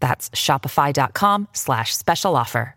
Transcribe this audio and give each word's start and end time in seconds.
That's 0.00 0.30
shopify.com 0.30 1.48
slash 1.52 1.96
special 1.96 2.36
offer. 2.36 2.74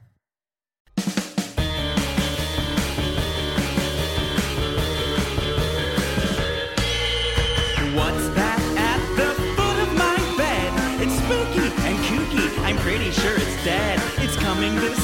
What's 7.93 8.27
that 8.29 8.59
at 8.77 9.01
the 9.17 9.29
foot 9.55 9.77
of 9.85 9.93
my 9.93 10.17
bed? 10.37 10.73
It's 11.01 11.13
spooky 11.13 11.67
and 11.85 11.97
kooky. 12.09 12.47
I'm 12.65 12.77
pretty 12.77 13.11
sure 13.11 13.35
it's 13.35 13.63
dead. 13.63 13.99
It's 14.17 14.35
coming 14.37 14.75
this 14.75 15.02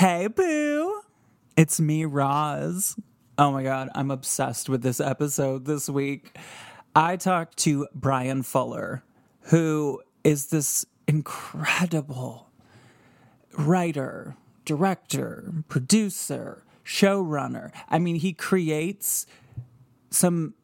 Hey, 0.00 0.28
boo. 0.28 1.02
It's 1.58 1.78
me, 1.78 2.06
Roz. 2.06 2.96
Oh 3.36 3.52
my 3.52 3.62
God, 3.62 3.90
I'm 3.94 4.10
obsessed 4.10 4.70
with 4.70 4.80
this 4.80 4.98
episode 4.98 5.66
this 5.66 5.90
week. 5.90 6.38
I 6.96 7.16
talked 7.16 7.58
to 7.58 7.86
Bryan 7.94 8.42
Fuller, 8.42 9.02
who 9.50 10.00
is 10.24 10.46
this 10.46 10.86
incredible 11.06 12.48
writer, 13.58 14.36
director, 14.64 15.52
producer, 15.68 16.64
showrunner. 16.82 17.70
I 17.90 17.98
mean, 17.98 18.16
he 18.16 18.32
creates 18.32 19.26
some 20.08 20.54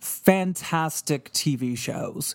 fantastic 0.00 1.30
TV 1.34 1.76
shows. 1.76 2.34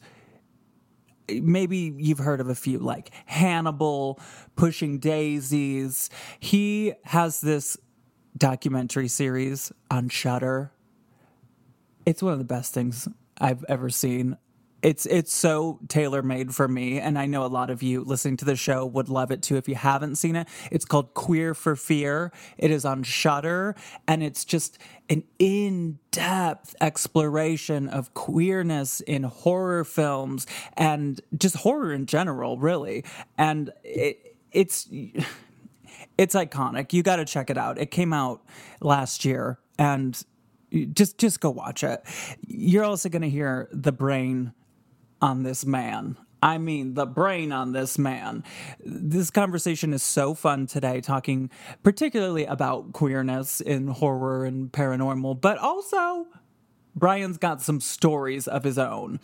Maybe 1.30 1.94
you've 1.98 2.20
heard 2.20 2.42
of 2.42 2.50
a 2.50 2.56
few 2.56 2.80
like 2.80 3.12
Hannibal, 3.26 4.20
Pushing 4.56 5.00
Daisies. 5.00 6.10
He 6.40 6.94
has 7.06 7.42
this 7.42 7.78
documentary 8.38 9.08
series 9.08 9.72
on 9.90 10.10
Shudder. 10.10 10.72
It's 12.06 12.22
one 12.22 12.34
of 12.34 12.40
the 12.40 12.46
best 12.46 12.74
things 12.74 13.08
I've 13.40 13.64
ever 13.70 13.90
seen. 13.90 14.38
It's 14.84 15.06
it's 15.06 15.34
so 15.34 15.80
tailor 15.88 16.22
made 16.22 16.53
for 16.53 16.67
me, 16.67 17.00
and 17.00 17.17
I 17.17 17.26
know 17.26 17.45
a 17.45 17.48
lot 17.48 17.70
of 17.70 17.81
you 17.81 18.03
listening 18.03 18.36
to 18.38 18.45
the 18.45 18.58
show 18.58 18.86
would 18.86 19.08
love 19.08 19.31
it 19.31 19.42
too 19.42 19.56
if 19.56 19.70
you 19.70 19.76
haven't 19.76 20.17
seen 20.17 20.36
it. 20.36 20.45
It's 20.72 20.84
called 20.84 21.14
Queer 21.14 21.53
for 21.53 21.78
Fear. 21.78 22.34
It 22.58 22.70
is 22.70 22.84
on 22.84 23.04
Shudder, 23.04 23.76
and 24.09 24.22
it's 24.22 24.44
just 24.44 24.78
an 25.09 25.23
in-depth 25.39 26.76
exploration 26.81 27.88
of 27.88 28.14
queerness 28.14 29.00
in 29.00 29.23
horror 29.23 29.86
films 29.86 30.45
and 30.76 31.22
just 31.38 31.56
horror 31.56 31.94
in 31.94 32.06
general, 32.06 32.58
really. 32.58 33.06
And 33.38 33.72
it 33.86 34.36
it's 34.52 34.89
it's 36.17 36.36
iconic. 36.36 36.92
You 36.92 37.04
got 37.04 37.16
to 37.16 37.26
check 37.26 37.50
it 37.50 37.58
out. 37.58 37.78
It 37.78 37.89
came 37.89 38.11
out 38.11 38.42
last 38.81 39.23
year, 39.23 39.59
and 39.80 40.22
just 40.94 41.17
just 41.17 41.39
go 41.39 41.52
watch 41.52 41.86
it. 41.86 42.04
You're 42.45 42.83
also 42.83 43.08
going 43.08 43.21
to 43.21 43.30
hear 43.30 43.70
the 43.71 43.94
brain 43.94 44.52
on 45.23 45.44
this 45.44 45.66
man. 45.66 46.17
I 46.42 46.58
mean, 46.58 46.95
the 46.95 47.06
brain 47.06 47.54
on 47.54 47.72
this 47.72 47.98
man. 47.98 48.44
This 48.84 49.32
conversation 49.32 49.94
is 49.94 50.04
so 50.04 50.34
fun 50.34 50.67
today, 50.67 51.00
talking 51.00 51.50
particularly 51.82 52.44
about 52.44 52.92
queerness 52.92 53.62
in 53.62 53.88
horror 53.88 54.44
and 54.44 54.70
paranormal, 54.70 55.39
but 55.39 55.58
also 55.58 56.28
Bryan's 56.94 57.38
got 57.38 57.62
some 57.62 57.80
stories 57.80 58.50
of 58.50 58.66
his 58.66 58.78
own. 58.78 59.22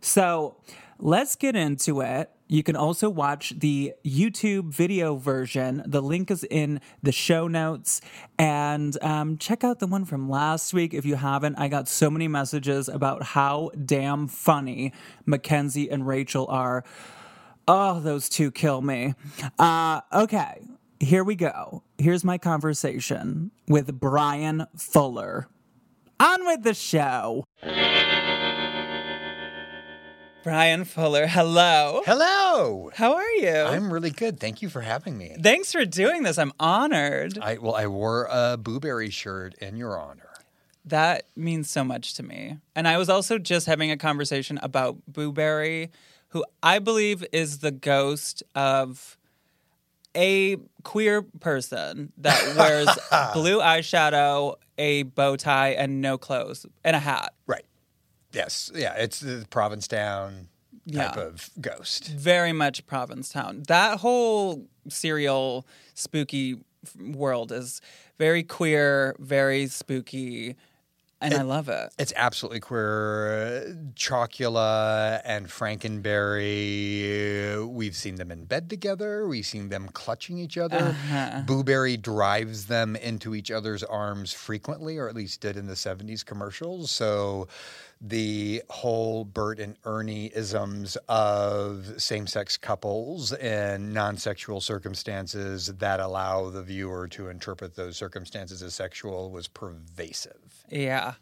So 0.00 0.56
let's 0.98 1.36
get 1.36 1.54
into 1.54 2.00
it. 2.00 2.30
You 2.52 2.62
can 2.62 2.76
also 2.76 3.08
watch 3.08 3.54
the 3.56 3.94
YouTube 4.04 4.74
video 4.74 5.16
version. 5.16 5.82
The 5.86 6.02
link 6.02 6.30
is 6.30 6.44
in 6.44 6.82
the 7.02 7.10
show 7.10 7.48
notes. 7.48 8.02
And 8.38 9.02
um, 9.02 9.38
check 9.38 9.64
out 9.64 9.78
the 9.78 9.86
one 9.86 10.04
from 10.04 10.28
last 10.28 10.74
week 10.74 10.92
if 10.92 11.06
you 11.06 11.14
haven't. 11.14 11.56
I 11.56 11.68
got 11.68 11.88
so 11.88 12.10
many 12.10 12.28
messages 12.28 12.90
about 12.90 13.22
how 13.22 13.70
damn 13.82 14.28
funny 14.28 14.92
Mackenzie 15.24 15.90
and 15.90 16.06
Rachel 16.06 16.46
are. 16.50 16.84
Oh, 17.66 18.00
those 18.00 18.28
two 18.28 18.50
kill 18.50 18.82
me. 18.82 19.14
Uh, 19.58 20.02
okay, 20.12 20.68
here 21.00 21.24
we 21.24 21.36
go. 21.36 21.82
Here's 21.96 22.22
my 22.22 22.36
conversation 22.36 23.50
with 23.66 23.98
Bryan 23.98 24.66
Fuller. 24.76 25.48
On 26.20 26.44
with 26.44 26.64
the 26.64 26.74
show. 26.74 27.46
Bryan 30.42 30.84
Fuller, 30.84 31.28
hello. 31.28 32.02
Hello. 32.04 32.90
How 32.94 33.14
are 33.14 33.30
you? 33.32 33.54
I'm 33.54 33.92
really 33.92 34.10
good. 34.10 34.40
Thank 34.40 34.60
you 34.60 34.68
for 34.68 34.80
having 34.80 35.16
me. 35.16 35.36
Thanks 35.40 35.70
for 35.70 35.84
doing 35.84 36.24
this. 36.24 36.36
I'm 36.36 36.52
honored. 36.58 37.38
I 37.38 37.58
well, 37.58 37.76
I 37.76 37.86
wore 37.86 38.24
a 38.24 38.58
Booberry 38.60 39.12
shirt 39.12 39.54
in 39.54 39.76
your 39.76 39.96
honor. 39.96 40.30
That 40.84 41.26
means 41.36 41.70
so 41.70 41.84
much 41.84 42.14
to 42.14 42.24
me. 42.24 42.58
And 42.74 42.88
I 42.88 42.98
was 42.98 43.08
also 43.08 43.38
just 43.38 43.66
having 43.66 43.92
a 43.92 43.96
conversation 43.96 44.58
about 44.64 44.96
Booberry, 45.10 45.90
who 46.30 46.44
I 46.60 46.80
believe 46.80 47.24
is 47.32 47.58
the 47.58 47.70
ghost 47.70 48.42
of 48.56 49.16
a 50.16 50.56
queer 50.82 51.22
person 51.22 52.12
that 52.18 52.56
wears 52.58 52.88
blue 53.32 53.60
eyeshadow, 53.60 54.56
a 54.76 55.04
bow 55.04 55.36
tie, 55.36 55.70
and 55.70 56.00
no 56.00 56.18
clothes, 56.18 56.66
and 56.82 56.96
a 56.96 56.98
hat. 56.98 57.32
Right. 57.46 57.64
Yes. 58.32 58.70
Yeah. 58.74 58.94
It's 58.94 59.20
the 59.20 59.46
Provincetown 59.50 60.48
type 60.92 61.16
Yeah. 61.16 61.22
of 61.22 61.50
ghost. 61.60 62.08
Very 62.08 62.52
much 62.52 62.86
Provincetown. 62.86 63.62
That 63.68 64.00
whole 64.00 64.66
cereal 64.88 65.66
spooky 65.94 66.56
world 66.98 67.52
is 67.52 67.80
very 68.18 68.42
queer, 68.42 69.14
very 69.18 69.68
spooky, 69.68 70.56
and 71.20 71.34
I 71.34 71.42
love 71.42 71.68
it. 71.68 71.92
It's 72.00 72.12
absolutely 72.16 72.58
queer. 72.58 73.76
Chocula 73.94 75.20
and 75.24 75.46
Frankenberry. 76.52 77.64
We've 77.68 77.94
seen 77.94 78.16
them 78.16 78.32
in 78.32 78.44
bed 78.46 78.68
together. 78.68 79.28
We've 79.28 79.46
seen 79.46 79.68
them 79.68 79.88
clutching 79.88 80.38
each 80.38 80.58
other. 80.58 80.78
Uh-huh. 80.78 81.42
Booberry 81.46 82.00
drives 82.00 82.66
them 82.66 82.96
into 82.96 83.34
each 83.36 83.50
other's 83.52 83.84
arms 83.84 84.32
frequently, 84.32 84.98
or 84.98 85.08
at 85.08 85.14
least 85.14 85.40
did 85.40 85.56
in 85.56 85.66
the 85.68 85.76
70s 85.76 86.24
commercials. 86.24 86.90
So 86.90 87.46
the 88.04 88.62
whole 88.68 89.24
Bert 89.24 89.60
and 89.60 89.76
Ernie 89.84 90.26
isms 90.34 90.96
of 91.08 91.94
same 92.02 92.26
sex 92.26 92.56
couples 92.56 93.32
in 93.32 93.92
non 93.92 94.16
sexual 94.16 94.60
circumstances 94.60 95.68
that 95.78 96.00
allow 96.00 96.50
the 96.50 96.62
viewer 96.62 97.06
to 97.08 97.28
interpret 97.28 97.76
those 97.76 97.96
circumstances 97.96 98.60
as 98.62 98.74
sexual 98.74 99.30
was 99.30 99.46
pervasive. 99.46 100.64
Yeah. 100.68 101.14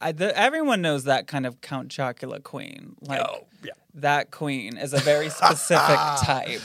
I, 0.00 0.12
the, 0.12 0.36
everyone 0.38 0.80
knows 0.80 1.04
that 1.04 1.26
kind 1.26 1.44
of 1.46 1.60
Count 1.60 1.88
Chocula 1.88 2.42
queen. 2.42 2.96
Like, 3.00 3.20
Oh, 3.20 3.46
yeah. 3.64 3.72
that 3.94 4.30
queen 4.30 4.76
is 4.76 4.92
a 4.92 4.98
very 4.98 5.28
specific 5.28 5.96
type. 6.22 6.60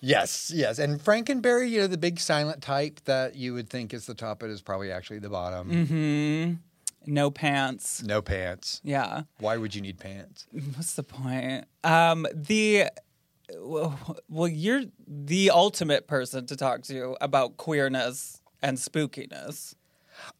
Yes, 0.00 0.52
yes. 0.54 0.78
And 0.78 1.00
Frankenberry, 1.00 1.68
you 1.70 1.80
know, 1.80 1.86
the 1.86 1.98
big 1.98 2.20
silent 2.20 2.62
type 2.62 3.00
that 3.04 3.34
you 3.34 3.52
would 3.54 3.68
think 3.68 3.92
is 3.92 4.06
the 4.06 4.14
top, 4.14 4.38
but 4.40 4.48
is 4.50 4.60
probably 4.62 4.92
actually 4.92 5.18
the 5.18 5.28
bottom. 5.30 5.70
Mm-hmm. 5.70 6.54
No 7.08 7.30
pants. 7.30 8.02
No 8.02 8.20
pants. 8.20 8.82
Yeah. 8.84 9.22
Why 9.38 9.56
would 9.56 9.74
you 9.74 9.80
need 9.80 9.98
pants? 9.98 10.46
What's 10.52 10.94
the 10.94 11.02
point? 11.02 11.64
Um, 11.82 12.26
the 12.34 12.84
well, 13.58 13.98
well, 14.28 14.46
you're 14.48 14.82
the 15.06 15.50
ultimate 15.50 16.06
person 16.06 16.44
to 16.46 16.56
talk 16.56 16.82
to 16.82 17.16
about 17.20 17.56
queerness 17.56 18.42
and 18.60 18.76
spookiness. 18.76 19.74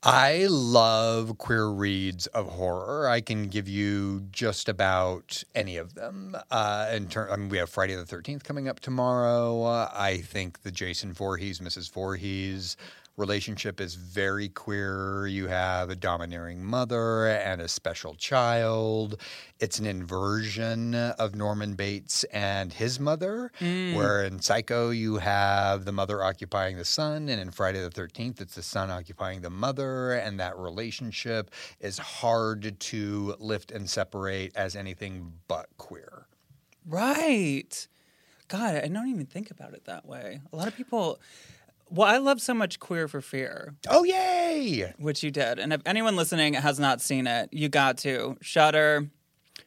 I 0.02 0.46
love 0.50 1.38
queer 1.38 1.68
reads 1.68 2.26
of 2.28 2.48
horror. 2.48 3.08
I 3.08 3.20
can 3.22 3.46
give 3.46 3.68
you 3.68 4.26
just 4.30 4.68
about 4.68 5.42
any 5.54 5.76
of 5.78 5.94
them. 5.94 6.36
Uh, 6.50 6.90
in 6.92 7.06
ter- 7.08 7.30
I 7.30 7.36
mean, 7.36 7.48
we 7.48 7.58
have 7.58 7.70
Friday 7.70 7.94
the 7.94 8.04
Thirteenth 8.04 8.44
coming 8.44 8.68
up 8.68 8.80
tomorrow. 8.80 9.62
Uh, 9.62 9.90
I 9.94 10.18
think 10.18 10.62
the 10.62 10.70
Jason 10.72 11.12
Voorhees, 11.14 11.60
Mrs. 11.60 11.90
Voorhees, 11.92 12.76
relationship 13.18 13.80
is 13.80 13.96
very 13.96 14.48
queer. 14.48 15.26
You 15.26 15.48
have 15.48 15.90
a 15.90 15.96
domineering 15.96 16.64
mother 16.64 17.26
and 17.26 17.60
a 17.60 17.68
special 17.68 18.14
child. 18.14 19.20
It's 19.58 19.80
an 19.80 19.86
inversion 19.86 20.94
of 20.94 21.34
Norman 21.34 21.74
Bates 21.74 22.22
and 22.24 22.72
his 22.72 23.00
mother, 23.00 23.50
mm. 23.60 23.94
where 23.94 24.22
in 24.22 24.40
Psycho 24.40 24.90
you 24.90 25.16
have 25.16 25.84
the 25.84 25.92
mother 25.92 26.22
occupying 26.22 26.76
the 26.76 26.84
son, 26.84 27.28
and 27.28 27.40
in 27.40 27.50
Friday 27.50 27.80
the 27.80 27.90
13th 27.90 28.40
it's 28.40 28.54
the 28.54 28.62
son 28.62 28.88
occupying 28.88 29.40
the 29.40 29.50
mother, 29.50 30.12
and 30.12 30.38
that 30.38 30.56
relationship 30.56 31.50
is 31.80 31.98
hard 31.98 32.78
to 32.78 33.34
lift 33.40 33.72
and 33.72 33.90
separate 33.90 34.56
as 34.56 34.76
anything 34.76 35.32
but 35.48 35.66
queer. 35.76 36.26
Right. 36.86 37.88
God, 38.46 38.76
I 38.76 38.86
don't 38.86 39.08
even 39.08 39.26
think 39.26 39.50
about 39.50 39.74
it 39.74 39.84
that 39.86 40.06
way. 40.06 40.40
A 40.52 40.56
lot 40.56 40.68
of 40.68 40.76
people. 40.76 41.20
Well, 41.90 42.06
I 42.08 42.18
love 42.18 42.40
so 42.40 42.54
much 42.54 42.78
Queer 42.78 43.08
for 43.08 43.20
Fear, 43.20 43.74
Oh, 43.88 44.04
yay! 44.04 44.92
which 44.98 45.22
you 45.22 45.30
did. 45.30 45.58
And 45.58 45.72
if 45.72 45.80
anyone 45.86 46.16
listening 46.16 46.54
has 46.54 46.78
not 46.78 47.00
seen 47.00 47.26
it, 47.26 47.48
you 47.52 47.68
got 47.68 47.98
to. 47.98 48.36
Shudder, 48.40 49.08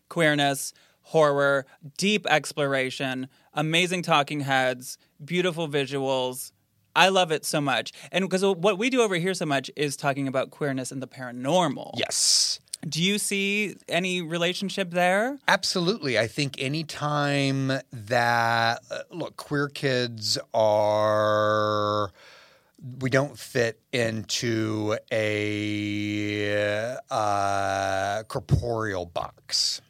queerness, 0.09 0.73
horror, 1.01 1.65
deep 1.97 2.25
exploration, 2.27 3.27
amazing 3.53 4.03
talking 4.03 4.41
heads, 4.41 4.97
beautiful 5.23 5.67
visuals. 5.67 6.51
I 6.95 7.09
love 7.09 7.31
it 7.31 7.45
so 7.45 7.59
much. 7.61 7.91
And 8.11 8.25
because 8.25 8.43
what 8.43 8.77
we 8.77 8.89
do 8.89 9.01
over 9.01 9.15
here 9.15 9.33
so 9.33 9.45
much 9.45 9.69
is 9.75 9.95
talking 9.97 10.27
about 10.27 10.51
queerness 10.51 10.91
and 10.91 11.01
the 11.01 11.07
paranormal. 11.07 11.91
Yes. 11.97 12.59
Do 12.87 13.01
you 13.01 13.19
see 13.19 13.75
any 13.87 14.21
relationship 14.21 14.91
there? 14.91 15.37
Absolutely. 15.47 16.17
I 16.17 16.27
think 16.27 16.55
anytime 16.59 17.71
that, 17.91 18.81
uh, 18.89 18.99
look, 19.11 19.37
queer 19.37 19.67
kids 19.67 20.39
are, 20.53 22.11
we 22.99 23.09
don't 23.11 23.37
fit 23.37 23.79
into 23.91 24.97
a 25.11 26.97
uh, 27.11 28.23
corporeal 28.23 29.05
box. 29.05 29.81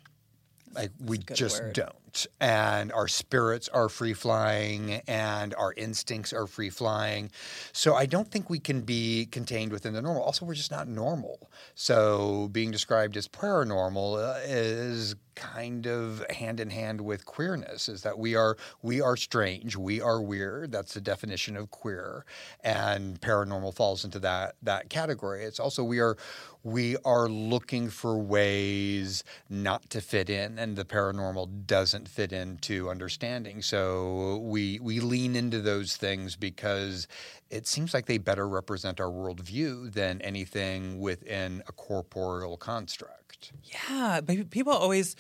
Like 0.74 0.92
we 1.00 1.18
just 1.18 1.62
word. 1.62 1.74
don't. 1.74 1.96
And 2.40 2.92
our 2.92 3.08
spirits 3.08 3.70
are 3.70 3.90
free 3.90 4.14
flying 4.14 5.02
and 5.08 5.54
our 5.56 5.74
instincts 5.76 6.34
are 6.34 6.48
free 6.48 6.70
flying. 6.70 7.32
So 7.72 7.96
I 7.96 8.06
don't 8.06 8.30
think 8.30 8.50
we 8.50 8.60
can 8.60 8.82
be 8.82 9.28
contained 9.32 9.72
within 9.72 9.94
the 9.94 10.02
normal. 10.02 10.24
Also, 10.24 10.46
we're 10.46 10.54
just 10.54 10.72
not 10.72 10.88
normal. 10.88 11.50
So 11.76 12.50
being 12.52 12.72
described 12.72 13.18
as 13.18 13.28
paranormal 13.28 14.18
uh, 14.18 14.40
is 14.44 15.16
kind 15.42 15.88
of 15.88 16.24
hand 16.30 16.60
in 16.60 16.70
hand 16.70 17.02
with 17.02 17.26
queerness 17.26 17.90
is 17.90 18.04
that 18.04 18.18
we 18.18 18.36
are 18.36 18.56
we 18.84 19.02
are 19.02 19.18
strange 19.18 19.76
we 19.76 20.00
are 20.00 20.22
weird 20.22 20.72
that's 20.72 20.94
the 20.94 21.02
definition 21.02 21.58
of 21.58 21.72
queer 21.72 22.26
and 22.64 23.20
paranormal 23.22 23.74
falls 23.74 24.06
into 24.06 24.20
that 24.20 24.56
that 24.62 24.90
category. 24.90 25.44
It's 25.44 25.60
also 25.60 25.84
we 25.84 26.00
are 26.00 26.18
we 26.64 26.96
are 27.04 27.28
looking 27.28 27.90
for 27.90 28.20
ways 28.20 29.24
not 29.50 29.90
to 29.90 30.02
fit 30.02 30.30
in 30.30 30.60
and 30.60 30.76
the 30.76 30.86
paranormal 30.86 31.66
doesn't 31.66 32.08
fit 32.08 32.32
into 32.32 32.90
understanding. 32.90 33.62
So 33.62 34.38
we 34.44 34.80
we 34.80 35.00
lean 35.00 35.36
into 35.36 35.62
those 35.62 35.98
things 35.98 36.36
because 36.36 37.08
it 37.50 37.68
seems 37.68 37.94
like 37.94 38.06
they 38.06 38.18
better 38.18 38.48
represent 38.48 39.00
our 39.00 39.10
worldview 39.10 39.92
than 39.92 40.22
anything 40.22 41.00
within 41.00 41.64
a 41.68 41.72
corporeal 41.72 42.58
construct 42.58 43.21
Yeah, 43.64 44.22
people 44.50 44.74
always 44.74 45.16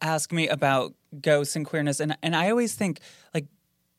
ask 0.00 0.32
me 0.32 0.48
about 0.48 0.94
ghosts 1.20 1.56
and 1.56 1.66
queerness, 1.66 2.00
and 2.00 2.16
and 2.22 2.34
I 2.34 2.50
always 2.50 2.74
think 2.74 3.00
like 3.34 3.46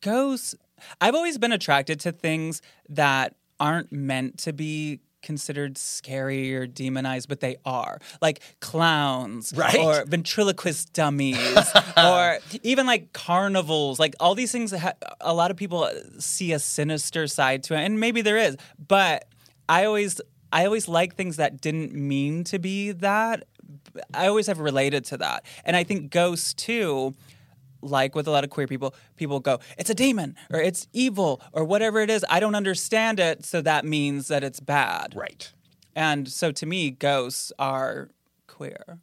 ghosts. 0.01 0.56
I've 1.00 1.13
always 1.15 1.38
been 1.38 1.51
attracted 1.51 2.00
to 2.01 2.12
things 2.12 2.62
that 2.89 3.35
aren't 3.59 3.91
meant 3.91 4.39
to 4.39 4.53
be 4.53 5.00
considered 5.21 5.77
scary 5.77 6.56
or 6.56 6.65
demonized, 6.65 7.29
but 7.29 7.39
they 7.41 7.56
are 7.63 8.00
like 8.23 8.41
clowns, 8.59 9.53
Right. 9.56 9.77
Or 9.77 10.03
ventriloquist 10.06 10.94
dummies, 10.94 11.38
or 11.97 12.39
even 12.63 12.88
like 12.88 13.13
carnivals. 13.13 14.00
Like 14.00 14.15
all 14.19 14.33
these 14.33 14.51
things, 14.51 14.71
ha- 14.71 14.94
a 15.19 15.33
lot 15.35 15.51
of 15.51 15.57
people 15.57 15.88
see 16.18 16.53
a 16.53 16.59
sinister 16.59 17.27
side 17.27 17.62
to 17.65 17.75
it, 17.75 17.81
and 17.81 18.00
maybe 18.00 18.23
there 18.23 18.38
is, 18.38 18.57
but 18.88 19.25
I 19.69 19.85
always. 19.85 20.19
I 20.53 20.65
always 20.65 20.89
like 20.89 21.15
things 21.15 21.38
that 21.38 21.62
didn't 21.62 21.94
mean 21.94 22.44
to 22.44 22.59
be 22.59 22.91
that. 22.91 23.45
I 24.13 24.27
always 24.27 24.47
have 24.47 24.59
related 24.59 25.06
to 25.06 25.18
that. 25.18 25.45
And 25.65 25.75
I 25.75 25.83
think 25.83 26.12
ghosts 26.12 26.53
too, 26.53 27.15
like 27.81 28.15
with 28.15 28.27
a 28.27 28.31
lot 28.31 28.44
of 28.44 28.50
queer 28.50 28.68
people, 28.68 28.94
people 29.18 29.39
go, 29.39 29.59
it's 29.77 29.89
a 29.89 29.95
demon 29.95 30.35
or 30.50 30.59
it's 30.59 30.88
evil 30.94 31.41
or 31.51 31.63
whatever 31.63 32.00
it 32.00 32.09
is. 32.09 32.25
I 32.29 32.39
don't 32.39 32.56
understand 32.56 33.19
it, 33.19 33.45
so 33.45 33.62
that 33.62 33.85
means 33.85 34.27
that 34.27 34.44
it's 34.44 34.59
bad. 34.59 35.13
right 35.15 35.51
And 35.95 36.27
so 36.29 36.51
to 36.51 36.65
me, 36.65 36.91
ghosts 36.91 37.51
are 37.59 38.09
queer. 38.47 39.00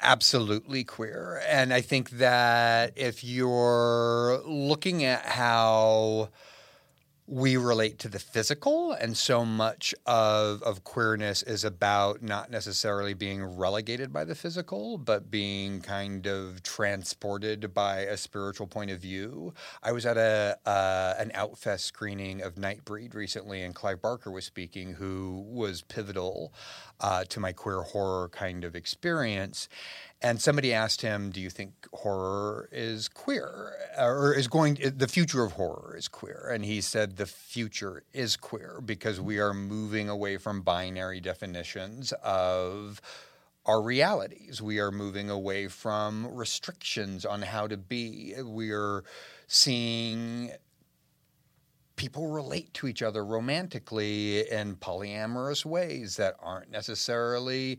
absolutely 0.00 0.84
queer. 0.84 1.42
And 1.46 1.72
I 1.72 1.80
think 1.82 2.10
that 2.10 2.92
if 2.96 3.22
you're 3.22 4.40
looking 4.46 5.04
at 5.04 5.26
how 5.26 6.30
we 7.30 7.56
relate 7.56 8.00
to 8.00 8.08
the 8.08 8.18
physical, 8.18 8.90
and 8.90 9.16
so 9.16 9.44
much 9.44 9.94
of, 10.04 10.64
of 10.64 10.82
queerness 10.82 11.44
is 11.44 11.62
about 11.62 12.20
not 12.22 12.50
necessarily 12.50 13.14
being 13.14 13.40
relegated 13.44 14.12
by 14.12 14.24
the 14.24 14.34
physical, 14.34 14.98
but 14.98 15.30
being 15.30 15.80
kind 15.80 16.26
of 16.26 16.60
transported 16.64 17.72
by 17.72 18.00
a 18.00 18.16
spiritual 18.16 18.66
point 18.66 18.90
of 18.90 18.98
view. 18.98 19.54
I 19.80 19.92
was 19.92 20.06
at 20.06 20.16
a 20.16 20.58
uh, 20.66 21.14
an 21.20 21.30
Outfest 21.36 21.80
screening 21.82 22.42
of 22.42 22.56
Nightbreed 22.56 23.14
recently, 23.14 23.62
and 23.62 23.76
Clive 23.76 24.02
Barker 24.02 24.32
was 24.32 24.44
speaking, 24.44 24.94
who 24.94 25.44
was 25.48 25.82
pivotal 25.82 26.52
uh, 26.98 27.22
to 27.28 27.38
my 27.38 27.52
queer 27.52 27.82
horror 27.82 28.28
kind 28.30 28.64
of 28.64 28.74
experience. 28.74 29.68
And 30.22 30.40
somebody 30.40 30.74
asked 30.74 31.00
him, 31.00 31.30
"Do 31.30 31.40
you 31.40 31.48
think 31.48 31.88
horror 31.92 32.68
is 32.72 33.08
queer, 33.08 33.74
or 33.96 34.34
is 34.34 34.48
going 34.48 34.74
the 34.74 35.08
future 35.08 35.42
of 35.44 35.52
horror 35.52 35.96
is 35.96 36.08
queer?" 36.08 36.50
And 36.52 36.64
he 36.64 36.80
said, 36.80 37.16
"The 37.16 37.26
future 37.26 38.04
is 38.12 38.36
queer 38.36 38.80
because 38.84 39.18
we 39.20 39.38
are 39.38 39.54
moving 39.54 40.08
away 40.08 40.36
from 40.36 40.62
binary 40.62 41.20
definitions 41.20 42.12
of." 42.22 43.00
Our 43.66 43.82
realities. 43.82 44.62
We 44.62 44.80
are 44.80 44.90
moving 44.90 45.28
away 45.28 45.68
from 45.68 46.26
restrictions 46.26 47.26
on 47.26 47.42
how 47.42 47.66
to 47.66 47.76
be. 47.76 48.34
We 48.42 48.72
are 48.72 49.04
seeing 49.46 50.52
people 51.94 52.28
relate 52.28 52.72
to 52.74 52.86
each 52.88 53.02
other 53.02 53.22
romantically 53.22 54.50
in 54.50 54.76
polyamorous 54.76 55.66
ways 55.66 56.16
that 56.16 56.36
aren't 56.40 56.70
necessarily 56.70 57.78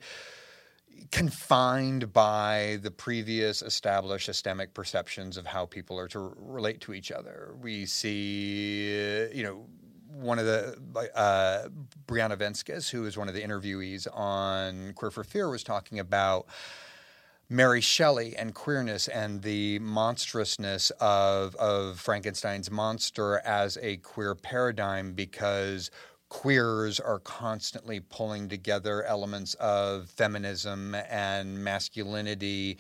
confined 1.12 2.14
by 2.14 2.80
the 2.82 2.92
previous 2.92 3.62
established 3.62 4.26
systemic 4.26 4.74
perceptions 4.74 5.38
of 5.38 5.46
how 5.46 5.66
people 5.66 5.98
are 6.00 6.08
to 6.10 6.34
relate 6.38 6.82
to 6.82 6.94
each 6.94 7.12
other. 7.12 7.54
We 7.62 7.86
see, 7.86 9.26
uh, 9.26 9.28
you 9.34 9.44
know, 9.44 9.66
one 10.12 10.40
of 10.40 10.46
the 10.46 10.78
uh, 11.16 11.70
Brianna 12.06 12.38
Venskis, 12.38 12.90
who 12.90 13.06
is 13.06 13.18
one 13.18 13.28
of 13.28 13.34
the 13.34 13.42
interviewees 13.42 14.08
on 14.14 14.94
Queer 14.94 15.12
for 15.12 15.24
Fear, 15.24 15.50
was 15.50 15.64
talking 15.64 16.00
about 16.00 16.48
Mary 17.50 17.82
Shelley 17.82 18.36
and 18.38 18.56
queerness 18.56 19.10
and 19.10 19.42
the 19.42 19.78
monstrousness 19.80 20.90
of, 21.02 21.54
of 21.56 22.00
Frankenstein's 22.00 22.72
monster 22.72 23.40
as 23.40 23.78
a 23.82 23.98
queer 23.98 24.36
paradigm 24.36 25.12
because 25.12 25.92
queers 26.32 26.98
are 26.98 27.20
constantly 27.20 28.00
pulling 28.00 28.48
together 28.48 29.04
elements 29.04 29.54
of 29.56 30.10
feminism 30.10 30.96
and 31.10 31.62
masculinity 31.62 32.78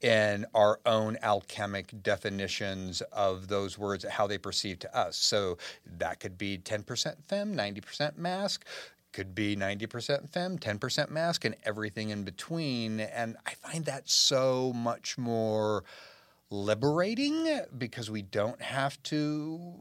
in 0.00 0.46
our 0.54 0.80
own 0.86 1.18
alchemic 1.20 1.92
definitions 2.02 3.02
of 3.12 3.46
those 3.48 3.76
words, 3.76 4.06
how 4.08 4.26
they 4.26 4.38
perceive 4.38 4.78
to 4.78 4.98
us. 4.98 5.18
So 5.18 5.58
that 5.98 6.18
could 6.18 6.38
be 6.38 6.56
10% 6.56 7.22
femme, 7.28 7.54
90% 7.54 8.16
mask, 8.16 8.64
could 9.12 9.34
be 9.34 9.54
90% 9.54 10.30
femme, 10.30 10.58
10% 10.58 11.10
mask, 11.10 11.44
and 11.44 11.56
everything 11.64 12.08
in 12.08 12.24
between. 12.24 13.00
And 13.00 13.36
I 13.44 13.52
find 13.52 13.84
that 13.84 14.08
so 14.08 14.72
much 14.72 15.18
more 15.18 15.84
liberating 16.48 17.60
because 17.76 18.10
we 18.10 18.22
don't 18.22 18.62
have 18.62 19.00
to 19.04 19.74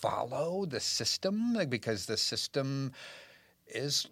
follow 0.00 0.66
the 0.66 0.80
system 0.80 1.56
because 1.68 2.06
the 2.06 2.16
system 2.16 2.92
is 3.66 4.06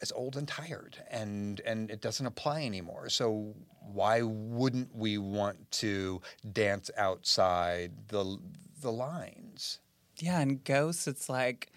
is 0.00 0.12
old 0.12 0.36
and 0.36 0.48
tired 0.48 0.96
and 1.10 1.60
and 1.60 1.90
it 1.90 2.00
doesn't 2.00 2.26
apply 2.26 2.62
anymore. 2.62 3.08
So 3.08 3.54
why 3.92 4.22
wouldn't 4.22 4.94
we 4.94 5.18
want 5.18 5.70
to 5.72 6.20
dance 6.52 6.90
outside 6.96 7.92
the 8.08 8.38
the 8.80 8.92
lines? 8.92 9.80
Yeah, 10.18 10.40
and 10.40 10.62
ghosts, 10.64 11.06
it's 11.06 11.28
like 11.28 11.72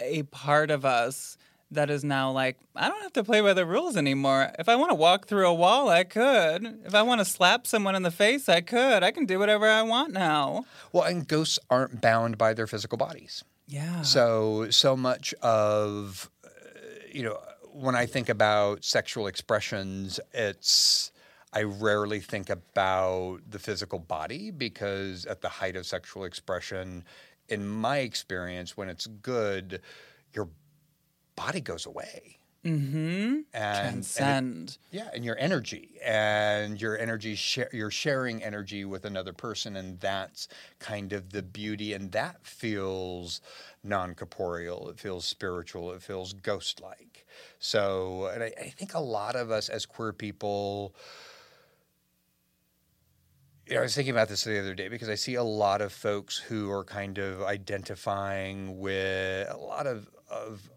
a 0.00 0.24
part 0.24 0.70
of 0.70 0.84
us 0.84 1.36
that 1.72 1.90
is 1.90 2.04
now 2.04 2.30
like, 2.30 2.58
I 2.76 2.88
don't 2.88 3.02
have 3.02 3.12
to 3.14 3.24
play 3.24 3.40
by 3.40 3.54
the 3.54 3.66
rules 3.66 3.96
anymore. 3.96 4.52
If 4.58 4.68
I 4.68 4.76
want 4.76 4.90
to 4.90 4.94
walk 4.94 5.26
through 5.26 5.48
a 5.48 5.54
wall, 5.54 5.88
I 5.88 6.04
could. 6.04 6.80
If 6.84 6.94
I 6.94 7.02
want 7.02 7.20
to 7.20 7.24
slap 7.24 7.66
someone 7.66 7.94
in 7.94 8.02
the 8.02 8.10
face, 8.10 8.48
I 8.48 8.60
could. 8.60 9.02
I 9.02 9.10
can 9.10 9.26
do 9.26 9.38
whatever 9.38 9.68
I 9.68 9.82
want 9.82 10.12
now. 10.12 10.64
well 10.92 11.04
and 11.04 11.26
ghosts 11.26 11.58
aren't 11.70 12.00
bound 12.00 12.38
by 12.38 12.54
their 12.54 12.66
physical 12.66 12.98
bodies 12.98 13.44
Yeah. 13.66 14.02
So 14.02 14.70
so 14.70 14.96
much 14.96 15.34
of 15.42 16.30
uh, 16.44 16.48
you 17.12 17.22
know 17.22 17.38
when 17.72 17.94
I 17.94 18.06
think 18.06 18.28
about 18.28 18.84
sexual 18.84 19.26
expressions, 19.26 20.20
it's 20.32 21.10
I 21.52 21.62
rarely 21.62 22.20
think 22.20 22.48
about 22.50 23.40
the 23.48 23.58
physical 23.58 23.98
body 23.98 24.50
because 24.50 25.26
at 25.26 25.40
the 25.40 25.48
height 25.48 25.76
of 25.76 25.86
sexual 25.86 26.24
expression, 26.24 27.04
in 27.48 27.68
my 27.68 27.98
experience, 27.98 28.76
when 28.76 28.88
it's 28.88 29.06
good, 29.06 29.80
your 30.32 30.48
body 31.36 31.60
goes 31.60 31.86
away. 31.86 32.38
Mm-hmm. 32.64 32.96
And, 32.96 33.46
and 33.54 33.86
it- 33.88 33.90
Transcend. 33.90 34.78
yeah, 34.92 35.08
and 35.12 35.24
your 35.24 35.36
energy, 35.36 35.98
and 36.04 36.80
your 36.80 36.96
energy, 36.96 37.34
share, 37.34 37.68
you're 37.72 37.90
sharing 37.90 38.40
energy 38.40 38.84
with 38.84 39.04
another 39.04 39.32
person, 39.32 39.74
and 39.74 39.98
that's 39.98 40.46
kind 40.78 41.12
of 41.12 41.30
the 41.32 41.42
beauty, 41.42 41.92
and 41.92 42.12
that 42.12 42.46
feels 42.46 43.40
non-corporeal. 43.82 44.90
It 44.90 45.00
feels 45.00 45.24
spiritual. 45.24 45.90
It 45.90 46.02
feels 46.02 46.34
ghost-like. 46.34 47.26
So, 47.58 48.30
and 48.32 48.44
I, 48.44 48.52
I 48.60 48.68
think 48.68 48.94
a 48.94 49.00
lot 49.00 49.34
of 49.34 49.50
us 49.50 49.68
as 49.68 49.84
queer 49.84 50.12
people. 50.12 50.94
You 53.66 53.74
know, 53.74 53.80
I 53.80 53.82
was 53.84 53.94
thinking 53.94 54.12
about 54.12 54.28
this 54.28 54.44
the 54.44 54.60
other 54.60 54.74
day 54.74 54.88
because 54.88 55.08
I 55.08 55.14
see 55.14 55.34
a 55.34 55.42
lot 55.42 55.80
of 55.80 55.92
folks 55.92 56.36
who 56.36 56.70
are 56.70 56.84
kind 56.84 57.18
of 57.18 57.42
identifying 57.42 58.78
with 58.78 59.48
a 59.50 59.56
lot 59.56 59.86
of, 59.86 60.08
of 60.30 60.68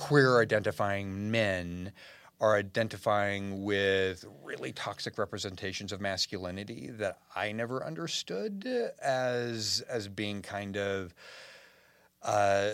queer 0.00 0.40
identifying 0.40 1.30
men 1.30 1.92
are 2.40 2.56
identifying 2.56 3.62
with 3.62 4.24
really 4.42 4.72
toxic 4.72 5.18
representations 5.18 5.92
of 5.92 6.00
masculinity 6.00 6.88
that 6.90 7.18
I 7.36 7.52
never 7.52 7.84
understood 7.84 8.66
as 9.02 9.84
as 9.90 10.08
being 10.08 10.40
kind 10.40 10.78
of 10.78 11.14
uh, 12.22 12.70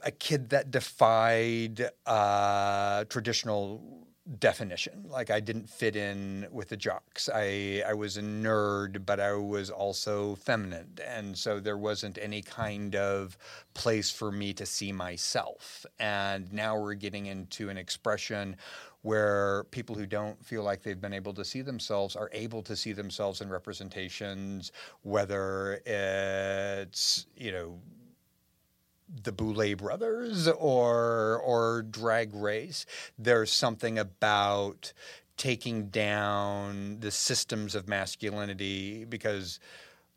a 0.00 0.10
kid 0.10 0.48
that 0.48 0.70
defied 0.70 1.90
uh, 2.06 3.04
traditional 3.04 4.03
definition. 4.38 5.04
Like 5.08 5.30
I 5.30 5.40
didn't 5.40 5.68
fit 5.68 5.96
in 5.96 6.46
with 6.50 6.68
the 6.68 6.76
jocks. 6.76 7.28
I 7.32 7.82
I 7.86 7.94
was 7.94 8.16
a 8.16 8.22
nerd, 8.22 9.04
but 9.04 9.20
I 9.20 9.34
was 9.34 9.70
also 9.70 10.36
feminine, 10.36 10.98
and 11.06 11.36
so 11.36 11.60
there 11.60 11.76
wasn't 11.76 12.18
any 12.20 12.40
kind 12.42 12.96
of 12.96 13.36
place 13.74 14.10
for 14.10 14.32
me 14.32 14.52
to 14.54 14.64
see 14.66 14.92
myself. 14.92 15.84
And 15.98 16.50
now 16.52 16.78
we're 16.78 16.94
getting 16.94 17.26
into 17.26 17.68
an 17.68 17.76
expression 17.76 18.56
where 19.02 19.64
people 19.64 19.94
who 19.94 20.06
don't 20.06 20.42
feel 20.42 20.62
like 20.62 20.82
they've 20.82 21.00
been 21.00 21.12
able 21.12 21.34
to 21.34 21.44
see 21.44 21.60
themselves 21.60 22.16
are 22.16 22.30
able 22.32 22.62
to 22.62 22.74
see 22.74 22.92
themselves 22.92 23.42
in 23.42 23.50
representations, 23.50 24.72
whether 25.02 25.82
it's 25.84 27.26
you 27.36 27.52
know 27.52 27.78
the 29.22 29.32
Boulet 29.32 29.78
brothers 29.78 30.48
or 30.48 31.40
or 31.44 31.82
drag 31.82 32.34
race. 32.34 32.86
There's 33.18 33.52
something 33.52 33.98
about 33.98 34.92
taking 35.36 35.88
down 35.88 37.00
the 37.00 37.10
systems 37.10 37.74
of 37.74 37.88
masculinity 37.88 39.04
because 39.04 39.58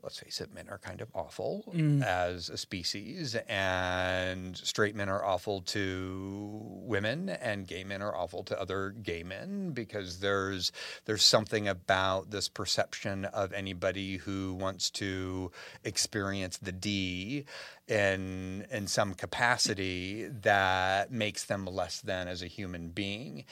let's 0.03 0.19
face 0.19 0.39
it, 0.41 0.53
men 0.53 0.67
are 0.69 0.77
kind 0.77 1.01
of 1.01 1.09
awful 1.13 1.63
mm. 1.73 2.03
as 2.03 2.49
a 2.49 2.57
species, 2.57 3.35
and 3.47 4.55
straight 4.55 4.95
men 4.95 5.09
are 5.09 5.23
awful 5.23 5.61
to 5.61 6.61
women, 6.63 7.29
and 7.29 7.67
gay 7.67 7.83
men 7.83 8.01
are 8.01 8.15
awful 8.15 8.43
to 8.43 8.59
other 8.59 8.91
gay 8.91 9.23
men 9.23 9.71
because 9.71 10.19
there's 10.19 10.71
there's 11.05 11.23
something 11.23 11.67
about 11.67 12.31
this 12.31 12.47
perception 12.47 13.25
of 13.25 13.51
anybody 13.53 14.17
who 14.17 14.53
wants 14.53 14.89
to 14.91 15.51
experience 15.83 16.57
the 16.57 16.71
D 16.71 17.45
in 17.87 18.65
in 18.71 18.87
some 18.87 19.13
capacity 19.13 20.27
that 20.27 21.11
makes 21.11 21.45
them 21.45 21.65
less 21.65 22.01
than 22.01 22.27
as 22.27 22.41
a 22.41 22.47
human 22.47 22.89
being. 22.89 23.45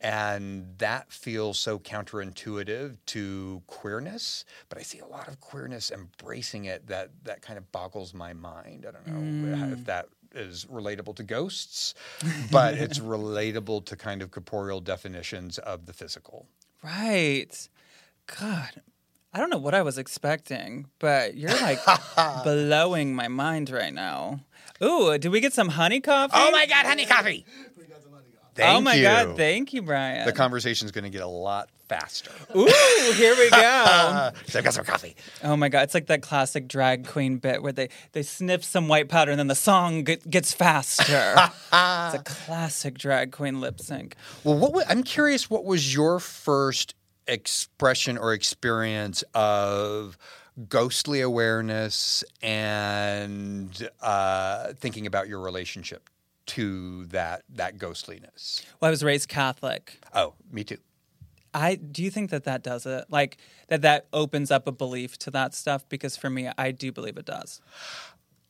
And 0.00 0.66
that 0.78 1.12
feels 1.12 1.58
so 1.58 1.78
counterintuitive 1.78 2.98
to 3.06 3.62
queerness, 3.66 4.44
but 4.68 4.78
I 4.78 4.82
see 4.82 5.00
a 5.00 5.06
lot 5.06 5.26
of 5.26 5.40
queerness 5.40 5.90
embracing 5.90 6.66
it 6.66 6.86
that 6.86 7.10
that 7.24 7.42
kind 7.42 7.58
of 7.58 7.70
boggles 7.72 8.14
my 8.14 8.32
mind. 8.32 8.86
I 8.88 8.92
don't 8.92 9.06
know 9.06 9.56
mm. 9.56 9.72
if 9.72 9.84
that 9.86 10.08
is 10.34 10.66
relatable 10.66 11.16
to 11.16 11.24
ghosts, 11.24 11.94
but 12.52 12.74
it's 12.74 13.00
relatable 13.00 13.86
to 13.86 13.96
kind 13.96 14.22
of 14.22 14.30
corporeal 14.30 14.80
definitions 14.80 15.58
of 15.58 15.86
the 15.86 15.92
physical. 15.92 16.46
Right. 16.82 17.68
God, 18.38 18.82
I 19.32 19.38
don't 19.38 19.50
know 19.50 19.58
what 19.58 19.74
I 19.74 19.82
was 19.82 19.98
expecting, 19.98 20.86
but 20.98 21.36
you're 21.36 21.50
like 21.50 21.80
blowing 22.44 23.14
my 23.14 23.28
mind 23.28 23.70
right 23.70 23.92
now. 23.92 24.40
Ooh, 24.82 25.18
did 25.18 25.30
we 25.32 25.40
get 25.40 25.52
some 25.52 25.70
honey 25.70 26.00
coffee? 26.00 26.34
Oh 26.36 26.50
my 26.52 26.66
God, 26.66 26.86
honey 26.86 27.04
coffee! 27.04 27.44
Thank 28.58 28.76
oh 28.76 28.80
my 28.80 28.94
you. 28.94 29.02
God, 29.04 29.36
thank 29.36 29.72
you, 29.72 29.82
Bryan. 29.82 30.26
the 30.26 30.32
conversation's 30.32 30.90
going 30.90 31.04
to 31.04 31.10
get 31.10 31.22
a 31.22 31.28
lot 31.28 31.68
faster. 31.88 32.32
Ooh, 32.56 32.66
here 33.14 33.36
we 33.36 33.48
go. 33.50 34.30
So 34.48 34.58
I've 34.58 34.64
got 34.64 34.74
some 34.74 34.84
coffee. 34.84 35.14
Oh 35.44 35.56
my 35.56 35.68
god, 35.68 35.84
it's 35.84 35.94
like 35.94 36.06
that 36.06 36.22
classic 36.22 36.66
drag 36.66 37.06
queen 37.06 37.36
bit 37.36 37.62
where 37.62 37.72
they 37.72 37.88
they 38.12 38.22
sniff 38.22 38.64
some 38.64 38.88
white 38.88 39.08
powder 39.08 39.30
and 39.30 39.38
then 39.38 39.46
the 39.46 39.54
song 39.54 40.02
get, 40.02 40.28
gets 40.28 40.52
faster. 40.52 41.04
it's 41.72 42.14
a 42.14 42.22
classic 42.24 42.98
drag 42.98 43.30
queen 43.30 43.60
lip 43.60 43.80
sync. 43.80 44.16
Well, 44.42 44.58
what 44.58 44.72
wa- 44.72 44.82
I'm 44.88 45.04
curious, 45.04 45.48
what 45.48 45.64
was 45.64 45.94
your 45.94 46.18
first 46.18 46.94
expression 47.28 48.18
or 48.18 48.32
experience 48.32 49.22
of 49.34 50.18
ghostly 50.68 51.20
awareness 51.20 52.24
and 52.42 53.88
uh, 54.00 54.72
thinking 54.74 55.06
about 55.06 55.28
your 55.28 55.40
relationship 55.40 56.10
to 56.48 57.06
that 57.06 57.44
that 57.50 57.78
ghostliness? 57.78 58.64
Well, 58.80 58.88
I 58.88 58.90
was 58.90 59.04
raised 59.04 59.28
Catholic. 59.28 60.04
Oh, 60.14 60.34
me 60.50 60.64
too. 60.64 60.78
I 61.54 61.76
do 61.76 62.02
you 62.02 62.10
think 62.10 62.30
that 62.30 62.44
that 62.44 62.62
does 62.62 62.86
it? 62.86 63.04
Like 63.08 63.38
that 63.68 63.82
that 63.82 64.06
opens 64.12 64.50
up 64.50 64.66
a 64.66 64.72
belief 64.72 65.18
to 65.20 65.30
that 65.32 65.54
stuff 65.54 65.88
because 65.88 66.16
for 66.16 66.30
me 66.30 66.50
I 66.58 66.70
do 66.70 66.92
believe 66.92 67.16
it 67.16 67.26
does. 67.26 67.60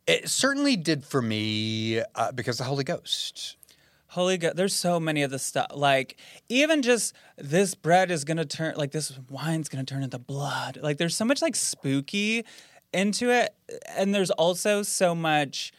It 0.07 0.29
certainly 0.29 0.77
did 0.77 1.05
for 1.05 1.21
me 1.21 2.01
uh, 2.15 2.33
because 2.33 2.59
the 2.59 2.65
Holy 2.65 2.85
Ghost. 2.85 3.57
Holy 4.09 4.39
God, 4.39 4.57
there's 4.57 4.75
so 4.75 4.99
many 4.99 5.23
of 5.23 5.31
the 5.31 5.39
stuff. 5.39 5.67
Like 5.75 6.17
even 6.49 6.81
just 6.83 7.15
this 7.37 7.75
bread 7.75 8.11
is 8.11 8.25
gonna 8.25 8.47
turn, 8.47 8.75
like 8.77 8.91
this 8.91 9.19
wine's 9.31 9.69
gonna 9.69 9.85
turn 9.85 10.03
into 10.03 10.19
blood. 10.19 10.79
Like 10.83 10.97
there's 10.97 11.15
so 11.15 11.27
much 11.27 11.43
like 11.43 11.55
spooky 11.55 12.45
into 12.93 13.31
it, 13.31 13.55
and 13.87 14.15
there's 14.15 14.31
also 14.31 14.83
so 14.83 15.15
much 15.15 15.73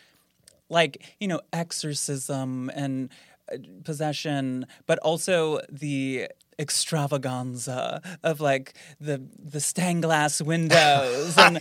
like 0.69 1.15
you 1.19 1.27
know 1.27 1.41
exorcism 1.53 2.69
and 2.73 3.09
uh, 3.51 3.57
possession, 3.83 4.65
but 4.85 4.99
also 4.99 5.59
the 5.69 6.27
extravaganza 6.57 8.01
of 8.21 8.41
like 8.41 8.73
the 8.99 9.23
the 9.37 9.59
stained 9.59 10.03
glass 10.03 10.41
windows 10.41 11.37
and 11.37 11.57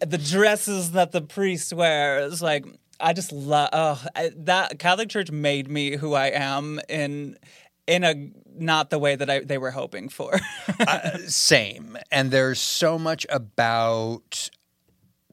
the 0.00 0.18
dresses 0.18 0.92
that 0.92 1.12
the 1.12 1.22
priest 1.22 1.72
wears. 1.72 2.42
Like 2.42 2.66
I 3.00 3.12
just 3.12 3.32
love 3.32 3.70
oh, 3.72 4.04
I, 4.14 4.30
that 4.36 4.78
Catholic 4.78 5.08
Church 5.08 5.30
made 5.30 5.68
me 5.68 5.96
who 5.96 6.14
I 6.14 6.28
am 6.28 6.80
in 6.88 7.36
in 7.86 8.04
a 8.04 8.30
not 8.56 8.90
the 8.90 8.98
way 8.98 9.16
that 9.16 9.28
I, 9.28 9.40
they 9.40 9.58
were 9.58 9.70
hoping 9.70 10.08
for. 10.08 10.38
Same. 11.26 11.98
And 12.10 12.30
there's 12.30 12.60
so 12.60 12.98
much 12.98 13.26
about 13.28 14.48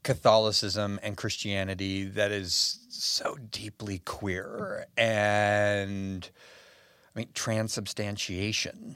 Catholicism 0.04 1.00
and 1.04 1.16
Christianity 1.16 2.06
that 2.06 2.32
is 2.32 2.81
so 3.04 3.38
deeply 3.50 4.00
queer. 4.00 4.86
And 4.98 6.30
I 7.16 7.20
mean, 7.20 7.30
transubstantiation 7.34 8.96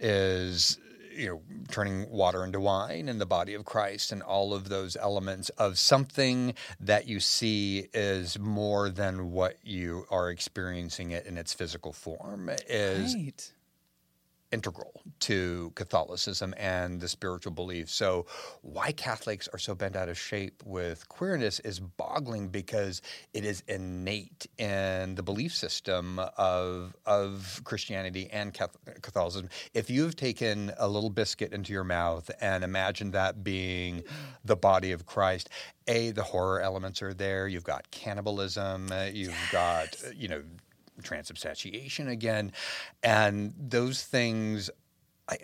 is, 0.00 0.78
you 1.14 1.28
know, 1.28 1.42
turning 1.70 2.08
water 2.10 2.44
into 2.44 2.60
wine 2.60 3.08
in 3.08 3.18
the 3.18 3.26
body 3.26 3.54
of 3.54 3.64
Christ 3.64 4.12
and 4.12 4.22
all 4.22 4.54
of 4.54 4.68
those 4.68 4.96
elements 4.96 5.48
of 5.50 5.78
something 5.78 6.54
that 6.80 7.06
you 7.08 7.20
see 7.20 7.88
is 7.92 8.38
more 8.38 8.88
than 8.88 9.32
what 9.32 9.56
you 9.62 10.06
are 10.10 10.30
experiencing 10.30 11.10
it 11.10 11.26
in 11.26 11.36
its 11.36 11.52
physical 11.52 11.92
form 11.92 12.50
is 12.68 13.14
right. 13.14 13.52
Integral 14.52 15.02
to 15.20 15.72
Catholicism 15.74 16.54
and 16.56 17.00
the 17.00 17.08
spiritual 17.08 17.52
belief. 17.52 17.90
So, 17.90 18.26
why 18.62 18.92
Catholics 18.92 19.48
are 19.52 19.58
so 19.58 19.74
bent 19.74 19.96
out 19.96 20.08
of 20.08 20.18
shape 20.18 20.62
with 20.64 21.08
queerness 21.08 21.60
is 21.60 21.80
boggling 21.80 22.48
because 22.48 23.02
it 23.34 23.44
is 23.44 23.62
innate 23.68 24.46
in 24.58 25.14
the 25.14 25.22
belief 25.22 25.54
system 25.54 26.20
of 26.36 26.96
of 27.06 27.60
Christianity 27.64 28.28
and 28.32 28.54
Catholicism. 29.02 29.48
If 29.74 29.90
you've 29.90 30.16
taken 30.16 30.72
a 30.78 30.88
little 30.88 31.10
biscuit 31.10 31.52
into 31.52 31.72
your 31.72 31.84
mouth 31.84 32.30
and 32.40 32.64
imagine 32.64 33.10
that 33.12 33.44
being 33.44 34.02
the 34.44 34.56
body 34.56 34.92
of 34.92 35.06
Christ, 35.06 35.50
a 35.86 36.10
the 36.10 36.22
horror 36.22 36.60
elements 36.60 37.02
are 37.02 37.14
there. 37.14 37.48
You've 37.48 37.64
got 37.64 37.90
cannibalism. 37.90 38.90
You've 39.12 39.34
got 39.52 39.96
uh, 40.06 40.10
you 40.14 40.28
know 40.28 40.42
transubstantiation 41.02 42.08
again, 42.08 42.52
and 43.02 43.54
those 43.58 44.02
things. 44.04 44.70
I, 45.28 45.36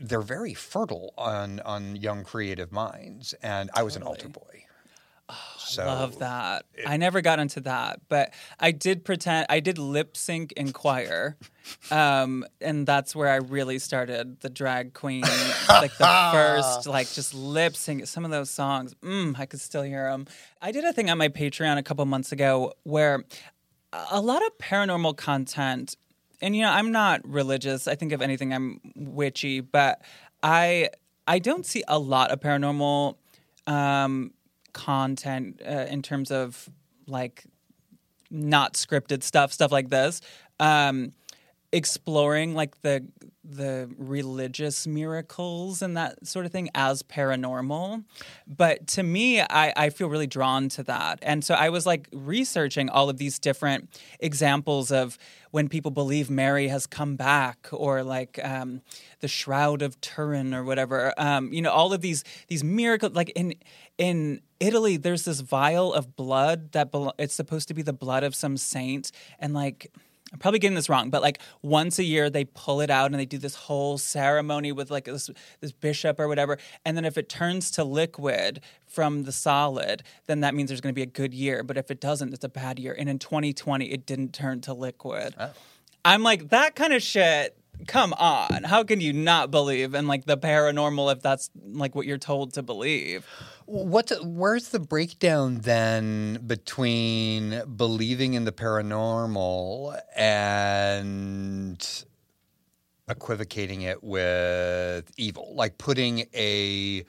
they're 0.00 0.20
very 0.20 0.54
fertile 0.54 1.14
on 1.16 1.60
on 1.60 1.96
young 1.96 2.24
creative 2.24 2.72
minds, 2.72 3.34
and 3.42 3.70
I 3.74 3.82
was 3.82 3.96
an 3.96 4.02
altar 4.02 4.28
boy. 4.28 4.64
so 5.58 5.84
Love 5.86 6.18
that. 6.18 6.64
I 6.86 6.96
never 6.96 7.20
got 7.20 7.38
into 7.38 7.60
that, 7.60 8.00
but 8.08 8.34
I 8.58 8.72
did 8.72 9.04
pretend 9.04 9.46
I 9.48 9.60
did 9.60 9.78
lip 9.78 10.16
sync 10.16 10.52
in 10.52 10.72
choir. 10.72 11.36
Um, 11.92 12.44
and 12.60 12.84
that's 12.84 13.14
where 13.14 13.28
I 13.28 13.36
really 13.36 13.78
started 13.78 14.40
the 14.40 14.50
drag 14.50 14.94
queen, 14.94 15.20
like 15.68 15.96
the 15.96 16.28
first, 16.32 16.88
like 16.88 17.08
just 17.12 17.34
lip 17.34 17.76
sync. 17.76 18.08
Some 18.08 18.24
of 18.24 18.32
those 18.32 18.50
songs, 18.50 18.94
mm, 19.00 19.38
I 19.38 19.46
could 19.46 19.60
still 19.60 19.82
hear 19.82 20.10
them. 20.10 20.26
I 20.60 20.72
did 20.72 20.82
a 20.82 20.92
thing 20.92 21.08
on 21.08 21.18
my 21.18 21.28
Patreon 21.28 21.78
a 21.78 21.82
couple 21.84 22.04
months 22.04 22.32
ago 22.32 22.72
where 22.82 23.22
a 23.92 24.20
lot 24.20 24.42
of 24.44 24.56
paranormal 24.58 25.16
content, 25.16 25.96
and 26.40 26.56
you 26.56 26.62
know, 26.62 26.70
I'm 26.70 26.92
not 26.92 27.26
religious. 27.26 27.86
I 27.86 27.94
think 27.94 28.12
if 28.12 28.20
anything, 28.20 28.52
I'm 28.52 28.80
witchy, 28.94 29.60
but 29.60 30.02
I 30.42 30.90
I 31.26 31.38
don't 31.38 31.64
see 31.64 31.84
a 31.86 31.98
lot 31.98 32.30
of 32.30 32.40
paranormal 32.40 33.16
um, 33.66 34.32
content 34.72 35.60
uh, 35.66 35.86
in 35.88 36.02
terms 36.02 36.30
of 36.30 36.68
like 37.06 37.44
not 38.30 38.74
scripted 38.74 39.22
stuff, 39.22 39.52
stuff 39.52 39.70
like 39.70 39.90
this. 39.90 40.20
Um, 40.58 41.12
exploring 41.72 42.54
like 42.54 42.80
the 42.82 43.06
the 43.44 43.90
religious 43.98 44.86
miracles 44.86 45.82
and 45.82 45.96
that 45.96 46.26
sort 46.26 46.46
of 46.46 46.52
thing 46.52 46.70
as 46.74 47.02
paranormal. 47.02 48.04
But 48.46 48.86
to 48.88 49.02
me, 49.02 49.40
I, 49.40 49.72
I 49.76 49.90
feel 49.90 50.08
really 50.08 50.28
drawn 50.28 50.68
to 50.70 50.84
that. 50.84 51.18
And 51.22 51.44
so 51.44 51.54
I 51.54 51.68
was 51.68 51.84
like 51.84 52.08
researching 52.12 52.88
all 52.88 53.10
of 53.10 53.18
these 53.18 53.40
different 53.40 54.00
examples 54.20 54.92
of 54.92 55.18
when 55.50 55.68
people 55.68 55.90
believe 55.90 56.30
Mary 56.30 56.68
has 56.68 56.86
come 56.86 57.16
back 57.16 57.68
or 57.72 58.04
like 58.04 58.38
um, 58.44 58.80
the 59.20 59.28
Shroud 59.28 59.82
of 59.82 60.00
Turin 60.00 60.54
or 60.54 60.62
whatever. 60.62 61.12
Um, 61.18 61.52
you 61.52 61.62
know, 61.62 61.72
all 61.72 61.92
of 61.92 62.00
these 62.00 62.22
these 62.46 62.62
miracles 62.62 63.12
like 63.12 63.30
in 63.30 63.54
in 63.98 64.40
Italy, 64.60 64.96
there's 64.96 65.24
this 65.24 65.40
vial 65.40 65.92
of 65.92 66.14
blood 66.14 66.72
that 66.72 66.92
belo- 66.92 67.12
it's 67.18 67.34
supposed 67.34 67.66
to 67.68 67.74
be 67.74 67.82
the 67.82 67.92
blood 67.92 68.22
of 68.22 68.34
some 68.36 68.56
saint 68.56 69.10
and 69.40 69.52
like 69.52 69.90
I'm 70.32 70.38
probably 70.38 70.60
getting 70.60 70.74
this 70.74 70.88
wrong, 70.88 71.10
but 71.10 71.20
like 71.20 71.38
once 71.60 71.98
a 71.98 72.04
year 72.04 72.30
they 72.30 72.44
pull 72.44 72.80
it 72.80 72.90
out 72.90 73.10
and 73.10 73.20
they 73.20 73.26
do 73.26 73.38
this 73.38 73.54
whole 73.54 73.98
ceremony 73.98 74.72
with 74.72 74.90
like 74.90 75.04
this 75.04 75.28
this 75.60 75.72
bishop 75.72 76.18
or 76.18 76.26
whatever, 76.26 76.58
and 76.84 76.96
then 76.96 77.04
if 77.04 77.18
it 77.18 77.28
turns 77.28 77.70
to 77.72 77.84
liquid 77.84 78.60
from 78.86 79.24
the 79.24 79.32
solid, 79.32 80.02
then 80.26 80.40
that 80.40 80.54
means 80.54 80.68
there's 80.68 80.80
going 80.80 80.94
to 80.94 80.98
be 80.98 81.02
a 81.02 81.06
good 81.06 81.34
year. 81.34 81.62
But 81.62 81.76
if 81.76 81.90
it 81.90 82.00
doesn't, 82.00 82.32
it's 82.32 82.44
a 82.44 82.48
bad 82.48 82.78
year. 82.78 82.94
And 82.98 83.08
in 83.08 83.18
2020, 83.18 83.86
it 83.86 84.06
didn't 84.06 84.32
turn 84.32 84.60
to 84.62 84.74
liquid. 84.74 85.34
Oh. 85.38 85.50
I'm 86.04 86.22
like 86.22 86.48
that 86.48 86.74
kind 86.74 86.92
of 86.92 87.02
shit. 87.02 87.56
Come 87.86 88.12
on, 88.12 88.62
how 88.62 88.84
can 88.84 89.00
you 89.00 89.12
not 89.12 89.50
believe 89.50 89.94
in 89.94 90.06
like 90.06 90.24
the 90.24 90.36
paranormal 90.36 91.12
if 91.12 91.20
that's 91.20 91.50
like 91.72 91.94
what 91.94 92.06
you're 92.06 92.18
told 92.18 92.52
to 92.54 92.62
believe? 92.62 93.26
What's 93.66 94.12
where's 94.22 94.68
the 94.68 94.78
breakdown 94.78 95.58
then 95.62 96.40
between 96.46 97.62
believing 97.76 98.34
in 98.34 98.44
the 98.44 98.52
paranormal 98.52 99.98
and 100.14 102.04
equivocating 103.08 103.82
it 103.82 104.02
with 104.02 105.10
evil, 105.16 105.52
like 105.54 105.78
putting 105.78 106.26
a 106.34 107.04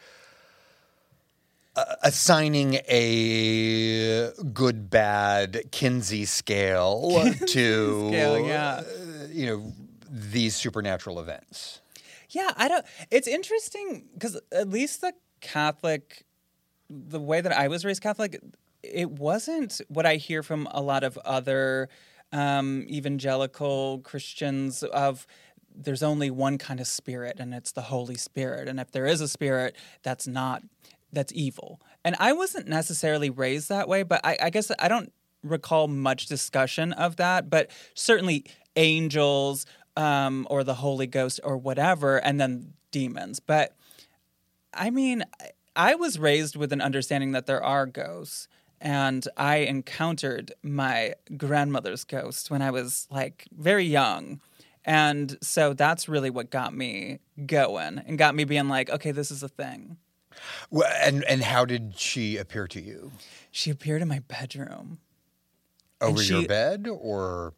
uh, 1.75 1.95
assigning 2.03 2.75
a 2.87 4.31
good 4.53 4.89
bad 4.89 5.63
Kinsey 5.71 6.25
scale 6.25 7.11
to 7.47 8.07
scale, 8.09 8.45
yeah. 8.45 8.81
uh, 8.81 9.27
you 9.31 9.45
know 9.47 9.73
these 10.13 10.55
supernatural 10.55 11.19
events. 11.19 11.81
Yeah, 12.29 12.51
I 12.55 12.67
don't. 12.67 12.85
It's 13.09 13.27
interesting 13.27 14.05
because 14.13 14.39
at 14.51 14.69
least 14.69 15.01
the 15.01 15.13
Catholic, 15.41 16.23
the 16.89 17.19
way 17.19 17.41
that 17.41 17.51
I 17.51 17.67
was 17.67 17.83
raised 17.83 18.03
Catholic, 18.03 18.39
it 18.83 19.09
wasn't 19.09 19.81
what 19.87 20.05
I 20.05 20.15
hear 20.15 20.43
from 20.43 20.67
a 20.71 20.81
lot 20.81 21.03
of 21.03 21.17
other 21.19 21.89
um, 22.31 22.85
evangelical 22.89 23.99
Christians 24.03 24.83
of 24.83 25.25
there's 25.75 26.03
only 26.03 26.29
one 26.29 26.59
kind 26.59 26.79
of 26.79 26.85
spirit 26.85 27.37
and 27.39 27.53
it's 27.53 27.71
the 27.71 27.81
Holy 27.81 28.15
Spirit. 28.15 28.67
And 28.67 28.79
if 28.79 28.91
there 28.91 29.07
is 29.07 29.21
a 29.21 29.27
spirit, 29.27 29.75
that's 30.03 30.27
not 30.27 30.61
that's 31.11 31.33
evil. 31.33 31.81
And 32.05 32.15
I 32.19 32.33
wasn't 32.33 32.67
necessarily 32.67 33.29
raised 33.29 33.69
that 33.69 33.87
way, 33.87 34.03
but 34.03 34.21
I, 34.23 34.37
I 34.41 34.49
guess 34.51 34.71
I 34.79 34.87
don't 34.87 35.11
recall 35.43 35.87
much 35.87 36.27
discussion 36.27 36.93
of 36.93 37.15
that. 37.17 37.49
But 37.49 37.71
certainly 37.95 38.45
angels 38.75 39.65
um, 39.95 40.47
or 40.49 40.63
the 40.63 40.75
Holy 40.75 41.07
Ghost 41.07 41.39
or 41.43 41.57
whatever, 41.57 42.17
and 42.17 42.39
then 42.39 42.73
demons. 42.91 43.39
But 43.39 43.75
I 44.73 44.89
mean, 44.89 45.23
I 45.75 45.95
was 45.95 46.19
raised 46.19 46.55
with 46.55 46.73
an 46.73 46.81
understanding 46.81 47.31
that 47.31 47.45
there 47.45 47.63
are 47.63 47.85
ghosts. 47.85 48.47
And 48.81 49.25
I 49.37 49.57
encountered 49.57 50.51
my 50.61 51.15
grandmother's 51.37 52.03
ghost 52.03 52.51
when 52.51 52.61
I 52.61 52.69
was 52.69 53.07
like 53.09 53.45
very 53.57 53.85
young. 53.85 54.41
And 54.83 55.37
so 55.41 55.73
that's 55.73 56.09
really 56.09 56.29
what 56.29 56.49
got 56.49 56.73
me 56.73 57.19
going 57.45 57.99
and 57.99 58.17
got 58.17 58.35
me 58.35 58.43
being 58.43 58.67
like, 58.67 58.89
okay, 58.89 59.11
this 59.11 59.31
is 59.31 59.41
a 59.41 59.47
thing. 59.47 59.95
Well, 60.69 60.91
and 61.01 61.23
and 61.23 61.43
how 61.43 61.63
did 61.63 61.93
she 61.97 62.35
appear 62.35 62.67
to 62.67 62.81
you? 62.81 63.13
She 63.51 63.71
appeared 63.71 64.01
in 64.01 64.09
my 64.09 64.19
bedroom. 64.19 64.99
Over 66.01 66.21
she- 66.21 66.33
your 66.33 66.47
bed 66.47 66.87
or 66.89 67.53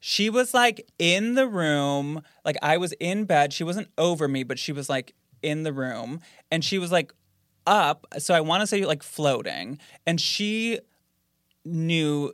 She 0.00 0.30
was 0.30 0.54
like 0.54 0.90
in 0.98 1.34
the 1.34 1.46
room, 1.46 2.22
like 2.44 2.56
I 2.62 2.78
was 2.78 2.92
in 2.94 3.26
bed. 3.26 3.52
She 3.52 3.64
wasn't 3.64 3.88
over 3.98 4.26
me, 4.26 4.42
but 4.42 4.58
she 4.58 4.72
was 4.72 4.88
like 4.88 5.14
in 5.42 5.62
the 5.62 5.72
room 5.72 6.20
and 6.50 6.64
she 6.64 6.78
was 6.78 6.90
like 6.90 7.12
up. 7.66 8.06
So 8.18 8.34
I 8.34 8.40
want 8.40 8.62
to 8.62 8.66
say 8.66 8.84
like 8.86 9.02
floating. 9.02 9.78
And 10.06 10.20
she 10.20 10.80
knew 11.64 12.32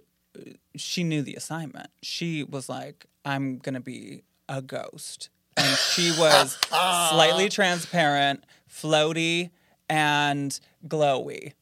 she 0.76 1.02
knew 1.02 1.22
the 1.22 1.34
assignment. 1.34 1.88
She 2.02 2.44
was 2.44 2.68
like, 2.68 3.06
I'm 3.24 3.58
gonna 3.58 3.80
be 3.80 4.22
a 4.48 4.62
ghost. 4.62 5.30
And 5.56 5.76
she 5.76 6.10
was 6.18 6.56
slightly 6.68 7.46
ah. 7.46 7.50
transparent, 7.50 8.44
floaty, 8.70 9.50
and 9.88 10.58
glowy. 10.86 11.54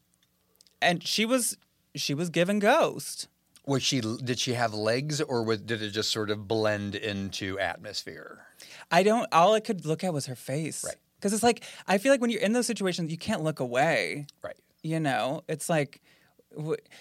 And 0.83 1.03
she 1.07 1.25
was 1.25 1.57
she 1.95 2.13
was 2.13 2.29
given 2.29 2.59
ghost. 2.59 3.29
Was 3.67 3.83
she 3.83 4.01
did 4.01 4.39
she 4.39 4.55
have 4.55 4.75
legs 4.75 5.21
or 5.21 5.43
was, 5.43 5.61
did 5.61 5.83
it 5.83 5.91
just 5.91 6.11
sort 6.11 6.31
of 6.31 6.47
blend 6.47 6.95
into 6.95 7.59
atmosphere? 7.59 8.47
I 8.91 9.03
don't. 9.03 9.27
All 9.33 9.55
I 9.55 9.61
could 9.61 9.87
look 9.87 10.05
at 10.05 10.13
was 10.13 10.27
her 10.27 10.35
face. 10.35 10.85
Right. 10.85 10.97
Because 11.17 11.33
it's 11.33 11.43
like 11.43 11.65
I 11.87 11.99
feel 11.99 12.13
like 12.13 12.21
when 12.21 12.31
you're 12.31 12.43
in 12.43 12.53
those 12.53 12.67
situations, 12.67 13.11
you 13.11 13.19
can't 13.19 13.43
look 13.43 13.61
away. 13.61 14.27
Right. 14.43 14.57
You 14.83 15.01
know, 15.01 15.43
it's 15.49 15.69
like 15.69 16.03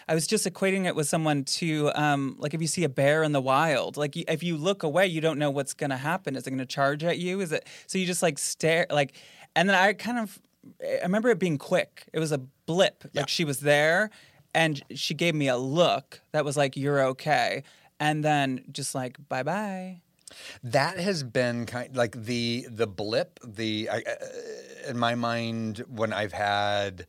I 0.08 0.14
was 0.14 0.28
just 0.28 0.46
equating 0.46 0.86
it 0.86 0.96
with 0.96 1.08
someone 1.08 1.44
to 1.44 1.92
um, 1.96 2.36
like 2.40 2.54
if 2.54 2.62
you 2.62 2.68
see 2.68 2.84
a 2.84 2.90
bear 2.90 3.24
in 3.24 3.32
the 3.32 3.42
wild, 3.42 3.98
like 3.98 4.16
you, 4.16 4.24
if 4.28 4.44
you 4.44 4.58
look 4.58 4.84
away, 4.84 5.08
you 5.08 5.22
don't 5.22 5.38
know 5.38 5.52
what's 5.52 5.74
going 5.74 5.90
to 5.90 5.98
happen. 5.98 6.36
Is 6.36 6.48
it 6.48 6.52
going 6.52 6.60
to 6.60 6.66
charge 6.66 7.04
at 7.04 7.20
you? 7.20 7.40
Is 7.42 7.52
it 7.52 7.68
so 7.88 7.98
you 7.98 8.06
just 8.06 8.24
like 8.24 8.40
stare 8.40 8.88
like, 8.90 9.16
and 9.56 9.70
then 9.70 9.76
I 9.76 9.94
kind 9.94 10.20
of 10.20 10.40
I 10.82 11.04
remember 11.04 11.30
it 11.30 11.40
being 11.40 11.58
quick. 11.58 12.06
It 12.14 12.20
was 12.20 12.32
a 12.32 12.40
blip. 12.66 13.04
Yeah. 13.12 13.22
Like 13.22 13.30
she 13.30 13.46
was 13.46 13.60
there, 13.60 14.10
and 14.54 14.84
she 14.94 15.14
gave 15.14 15.36
me 15.36 15.48
a 15.48 15.58
look 15.58 16.22
that 16.32 16.46
was 16.46 16.58
like 16.58 16.78
you're 16.78 17.02
okay, 17.08 17.64
and 18.00 18.24
then 18.24 18.66
just 18.72 18.96
like 18.96 19.18
bye 19.30 19.44
bye. 19.44 20.02
That 20.64 21.00
has 21.00 21.24
been 21.24 21.66
kind 21.66 21.96
like 21.96 22.26
the 22.26 22.66
the 22.70 22.88
blip. 22.88 23.40
The 23.44 23.90
I, 23.92 23.98
uh, 23.98 24.90
in 24.90 24.98
my 24.98 25.16
mind 25.16 25.84
when 25.88 26.12
I've 26.12 26.34
had 26.34 27.06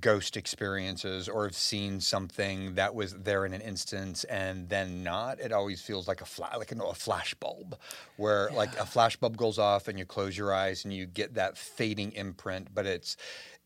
ghost 0.00 0.36
experiences 0.36 1.28
or 1.28 1.44
have 1.44 1.54
seen 1.54 2.00
something 2.00 2.74
that 2.74 2.94
was 2.94 3.12
there 3.14 3.44
in 3.44 3.52
an 3.52 3.60
instance 3.60 4.24
and 4.24 4.68
then 4.68 5.04
not, 5.04 5.38
it 5.40 5.52
always 5.52 5.82
feels 5.82 6.08
like 6.08 6.22
a 6.22 6.24
fla- 6.24 6.54
like 6.56 6.72
a, 6.72 6.82
a 6.82 6.94
flash 6.94 7.34
bulb, 7.34 7.78
where 8.16 8.50
like 8.52 8.76
a 8.78 8.86
flash 8.86 9.16
bulb 9.16 9.36
goes 9.36 9.58
off 9.58 9.86
and 9.86 9.98
you 9.98 10.04
close 10.04 10.36
your 10.36 10.52
eyes 10.54 10.84
and 10.84 10.92
you 10.92 11.06
get 11.06 11.34
that 11.34 11.56
fading 11.58 12.12
imprint, 12.12 12.74
but 12.74 12.86
it's 12.86 13.16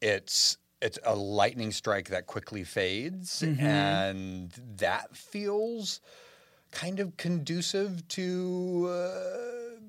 it's 0.03 0.59
it's 0.81 0.99
a 1.05 1.15
lightning 1.15 1.73
strike 1.73 2.09
that 2.11 2.27
quickly 2.27 2.65
fades, 2.65 3.43
and 3.59 4.51
that 4.77 5.17
feels 5.17 6.01
kind 6.71 7.01
of 7.01 7.17
conducive 7.17 8.07
to 8.09 8.87
uh, 8.91 9.81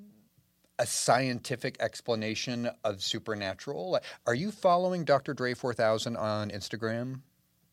a 0.79 0.85
scientific 0.85 1.75
explanation 1.81 2.69
of 2.83 3.03
supernatural. 3.03 3.99
Are 4.25 4.33
you 4.33 4.51
following 4.51 5.03
Dr. 5.03 5.33
Dre 5.33 5.53
4000 5.53 6.15
on 6.15 6.49
Instagram? 6.51 7.21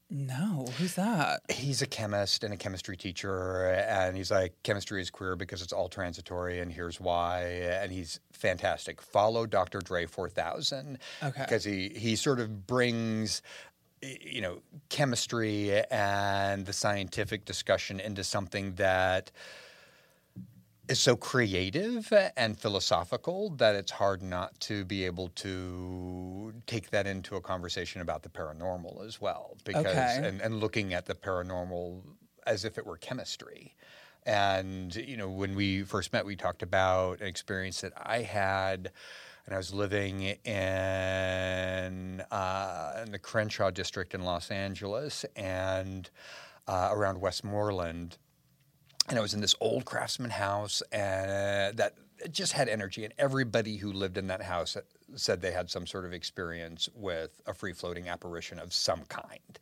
No, 0.09 0.66
who's 0.79 0.95
that? 0.95 1.40
He's 1.51 1.83
a 1.83 1.87
chemist 1.87 2.45
and 2.45 2.55
a 2.55 2.57
chemistry 2.57 2.97
teacher, 2.97 3.73
and 3.73 4.16
he's 4.16 4.31
like, 4.31 4.55
chemistry 4.62 5.01
is 5.01 5.11
queer 5.11 5.35
because 5.35 5.62
it's 5.62 5.73
all 5.73 5.88
transitory, 5.88 6.61
and 6.61 6.73
here's 6.73 7.01
why. 7.01 7.42
And 7.42 7.90
he's 7.90 8.21
fantastic. 8.33 9.03
Follow 9.03 9.47
Dr. 9.47 9.81
Dre 9.81 10.07
4000 10.07 10.99
Okay. 11.25 11.40
because 11.40 11.64
he, 11.64 11.88
he 11.88 12.14
sort 12.14 12.38
of 12.38 12.66
brings 12.66 13.42
you 14.03 14.40
know 14.42 14.61
chemistry 14.90 15.83
and 15.90 16.66
the 16.66 16.73
scientific 16.73 17.45
discussion 17.45 17.99
into 17.99 18.23
something 18.23 18.75
that 18.75 19.33
is 20.88 21.01
so 21.01 21.16
creative 21.16 22.12
and 22.37 22.59
philosophical 22.59 23.51
that 23.51 23.75
it's 23.75 23.90
hard 23.90 24.22
not 24.22 24.59
to 24.61 24.85
be 24.85 25.05
able 25.05 25.29
to 25.29 26.53
take 26.66 26.90
that 26.90 27.07
into 27.07 27.37
a 27.37 27.40
conversation 27.40 28.01
about 28.01 28.22
the 28.22 28.29
paranormal 28.29 29.05
as 29.07 29.20
well 29.20 29.57
because 29.64 29.87
Okay. 29.87 30.20
and, 30.22 30.40
and 30.40 30.61
looking 30.61 30.94
at 30.94 31.07
the 31.07 31.14
paranormal 31.14 32.03
as 32.46 32.64
if 32.64 32.79
it 32.79 32.87
were 32.87 32.96
chemistry 32.96 33.75
and 34.25 34.94
you 34.96 35.16
know 35.16 35.31
when 35.31 35.55
we 35.55 35.83
first 35.83 36.12
met 36.12 36.25
we 36.25 36.37
talked 36.37 36.62
about 36.62 37.20
an 37.20 37.27
experience 37.27 37.81
that 37.81 37.92
i 37.96 38.22
had 38.22 38.92
and 39.46 39.55
I 39.55 39.59
was 39.59 39.72
living 39.72 40.22
in 40.44 42.20
uh, 42.33 43.03
in 43.05 43.12
the 43.12 43.18
Crenshaw 43.18 43.70
district 43.70 44.12
in 44.14 44.25
Los 44.25 44.51
Angeles 44.51 45.25
and 45.37 46.11
uh, 46.66 46.88
around 46.92 47.20
Westmoreland, 47.20 48.18
and 49.09 49.19
I 49.19 49.23
was 49.23 49.35
in 49.35 49.40
this 49.40 49.55
old 49.61 49.85
craftsman 49.85 50.31
house 50.31 50.83
and 50.92 51.77
that 51.79 51.95
it 52.19 52.33
just 52.33 52.53
had 52.53 52.69
energy, 52.69 53.05
and 53.05 53.12
everybody 53.19 53.77
who 53.77 53.92
lived 53.92 54.16
in 54.16 54.29
that 54.29 54.42
house 54.42 54.77
said 55.14 55.40
they 55.40 55.53
had 55.53 55.71
some 55.71 55.87
sort 55.87 56.05
of 56.05 56.12
experience 56.12 56.88
with 56.95 57.40
a 57.47 57.55
free 57.55 57.73
floating 57.73 58.09
apparition 58.09 58.59
of 58.59 58.73
some 58.73 59.03
kind. 59.05 59.59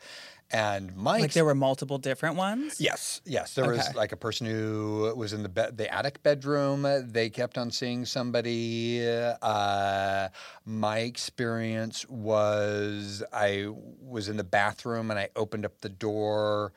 And 0.50 0.94
my 0.94 1.18
Like 1.18 1.32
there 1.32 1.44
were 1.44 1.54
multiple 1.54 1.98
different 1.98 2.36
ones? 2.36 2.80
Yes, 2.80 3.22
yes. 3.24 3.54
There 3.54 3.68
was 3.68 3.94
like 3.94 4.12
a 4.12 4.16
person 4.16 4.46
who 4.46 5.12
was 5.16 5.32
in 5.32 5.42
the 5.42 5.48
be- 5.48 5.70
the 5.74 5.92
attic 5.92 6.22
bedroom. 6.22 6.86
They 7.10 7.30
kept 7.30 7.58
on 7.58 7.70
seeing 7.70 8.04
somebody. 8.04 9.04
Uh, 9.42 10.28
my 10.64 10.98
experience 10.98 12.08
was 12.08 13.22
I 13.32 13.68
was 14.00 14.28
in 14.28 14.36
the 14.36 14.44
bathroom 14.44 15.10
and 15.10 15.18
I 15.18 15.30
opened 15.34 15.64
up 15.64 15.80
the 15.80 15.88
door 15.88 16.72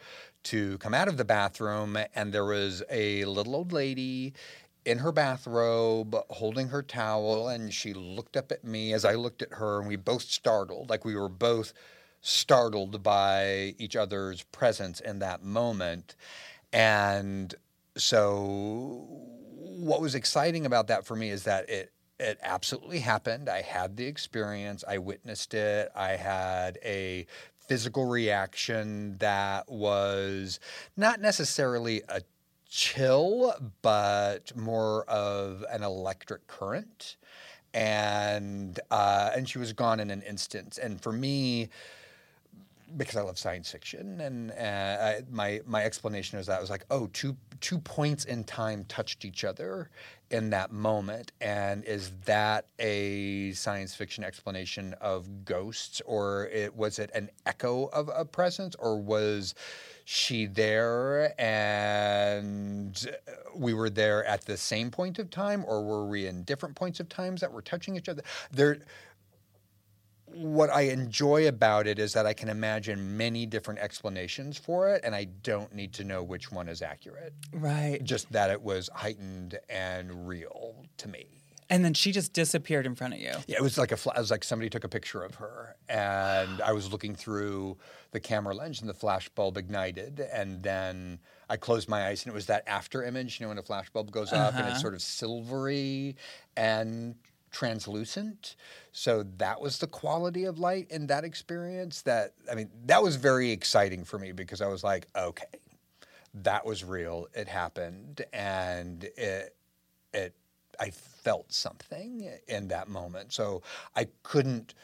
to 0.50 0.78
come 0.80 0.94
out 0.94 1.08
of 1.08 1.18
the 1.18 1.26
bathroom, 1.26 1.98
and 2.16 2.34
there 2.34 2.46
was 2.46 2.84
a 2.90 3.26
little 3.26 3.56
old 3.56 3.72
lady 3.72 4.34
in 4.86 5.00
her 5.00 5.12
bathrobe 5.12 6.16
holding 6.30 6.70
her 6.70 6.82
towel 6.82 7.50
and 7.50 7.74
she 7.74 7.94
looked 7.94 8.38
up 8.38 8.54
at 8.54 8.64
me 8.64 8.94
as 8.94 9.04
I 9.04 9.16
looked 9.16 9.42
at 9.42 9.56
her 9.56 9.80
and 9.80 9.88
we 9.90 9.98
both 9.98 10.22
startled 10.22 10.90
like 10.90 11.04
we 11.04 11.14
were 11.14 11.28
both 11.28 11.74
startled 12.22 13.04
by 13.04 13.76
each 13.78 13.98
other's 13.98 14.44
presence 14.44 15.02
in 15.02 15.20
that 15.20 15.44
moment. 15.44 16.16
And 16.72 17.54
so 17.98 19.08
what 19.10 20.00
was 20.00 20.16
exciting 20.16 20.66
about 20.66 20.88
that 20.88 21.06
for 21.06 21.18
me 21.18 21.32
is 21.32 21.44
that 21.44 21.70
it 21.70 21.92
it 22.20 22.40
absolutely 22.42 23.00
happened. 23.00 23.48
I 23.48 23.62
had 23.62 23.96
the 23.96 24.06
experience. 24.06 24.84
I 24.88 24.98
witnessed 24.98 25.54
it. 25.54 25.92
I 25.96 26.12
had 26.16 26.80
a 26.84 27.28
physical 27.68 28.06
reaction 28.06 29.18
that 29.18 29.70
was 29.70 30.60
not 30.96 31.22
necessarily 31.22 32.02
a 32.10 32.22
chill, 32.70 33.54
but 33.82 34.56
more 34.56 35.04
of 35.06 35.64
an 35.70 35.84
electric 35.84 36.48
current. 36.48 37.18
And 37.74 38.80
uh, 38.90 39.32
and 39.36 39.48
she 39.48 39.60
was 39.60 39.74
gone 39.74 40.00
in 40.00 40.10
an 40.10 40.22
instant. 40.24 40.80
And 40.82 41.00
for 41.00 41.12
me, 41.12 41.70
because 42.96 43.18
I 43.18 43.22
love 43.22 43.38
science 43.38 43.70
fiction, 43.70 44.22
and 44.22 44.52
uh, 44.52 44.54
I, 45.04 45.22
my 45.30 45.62
my 45.66 45.84
explanation 45.84 46.40
is 46.40 46.48
that 46.48 46.58
I 46.58 46.62
was 46.62 46.70
like, 46.70 46.86
oh, 46.90 47.08
two 47.08 47.36
two 47.60 47.80
points 47.80 48.26
in 48.26 48.44
time 48.44 48.86
touched 48.86 49.26
each 49.26 49.44
other 49.44 49.90
in 50.30 50.50
that 50.52 50.72
moment, 50.72 51.32
and 51.42 51.84
is 51.86 52.12
that 52.26 52.68
a 52.80 53.52
science 53.54 53.96
fiction 53.96 54.24
explanation 54.24 54.94
of 55.02 55.46
ghosts, 55.46 56.02
or 56.06 56.48
it, 56.48 56.76
was 56.76 57.00
it 57.00 57.10
an 57.14 57.30
echo 57.46 57.86
of 57.88 58.10
a 58.14 58.26
presence, 58.26 58.76
or 58.76 59.00
was 59.00 59.56
she 60.06 60.46
there 60.46 61.34
and 61.40 63.10
we 63.56 63.74
were 63.74 63.90
there 63.90 64.24
at 64.26 64.46
the 64.46 64.56
same 64.56 64.90
point 64.92 65.20
of 65.20 65.30
time, 65.30 65.66
or 65.68 65.84
were 65.84 66.06
we 66.08 66.28
in 66.28 66.44
different 66.44 66.76
points 66.76 67.00
of 67.00 67.10
times 67.10 67.42
that 67.42 67.52
were 67.52 67.62
touching 67.62 67.96
each 67.96 68.08
other? 68.08 68.22
There 68.52 68.80
what 70.38 70.70
I 70.70 70.82
enjoy 70.82 71.48
about 71.48 71.88
it 71.88 72.00
is 72.00 72.14
that 72.14 72.26
I 72.26 72.34
can 72.34 72.50
imagine 72.50 73.18
many 73.18 73.46
different 73.46 73.80
explanations 73.80 74.58
for 74.58 74.90
it, 74.90 75.02
and 75.04 75.16
I 75.16 75.26
don't 75.26 75.74
need 75.74 75.94
to 75.94 76.04
know 76.04 76.24
which 76.24 76.52
one 76.52 76.70
is 76.70 76.82
accurate. 76.82 77.34
Right. 77.54 78.04
Just 78.04 78.32
that 78.32 78.50
it 78.50 78.62
was 78.62 78.90
heightened 78.94 79.60
and 79.70 80.28
real 80.28 80.76
to 80.98 81.08
me. 81.08 81.26
And 81.70 81.84
then 81.84 81.94
she 81.94 82.12
just 82.14 82.32
disappeared 82.32 82.86
in 82.86 82.96
front 82.96 83.14
of 83.14 83.20
you. 83.20 83.34
Yeah, 83.48 83.58
it 83.58 83.62
was 83.62 83.78
like 83.78 83.92
a 83.92 83.98
fla- 83.98 84.14
it 84.16 84.20
was 84.20 84.32
like 84.32 84.44
somebody 84.44 84.70
took 84.70 84.86
a 84.86 84.90
picture 84.90 85.24
of 85.24 85.36
her, 85.36 85.76
and 85.90 86.62
I 86.62 86.72
was 86.72 86.92
looking 86.92 87.14
through 87.14 87.78
the 88.12 88.22
camera 88.22 88.56
lens, 88.56 88.80
and 88.80 88.90
the 88.90 88.94
flash 88.94 89.28
bulb 89.30 89.58
ignited, 89.58 90.22
and 90.32 90.64
then 90.64 91.20
I 91.50 91.58
closed 91.58 91.90
my 91.90 92.08
eyes, 92.08 92.24
and 92.24 92.32
it 92.32 92.36
was 92.36 92.46
that 92.46 92.64
after 92.68 93.04
image, 93.04 93.40
you 93.40 93.46
know, 93.46 93.50
when 93.50 93.58
a 93.58 93.64
flash 93.64 93.90
bulb 93.90 94.12
goes 94.12 94.32
up, 94.32 94.54
and 94.54 94.62
it's 94.62 94.76
uh-huh. 94.76 94.80
sort 94.80 94.94
of 94.94 95.02
silvery 95.02 96.16
and 96.56 97.16
translucent. 97.58 98.56
So 98.92 99.26
that 99.38 99.60
was 99.60 99.80
the 99.80 99.88
quality 99.88 100.46
of 100.46 100.60
light 100.60 100.92
in 100.92 101.08
that 101.08 101.24
experience. 101.24 102.04
That 102.04 102.34
I 102.52 102.54
mean, 102.54 102.70
that 102.86 103.02
was 103.02 103.16
very 103.16 103.50
exciting 103.50 104.04
for 104.04 104.20
me 104.20 104.32
because 104.32 104.62
I 104.62 104.68
was 104.68 104.84
like, 104.84 105.08
okay, 105.16 105.46
that 106.36 106.66
was 106.66 106.84
real. 106.84 107.28
It 107.34 107.48
happened, 107.48 108.24
and 108.32 109.04
it 109.04 109.56
it 110.14 110.36
I 110.80 110.92
felt 110.92 111.52
something 111.52 112.30
in 112.48 112.68
that 112.68 112.90
moment. 112.90 113.34
So 113.34 113.64
I 113.96 114.08
couldn't 114.22 114.76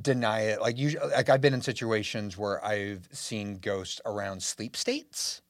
deny 0.00 0.40
it. 0.40 0.60
Like 0.60 0.76
usually, 0.76 1.08
like 1.08 1.28
I've 1.28 1.40
been 1.40 1.54
in 1.54 1.62
situations 1.62 2.36
where 2.36 2.64
I've 2.64 3.08
seen 3.12 3.58
ghosts 3.58 4.00
around 4.04 4.42
sleep 4.42 4.76
states. 4.76 5.41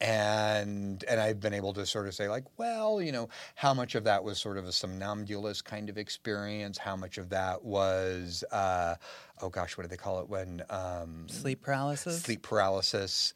And 0.00 1.04
and 1.08 1.20
I've 1.20 1.40
been 1.40 1.54
able 1.54 1.72
to 1.74 1.86
sort 1.86 2.06
of 2.06 2.14
say 2.14 2.28
like, 2.28 2.44
well, 2.58 3.00
you 3.00 3.12
know, 3.12 3.28
how 3.54 3.72
much 3.72 3.94
of 3.94 4.04
that 4.04 4.22
was 4.22 4.38
sort 4.38 4.58
of 4.58 4.66
a 4.66 4.72
somnambulist 4.72 5.64
kind 5.64 5.88
of 5.88 5.96
experience? 5.96 6.76
How 6.78 6.96
much 6.96 7.18
of 7.18 7.30
that 7.30 7.64
was, 7.64 8.44
uh, 8.52 8.96
oh 9.40 9.48
gosh, 9.48 9.76
what 9.76 9.84
do 9.84 9.88
they 9.88 9.96
call 9.96 10.20
it 10.20 10.28
when 10.28 10.62
um, 10.70 11.26
Sleep 11.28 11.62
paralysis? 11.62 12.22
sleep 12.22 12.42
paralysis, 12.42 13.32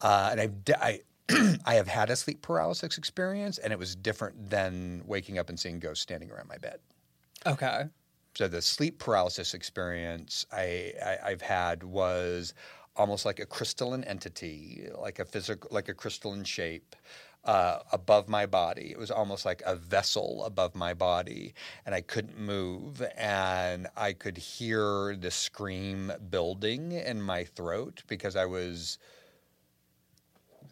uh, 0.00 0.28
and 0.30 0.40
I've 0.40 0.52
I 0.80 1.00
I 1.64 1.74
have 1.74 1.88
had 1.88 2.10
a 2.10 2.16
sleep 2.16 2.42
paralysis 2.42 2.96
experience, 2.96 3.58
and 3.58 3.72
it 3.72 3.78
was 3.78 3.96
different 3.96 4.50
than 4.50 5.02
waking 5.06 5.38
up 5.38 5.48
and 5.48 5.58
seeing 5.58 5.80
ghosts 5.80 6.02
standing 6.02 6.30
around 6.30 6.48
my 6.48 6.58
bed. 6.58 6.78
Okay. 7.44 7.86
So 8.36 8.48
the 8.48 8.60
sleep 8.60 8.98
paralysis 8.98 9.54
experience 9.54 10.44
I, 10.52 10.92
I 11.02 11.18
I've 11.24 11.40
had 11.40 11.82
was 11.82 12.52
almost 12.96 13.24
like 13.24 13.40
a 13.40 13.46
crystalline 13.46 14.04
entity, 14.04 14.88
like 14.98 15.18
a 15.18 15.24
physical, 15.24 15.68
like 15.72 15.88
a 15.88 15.94
crystalline 15.94 16.44
shape. 16.44 16.96
Uh, 17.44 17.78
above 17.92 18.28
my 18.28 18.44
body, 18.44 18.90
it 18.90 18.98
was 18.98 19.08
almost 19.08 19.44
like 19.44 19.62
a 19.64 19.76
vessel 19.76 20.44
above 20.44 20.74
my 20.74 20.92
body, 20.92 21.54
and 21.84 21.94
I 21.94 22.00
couldn't 22.00 22.36
move, 22.36 23.00
and 23.16 23.86
I 23.96 24.14
could 24.14 24.36
hear 24.36 25.14
the 25.14 25.30
scream 25.30 26.12
building 26.28 26.90
in 26.90 27.22
my 27.22 27.44
throat 27.44 28.02
because 28.08 28.34
I 28.34 28.46
was 28.46 28.98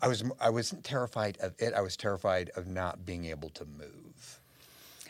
I 0.02 0.08
was 0.08 0.24
I 0.40 0.50
wasn't 0.50 0.84
terrified 0.84 1.38
of 1.40 1.54
it. 1.58 1.74
I 1.74 1.80
was 1.80 1.96
terrified 1.96 2.50
of 2.56 2.66
not 2.66 3.06
being 3.06 3.24
able 3.26 3.50
to 3.50 3.64
move. 3.64 4.40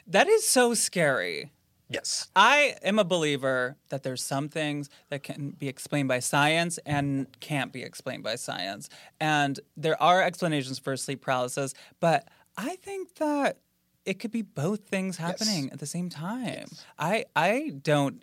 That 0.07 0.29
is 0.29 0.47
so 0.47 0.75
scary. 0.75 1.51
Yes. 1.89 2.29
I 2.35 2.77
am 2.83 2.99
a 2.99 3.05
believer 3.05 3.77
that 3.91 4.03
there's 4.03 4.23
some 4.23 4.49
things 4.49 4.89
that 5.11 5.23
can 5.23 5.51
be 5.51 5.69
explained 5.69 6.09
by 6.09 6.19
science 6.19 6.79
and 6.87 7.27
can't 7.41 7.73
be 7.73 7.83
explained 7.83 8.23
by 8.23 8.37
science. 8.37 8.89
And 9.21 9.61
there 9.77 10.01
are 10.03 10.23
explanations 10.23 10.79
for 10.79 10.97
sleep 10.97 11.21
paralysis, 11.21 11.75
but 12.01 12.29
I 12.57 12.77
think 12.77 13.17
that 13.17 13.59
it 14.05 14.19
could 14.19 14.31
be 14.31 14.43
both 14.43 14.81
things 14.89 15.17
happening 15.17 15.71
at 15.73 15.79
the 15.79 15.87
same 15.87 16.09
time. 16.09 16.67
I 16.99 17.25
I 17.35 17.73
don't 17.83 18.23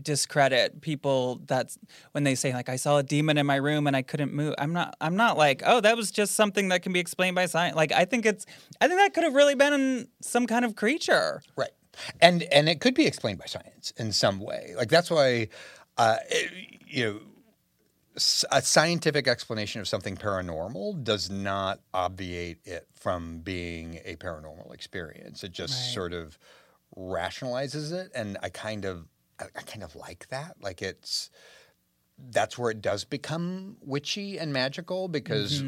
discredit 0.00 0.80
people 0.80 1.40
that's 1.46 1.78
when 2.12 2.24
they 2.24 2.34
say 2.34 2.52
like 2.52 2.68
I 2.68 2.76
saw 2.76 2.98
a 2.98 3.02
demon 3.02 3.36
in 3.36 3.46
my 3.46 3.56
room 3.56 3.86
and 3.86 3.96
I 3.96 4.02
couldn't 4.02 4.32
move. 4.32 4.54
I'm 4.58 4.72
not 4.72 4.96
I'm 5.00 5.16
not 5.16 5.36
like, 5.36 5.62
"Oh, 5.64 5.80
that 5.80 5.96
was 5.96 6.10
just 6.10 6.34
something 6.34 6.68
that 6.68 6.82
can 6.82 6.92
be 6.92 7.00
explained 7.00 7.34
by 7.34 7.46
science." 7.46 7.76
Like 7.76 7.92
I 7.92 8.04
think 8.04 8.26
it's 8.26 8.46
I 8.80 8.88
think 8.88 9.00
that 9.00 9.14
could 9.14 9.24
have 9.24 9.34
really 9.34 9.54
been 9.54 10.08
some 10.20 10.46
kind 10.46 10.64
of 10.64 10.76
creature. 10.76 11.42
Right. 11.56 11.70
And 12.20 12.42
and 12.44 12.68
it 12.68 12.80
could 12.80 12.94
be 12.94 13.06
explained 13.06 13.38
by 13.38 13.46
science 13.46 13.92
in 13.96 14.12
some 14.12 14.40
way. 14.40 14.72
Like 14.76 14.88
that's 14.88 15.10
why, 15.10 15.48
uh, 15.96 16.16
it- 16.30 16.52
you 16.86 17.04
know, 17.04 17.20
a 18.50 18.60
scientific 18.60 19.26
explanation 19.26 19.80
of 19.80 19.88
something 19.88 20.16
paranormal 20.16 21.02
does 21.02 21.30
not 21.30 21.80
obviate 21.94 22.58
it 22.64 22.86
from 22.92 23.38
being 23.38 24.00
a 24.04 24.16
paranormal 24.16 24.74
experience. 24.74 25.42
It 25.42 25.52
just 25.52 25.94
sort 25.94 26.12
of 26.12 26.38
rationalizes 26.96 27.92
it, 27.92 28.10
and 28.14 28.36
I 28.42 28.48
kind 28.50 28.84
of 28.84 29.06
I, 29.40 29.44
I 29.56 29.62
kind 29.62 29.82
of 29.82 29.96
like 29.96 30.28
that. 30.28 30.56
Like 30.60 30.82
it's 30.82 31.30
that's 32.18 32.56
where 32.58 32.70
it 32.70 32.82
does 32.82 33.04
become 33.04 33.76
witchy 33.80 34.38
and 34.38 34.52
magical 34.52 35.08
because 35.08 35.62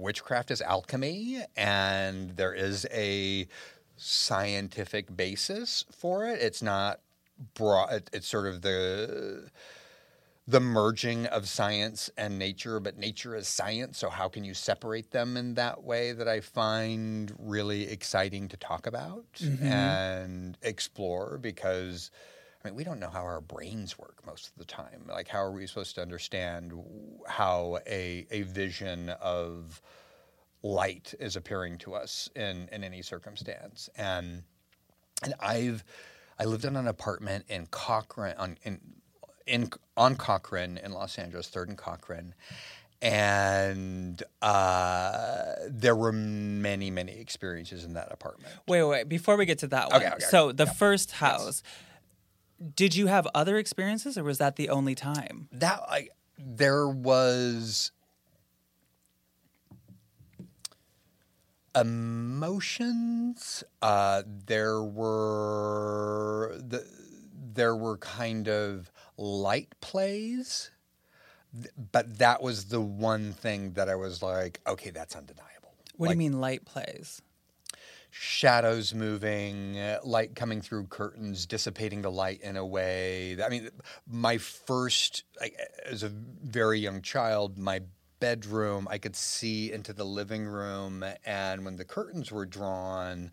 witchcraft 0.00 0.50
is 0.50 0.60
alchemy 0.62 1.42
and 1.56 2.30
there 2.30 2.54
is 2.54 2.86
a 2.90 3.46
scientific 4.00 5.14
basis 5.14 5.84
for 5.90 6.26
it. 6.26 6.40
It's 6.40 6.62
not 6.62 7.00
broad, 7.54 7.92
it- 7.92 8.10
it's 8.12 8.26
sort 8.26 8.46
of 8.46 8.62
the 8.62 9.50
the 10.48 10.60
merging 10.60 11.26
of 11.26 11.48
science 11.48 12.10
and 12.16 12.36
nature, 12.36 12.80
but 12.80 12.98
nature 12.98 13.36
is 13.36 13.46
science. 13.46 13.98
So, 13.98 14.10
how 14.10 14.28
can 14.28 14.42
you 14.42 14.52
separate 14.52 15.12
them 15.12 15.36
in 15.36 15.54
that 15.54 15.84
way 15.84 16.10
that 16.12 16.26
I 16.26 16.40
find 16.40 17.32
really 17.38 17.88
exciting 17.88 18.48
to 18.48 18.56
talk 18.56 18.86
about 18.86 19.32
mm-hmm. 19.34 19.64
and 19.64 20.58
explore? 20.62 21.38
Because, 21.38 22.10
I 22.64 22.68
mean, 22.68 22.74
we 22.74 22.82
don't 22.82 22.98
know 22.98 23.10
how 23.10 23.22
our 23.22 23.40
brains 23.40 23.96
work 23.96 24.26
most 24.26 24.48
of 24.48 24.56
the 24.56 24.64
time. 24.64 25.04
Like, 25.08 25.28
how 25.28 25.38
are 25.38 25.52
we 25.52 25.66
supposed 25.68 25.94
to 25.96 26.02
understand 26.02 26.72
how 27.28 27.78
a, 27.86 28.26
a 28.32 28.42
vision 28.42 29.10
of 29.20 29.80
light 30.62 31.14
is 31.18 31.36
appearing 31.36 31.78
to 31.78 31.94
us 31.94 32.28
in, 32.36 32.68
in 32.72 32.84
any 32.84 33.02
circumstance? 33.02 33.88
And 33.96 34.42
and 35.22 35.34
I've 35.40 35.84
I 36.38 36.44
lived 36.44 36.64
in 36.64 36.76
an 36.76 36.88
apartment 36.88 37.44
in 37.48 37.66
Cochran 37.66 38.36
on 38.38 38.58
in, 38.62 38.80
in 39.46 39.70
on 39.96 40.16
Cochran 40.16 40.78
in 40.78 40.92
Los 40.92 41.18
Angeles, 41.18 41.48
Third 41.48 41.68
and 41.68 41.76
Cochran, 41.76 42.34
and 43.02 44.22
uh, 44.40 45.54
there 45.68 45.96
were 45.96 46.12
many 46.12 46.90
many 46.90 47.18
experiences 47.18 47.84
in 47.84 47.94
that 47.94 48.10
apartment. 48.10 48.52
Wait, 48.66 48.82
wait. 48.82 49.08
Before 49.08 49.36
we 49.36 49.44
get 49.44 49.58
to 49.58 49.66
that 49.68 49.90
one, 49.90 50.02
Okay, 50.02 50.12
okay, 50.14 50.24
so 50.30 50.52
the 50.52 50.66
first 50.66 51.12
house, 51.12 51.62
did 52.74 52.94
you 52.94 53.06
have 53.08 53.26
other 53.34 53.58
experiences, 53.58 54.16
or 54.16 54.24
was 54.24 54.38
that 54.38 54.56
the 54.56 54.70
only 54.70 54.94
time? 54.94 55.48
That 55.52 55.80
I 55.88 56.08
there 56.38 56.88
was 56.88 57.92
emotions. 61.74 63.64
Uh, 63.82 64.22
there 64.26 64.82
were 64.82 66.56
the 66.58 66.86
there 67.52 67.74
were 67.76 67.96
kind 67.98 68.48
of 68.48 68.90
light 69.16 69.68
plays, 69.80 70.70
but 71.92 72.18
that 72.18 72.42
was 72.42 72.66
the 72.66 72.80
one 72.80 73.32
thing 73.32 73.72
that 73.72 73.88
I 73.88 73.94
was 73.96 74.22
like, 74.22 74.60
okay, 74.66 74.90
that's 74.90 75.16
undeniable. 75.16 75.74
What 75.96 76.08
Like, 76.08 76.16
do 76.16 76.24
you 76.24 76.30
mean 76.30 76.40
light 76.40 76.64
plays? 76.64 77.22
shadows 78.10 78.92
moving, 78.92 79.78
light 80.04 80.34
coming 80.34 80.60
through 80.60 80.86
curtains, 80.86 81.46
dissipating 81.46 82.02
the 82.02 82.10
light 82.10 82.40
in 82.42 82.56
a 82.56 82.66
way. 82.66 83.40
I 83.42 83.48
mean, 83.48 83.70
my 84.06 84.38
first, 84.38 85.24
like, 85.40 85.56
as 85.86 86.02
a 86.02 86.08
very 86.08 86.80
young 86.80 87.02
child, 87.02 87.56
my 87.56 87.82
bedroom, 88.20 88.86
I 88.90 88.98
could 88.98 89.16
see 89.16 89.72
into 89.72 89.92
the 89.92 90.04
living 90.04 90.46
room, 90.46 91.04
and 91.24 91.64
when 91.64 91.76
the 91.76 91.84
curtains 91.84 92.30
were 92.30 92.46
drawn, 92.46 93.32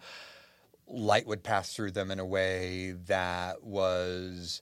light 0.87 1.27
would 1.27 1.43
pass 1.43 1.73
through 1.73 1.91
them 1.91 2.09
in 2.11 2.19
a 2.19 2.25
way 2.25 2.93
that 3.07 3.63
was 3.63 4.61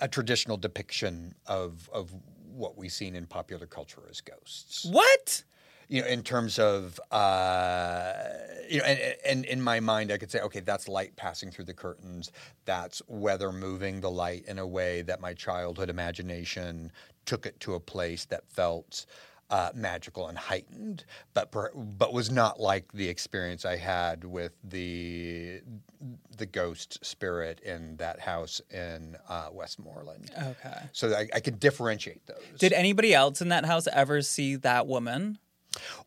a 0.00 0.08
traditional 0.08 0.56
depiction 0.56 1.34
of 1.46 1.88
of 1.92 2.12
what 2.52 2.76
we've 2.76 2.92
seen 2.92 3.14
in 3.14 3.26
popular 3.26 3.66
culture 3.66 4.02
as 4.10 4.20
ghosts 4.20 4.84
What? 4.84 5.44
You 5.88 6.02
know, 6.02 6.08
in 6.08 6.22
terms 6.22 6.58
of, 6.58 6.98
uh, 7.10 8.12
you 8.68 8.78
know, 8.78 8.84
and, 8.84 9.16
and 9.26 9.44
in 9.44 9.60
my 9.60 9.80
mind, 9.80 10.10
I 10.10 10.18
could 10.18 10.30
say, 10.30 10.40
okay, 10.40 10.60
that's 10.60 10.88
light 10.88 11.14
passing 11.16 11.50
through 11.50 11.66
the 11.66 11.74
curtains. 11.74 12.32
That's 12.64 13.02
weather 13.06 13.52
moving 13.52 14.00
the 14.00 14.10
light 14.10 14.44
in 14.46 14.58
a 14.58 14.66
way 14.66 15.02
that 15.02 15.20
my 15.20 15.34
childhood 15.34 15.90
imagination 15.90 16.90
took 17.26 17.46
it 17.46 17.58
to 17.60 17.74
a 17.74 17.80
place 17.80 18.24
that 18.26 18.48
felt 18.48 19.06
uh, 19.50 19.70
magical 19.74 20.28
and 20.28 20.38
heightened, 20.38 21.04
but 21.34 21.52
per, 21.52 21.70
but 21.74 22.12
was 22.12 22.30
not 22.30 22.58
like 22.58 22.90
the 22.92 23.08
experience 23.08 23.64
I 23.64 23.76
had 23.76 24.24
with 24.24 24.52
the 24.64 25.60
the 26.36 26.46
ghost 26.46 27.04
spirit 27.04 27.60
in 27.60 27.96
that 27.96 28.20
house 28.20 28.60
in 28.70 29.16
uh, 29.28 29.48
Westmoreland. 29.52 30.30
Okay. 30.36 30.78
So 30.92 31.14
I, 31.14 31.28
I 31.34 31.40
could 31.40 31.60
differentiate 31.60 32.26
those. 32.26 32.58
Did 32.58 32.72
anybody 32.72 33.14
else 33.14 33.40
in 33.40 33.48
that 33.50 33.64
house 33.64 33.86
ever 33.92 34.22
see 34.22 34.56
that 34.56 34.86
woman? 34.86 35.38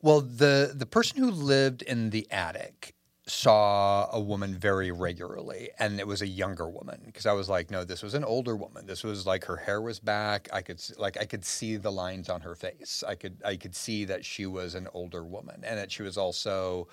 Well, 0.01 0.21
the 0.21 0.73
the 0.73 0.85
person 0.85 1.19
who 1.19 1.31
lived 1.31 1.81
in 1.81 2.09
the 2.09 2.27
attic 2.31 2.93
saw 3.27 4.09
a 4.11 4.19
woman 4.19 4.55
very 4.55 4.89
regularly, 4.89 5.69
and 5.79 5.99
it 5.99 6.07
was 6.07 6.21
a 6.21 6.27
younger 6.27 6.69
woman. 6.69 7.01
Because 7.05 7.25
I 7.25 7.33
was 7.33 7.49
like, 7.49 7.69
no, 7.69 7.83
this 7.83 8.01
was 8.01 8.13
an 8.13 8.23
older 8.23 8.55
woman. 8.55 8.85
This 8.85 9.03
was 9.03 9.25
like 9.25 9.45
her 9.45 9.57
hair 9.57 9.81
was 9.81 9.99
back. 9.99 10.47
I 10.53 10.61
could 10.61 10.81
like 10.97 11.17
I 11.17 11.25
could 11.25 11.45
see 11.45 11.75
the 11.75 11.91
lines 11.91 12.29
on 12.29 12.41
her 12.41 12.55
face. 12.55 13.03
I 13.07 13.15
could 13.15 13.37
I 13.45 13.55
could 13.55 13.75
see 13.75 14.05
that 14.05 14.23
she 14.23 14.45
was 14.45 14.75
an 14.75 14.87
older 14.93 15.23
woman, 15.23 15.63
and 15.63 15.77
that 15.77 15.91
she 15.91 16.03
was 16.03 16.17
also. 16.17 16.87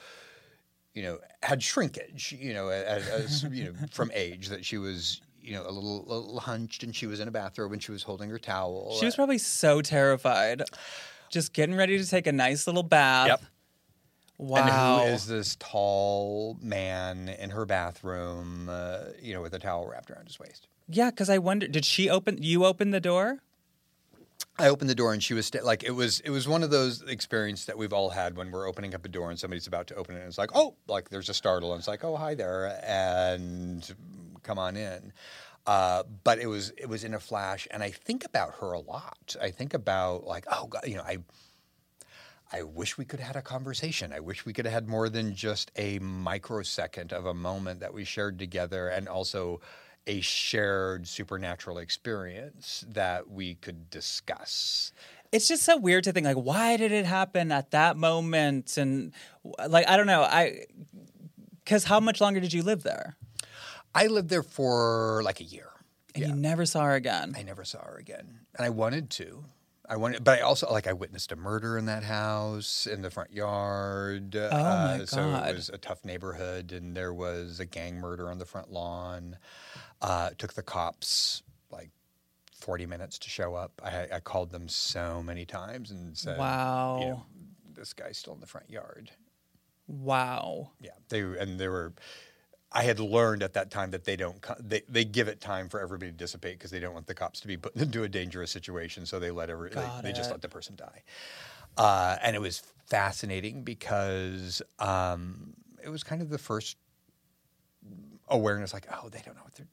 You 0.93 1.03
know, 1.03 1.19
had 1.43 1.61
shrinkage. 1.61 2.37
You 2.39 2.55
know, 2.55 2.69
as, 2.69 3.09
as 3.09 3.43
you 3.51 3.65
know, 3.65 3.73
from 3.91 4.13
age 4.15 4.49
that 4.51 4.65
she 4.65 4.79
was, 4.79 5.23
you 5.43 5.53
know, 5.53 5.63
a 5.63 5.73
little, 5.73 6.05
a 6.07 6.15
little 6.15 6.39
hunched, 6.39 6.85
and 6.85 6.95
she 6.95 7.09
was 7.09 7.19
in 7.19 7.27
a 7.27 7.33
bathrobe, 7.33 7.73
and 7.73 7.83
she 7.83 7.91
was 7.91 8.05
holding 8.05 8.31
her 8.31 8.39
towel. 8.39 8.97
She 9.01 9.05
was 9.05 9.17
probably 9.17 9.39
so 9.39 9.83
terrified, 9.83 10.63
just 11.35 11.53
getting 11.53 11.75
ready 11.75 11.99
to 11.99 12.09
take 12.09 12.27
a 12.27 12.33
nice 12.33 12.67
little 12.67 12.83
bath. 12.83 13.29
Yep. 13.29 13.43
Wow. 14.39 14.57
And 15.01 15.09
who 15.09 15.15
is 15.15 15.27
this 15.27 15.57
tall 15.61 16.57
man 16.61 17.29
in 17.29 17.51
her 17.51 17.67
bathroom, 17.67 18.69
uh, 18.71 19.01
you 19.21 19.35
know, 19.35 19.43
with 19.43 19.53
a 19.55 19.59
towel 19.59 19.87
wrapped 19.87 20.11
around 20.11 20.27
his 20.27 20.39
waist? 20.39 20.69
Yeah, 20.89 21.11
because 21.11 21.29
I 21.31 21.39
wonder, 21.39 21.69
did 21.69 21.85
she 21.85 22.09
open? 22.09 22.43
You 22.43 22.65
open 22.65 22.91
the 22.91 23.01
door? 23.01 23.41
I 24.59 24.69
opened 24.69 24.91
the 24.91 24.95
door 24.95 25.13
and 25.13 25.23
she 25.23 25.35
was 25.35 25.47
sta- 25.47 25.65
like, 25.65 25.83
it 25.83 25.93
was 25.93 26.21
it 26.21 26.31
was 26.31 26.47
one 26.47 26.63
of 26.63 26.71
those 26.71 27.03
experiences 27.03 27.67
that 27.67 27.79
we've 27.79 27.93
all 27.93 28.11
had 28.11 28.37
when 28.37 28.51
we're 28.51 28.69
opening 28.69 28.95
up 28.95 29.05
a 29.05 29.09
door 29.09 29.31
and 29.31 29.39
somebody's 29.39 29.67
about 29.67 29.87
to 29.89 29.95
open 29.95 30.15
it 30.15 30.21
and 30.21 30.29
it's 30.29 30.39
like, 30.39 30.51
oh, 30.55 30.75
like 30.87 31.09
there's 31.11 31.29
a 31.29 31.35
startle 31.35 31.73
and 31.73 31.81
it's 31.81 31.89
like, 31.89 32.05
oh, 32.05 32.17
hi 32.17 32.35
there, 32.35 32.81
and 32.85 33.95
come 34.43 34.59
on 34.59 34.77
in. 34.77 35.13
Uh, 35.67 36.03
but 36.25 36.39
it 36.39 36.47
was 36.47 36.73
it 36.77 36.89
was 36.89 37.05
in 37.05 37.15
a 37.15 37.21
flash, 37.21 37.67
and 37.71 37.83
I 37.83 37.91
think 37.91 38.25
about 38.25 38.57
her 38.61 38.73
a 38.73 38.81
lot. 38.81 39.35
I 39.41 39.51
think 39.51 39.73
about 39.73 40.25
like, 40.25 40.45
oh, 40.51 40.67
God, 40.67 40.83
you 40.87 40.97
know, 40.97 41.03
I 41.03 41.19
I 42.53 42.63
wish 42.63 42.99
we 42.99 43.05
could 43.05 43.21
have 43.21 43.29
had 43.29 43.37
a 43.37 43.43
conversation. 43.43 44.13
I 44.13 44.21
wish 44.21 44.45
we 44.45 44.53
could 44.53 44.67
have 44.67 44.75
had 44.75 44.89
more 44.89 45.09
than 45.09 45.35
just 45.35 45.71
a 45.77 45.99
microsecond 45.99 47.13
of 47.13 47.27
a 47.27 47.35
moment 47.35 47.81
that 47.81 47.95
we 47.95 48.05
shared 48.05 48.39
together 48.39 48.89
and 48.89 49.09
also 49.09 49.61
a 50.07 50.21
shared 50.21 51.09
supernatural 51.09 51.79
experience 51.79 52.85
that 52.89 53.31
we 53.31 53.55
could 53.55 53.89
discuss. 53.91 54.93
It's 55.33 55.49
just 55.49 55.63
so 55.63 55.79
weird 55.79 56.05
to 56.05 56.13
think 56.13 56.27
like, 56.27 56.37
why 56.37 56.77
did 56.77 56.93
it 56.93 57.07
happen 57.07 57.51
at 57.51 57.71
that 57.71 57.97
moment? 57.97 58.77
And 58.77 59.13
like, 59.67 59.89
I 59.89 59.97
don't 59.97 60.07
know. 60.07 60.23
I 60.23 60.67
because 61.65 61.85
how 61.85 61.99
much 61.99 62.21
longer 62.21 62.41
did 62.41 62.53
you 62.53 62.63
live 62.63 62.83
there? 62.83 63.17
I 63.95 64.07
lived 64.09 64.29
there 64.29 64.43
for 64.43 65.23
like 65.25 65.41
a 65.41 65.45
year. 65.45 65.69
And 66.15 66.27
you 66.27 66.35
never 66.35 66.65
saw 66.65 66.85
her 66.85 66.95
again. 66.95 67.35
I 67.37 67.43
never 67.43 67.65
saw 67.65 67.83
her 67.85 67.97
again. 67.97 68.41
And 68.57 68.65
I 68.65 68.71
wanted 68.71 69.11
to. 69.11 69.45
I 69.87 69.97
wanted, 69.97 70.25
but 70.25 70.39
I 70.39 70.43
also 70.43 70.71
like 70.73 70.87
I 70.87 70.93
witnessed 70.95 71.31
a 71.33 71.37
murder 71.37 71.77
in 71.77 71.87
that 71.87 72.05
house 72.05 72.87
in 72.87 73.03
the 73.03 73.11
front 73.11 73.33
yard. 73.33 74.35
Oh 74.35 74.51
my 74.51 75.05
So 75.05 75.17
God. 75.19 75.51
it 75.51 75.55
was 75.57 75.69
a 75.69 75.77
tough 75.77 76.05
neighborhood, 76.07 76.73
and 76.73 76.97
there 76.97 77.13
was 77.13 77.61
a 77.61 77.67
gang 77.67 77.97
murder 77.97 78.31
on 78.31 78.39
the 78.39 78.47
front 78.47 78.73
lawn. 78.73 79.37
Uh, 80.01 80.31
it 80.33 80.39
took 80.39 80.55
the 80.55 80.63
cops 80.63 81.43
like 81.71 81.91
forty 82.59 82.87
minutes 82.87 83.19
to 83.19 83.29
show 83.29 83.55
up. 83.55 83.73
I, 83.85 84.09
I 84.11 84.21
called 84.21 84.51
them 84.53 84.69
so 84.69 85.23
many 85.23 85.45
times 85.45 85.91
and 85.91 86.17
said, 86.17 86.39
Wow. 86.39 86.99
you 87.01 87.07
know, 87.09 87.27
this 87.75 87.93
guy's 87.93 88.17
still 88.17 88.33
in 88.35 88.41
the 88.41 88.47
front 88.47 88.71
yard." 88.71 89.11
Wow. 89.87 90.71
Yeah, 90.81 90.93
they 91.11 91.21
and 91.21 91.59
they 91.61 91.69
were. 91.69 91.93
I 92.75 92.83
had 92.83 92.99
learned 92.99 93.45
at 93.45 93.53
that 93.55 93.71
time 93.71 93.93
that 93.93 94.05
they 94.05 94.17
don't. 94.17 94.45
They 94.59 94.83
they 94.89 95.05
give 95.05 95.29
it 95.29 95.41
time 95.41 95.69
for 95.69 95.81
everybody 95.81 96.11
to 96.11 96.17
dissipate 96.17 96.59
because 96.59 96.73
they 96.73 96.81
don't 96.81 96.93
want 96.93 97.07
the 97.07 97.15
cops 97.15 97.41
to 97.41 97.47
be 97.47 97.57
put 97.57 97.77
into 97.77 98.03
a 98.03 98.09
dangerous 98.09 98.51
situation. 98.51 99.07
So 99.07 99.21
they 99.21 99.31
let 99.31 99.49
every. 99.49 99.71
They, 99.71 99.89
they 100.03 100.13
just 100.13 100.31
let 100.31 100.43
the 100.43 100.49
person 100.49 100.75
die. 100.77 101.03
Uh, 101.77 102.17
and 102.23 102.37
it 102.37 102.41
was 102.41 102.63
fascinating 102.87 103.63
because 103.63 104.61
um, 104.79 105.55
it 105.83 105.89
was 105.89 106.05
kind 106.05 106.23
of 106.23 106.31
the 106.31 106.39
first 106.39 106.77
awareness, 108.29 108.73
like, 108.73 108.87
oh, 108.93 109.09
they 109.09 109.21
don't 109.25 109.35
know 109.37 109.43
what 109.43 109.55
they're 109.55 109.67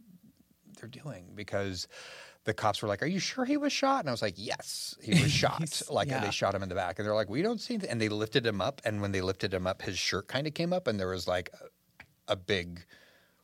they're 0.80 0.90
doing 0.90 1.26
because 1.36 1.88
the 2.44 2.54
cops 2.54 2.82
were 2.82 2.88
like, 2.88 3.04
"Are 3.04 3.08
you 3.08 3.20
sure 3.20 3.46
he 3.46 3.58
was 3.58 3.72
shot?" 3.72 4.00
And 4.02 4.10
I 4.10 4.12
was 4.12 4.22
like, 4.22 4.34
"Yes, 4.38 4.96
he 5.02 5.12
was 5.12 5.32
shot. 5.32 5.82
Like 5.90 6.08
yeah. 6.08 6.20
they 6.20 6.32
shot 6.32 6.56
him 6.56 6.64
in 6.64 6.70
the 6.70 6.76
back." 6.76 6.98
And 6.98 7.06
they're 7.06 7.16
like, 7.16 7.30
"We 7.30 7.42
don't 7.42 7.60
see," 7.60 7.76
anything." 7.76 7.92
and 7.92 8.02
they 8.02 8.10
lifted 8.10 8.46
him 8.46 8.62
up. 8.62 8.82
And 8.84 9.02
when 9.02 9.12
they 9.12 9.22
lifted 9.22 9.54
him 9.54 9.68
up, 9.68 9.82
his 9.82 9.98
shirt 9.98 10.28
kind 10.28 10.48
of 10.48 10.54
came 10.54 10.74
up, 10.74 10.88
and 10.88 11.00
there 11.00 11.08
was 11.08 11.28
like 11.28 11.52
a, 12.32 12.36
big 12.36 12.86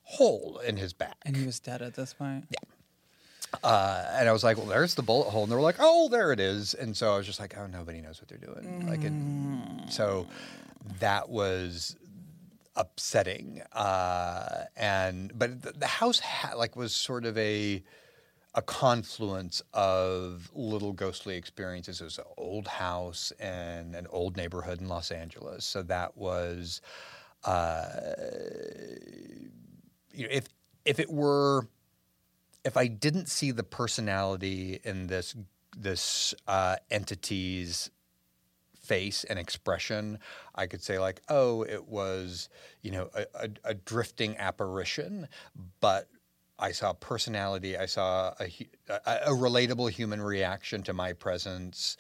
hole 0.04 0.60
in 0.65 0.78
his 0.78 0.93
back. 0.93 1.17
And 1.26 1.36
he 1.36 1.45
was 1.45 1.60
dead 1.60 1.82
at 1.82 1.95
this 1.95 2.13
point. 2.13 2.45
Yeah. 2.50 3.60
Uh, 3.63 4.06
and 4.13 4.28
I 4.28 4.34
was 4.34 4.43
like, 4.43 4.58
"Well, 4.58 4.65
there's 4.65 4.95
the 4.95 5.02
bullet 5.02 5.30
hole," 5.30 5.43
and 5.43 5.52
they 5.52 5.56
were 5.56 5.62
like, 5.62 5.78
"Oh, 5.80 6.10
there 6.10 6.34
it 6.34 6.39
is." 6.39 6.73
And 6.73 6.95
so 6.95 7.13
I 7.13 7.17
was 7.17 7.26
just 7.26 7.39
like, 7.39 7.56
"Oh, 7.58 7.65
nobody 7.65 8.02
knows 8.02 8.19
what 8.19 8.28
they're 8.28 8.38
doing." 8.38 8.88
Like, 8.88 9.04
it, 9.04 9.91
so 9.91 10.28
that 11.00 11.30
was 11.30 11.95
upsetting. 12.76 13.62
Uh, 13.71 14.65
and 14.76 15.32
but 15.38 15.62
the, 15.62 15.71
the 15.71 15.88
house 15.88 16.19
ha- 16.19 16.56
like 16.58 16.76
was 16.76 16.93
sort 16.93 17.26
of 17.26 17.38
a 17.38 17.82
a 18.58 18.62
confluence 18.63 19.62
of 19.73 20.50
little 20.56 20.91
ghostly 20.91 21.36
experiences. 21.36 22.02
It 22.02 22.06
was 22.06 22.17
an 22.17 22.26
old 22.38 22.67
house 22.67 23.32
and 23.39 23.93
an 23.95 24.08
old 24.10 24.36
neighborhood 24.36 24.82
in 24.82 24.88
Los 24.88 25.12
Angeles. 25.12 25.63
So 25.63 25.84
that 25.84 26.17
was, 26.17 26.82
you 30.14 30.24
know, 30.24 30.30
if 30.32 30.48
if 30.86 31.00
it 31.00 31.10
were 31.10 31.68
if 32.64 32.76
I 32.76 32.88
didn't 32.88 33.30
see 33.30 33.52
the 33.52 33.64
personality 33.64 34.80
in 34.84 35.08
this 35.08 35.36
this 35.78 36.34
uh, 36.48 36.78
entity's 36.90 37.90
face 38.82 39.24
and 39.24 39.38
expression, 39.38 40.20
I 40.56 40.66
could 40.68 40.82
say 40.84 40.98
like, 40.98 41.22
oh, 41.30 41.64
it 41.64 41.88
was 41.88 42.50
you 42.82 42.92
know 42.92 43.10
a, 43.14 43.26
a, 43.36 43.50
a 43.66 43.74
drifting 43.74 44.38
apparition, 44.38 45.28
but 45.80 46.10
I 46.60 46.72
saw 46.72 46.94
personality. 46.94 47.78
I 47.78 47.86
saw 47.86 48.34
a, 48.40 48.46
a, 48.90 49.20
a 49.28 49.32
relatable 49.32 49.92
human 49.92 50.22
reaction 50.22 50.84
to 50.84 50.94
my 50.94 51.14
presence, 51.14 51.98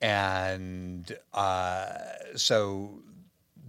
and 0.00 1.16
uh, 1.34 1.92
so 2.34 3.02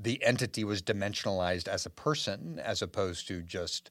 the 0.02 0.24
entity 0.24 0.64
was 0.64 0.82
dimensionalized 0.82 1.68
as 1.68 1.86
a 1.86 1.90
person 1.90 2.60
as 2.64 2.82
opposed 2.82 3.28
to 3.28 3.42
just 3.42 3.90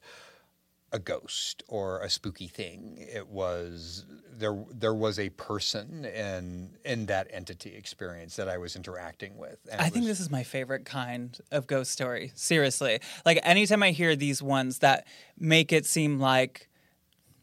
a 0.91 0.97
ghost 0.97 1.61
or 1.67 2.01
a 2.01 2.09
spooky 2.09 2.47
thing. 2.47 2.97
It 3.13 3.27
was 3.27 4.05
there. 4.31 4.57
There 4.73 4.93
was 4.93 5.19
a 5.19 5.29
person 5.29 6.03
in 6.05 6.71
in 6.83 7.05
that 7.05 7.27
entity 7.29 7.75
experience 7.75 8.37
that 8.37 8.49
I 8.49 8.57
was 8.57 8.75
interacting 8.75 9.37
with. 9.37 9.59
and 9.71 9.79
I 9.79 9.85
it 9.87 9.93
think 9.93 10.05
was- 10.05 10.17
this 10.17 10.19
is 10.19 10.31
my 10.31 10.41
favorite 10.43 10.85
kind 10.85 11.37
of 11.51 11.67
ghost 11.67 11.91
story. 11.91 12.31
Seriously. 12.33 12.99
Like 13.23 13.39
anytime 13.43 13.83
I 13.83 13.91
hear 13.91 14.15
these 14.15 14.41
ones 14.41 14.79
that 14.79 15.05
make 15.37 15.71
it 15.71 15.85
seem 15.85 16.19
like 16.19 16.69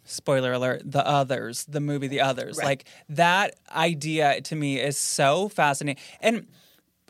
spoiler 0.05 0.53
alert, 0.53 0.83
the 0.85 1.07
others, 1.07 1.65
the 1.67 1.81
movie 1.81 2.07
The 2.09 2.21
Others. 2.23 2.59
Like 2.59 2.85
that 3.11 3.55
idea 3.71 4.41
to 4.41 4.57
me 4.57 4.81
is 4.81 4.99
so 4.99 5.49
fascinating. 5.49 6.03
And 6.21 6.47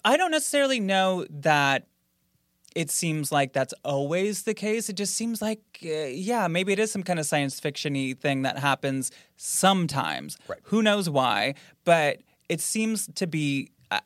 I 0.07 0.17
don't 0.17 0.31
necessarily 0.31 0.79
know 0.79 1.27
that 1.29 1.89
it 2.77 2.91
seems 2.91 3.33
like 3.33 3.53
that's 3.53 3.75
always 3.85 4.45
the 4.45 4.55
case. 4.55 4.89
It 4.89 4.93
just 4.93 5.15
seems 5.15 5.43
like, 5.43 5.61
uh, 5.83 5.89
yeah, 5.89 6.47
maybe 6.47 6.73
it 6.73 6.79
is 6.79 6.93
some 6.93 7.03
kind 7.03 7.19
of 7.19 7.27
science 7.27 7.59
fiction-y 7.59 8.15
thing 8.21 8.43
that 8.43 8.57
happens 8.59 9.11
sometimes. 9.37 10.39
Right. 10.47 10.61
Who 10.65 10.81
knows 10.81 11.11
why? 11.11 11.55
But 11.85 12.21
it 12.49 12.61
seems 12.61 13.09
to 13.17 13.27
be. 13.27 13.73
I, 13.91 14.01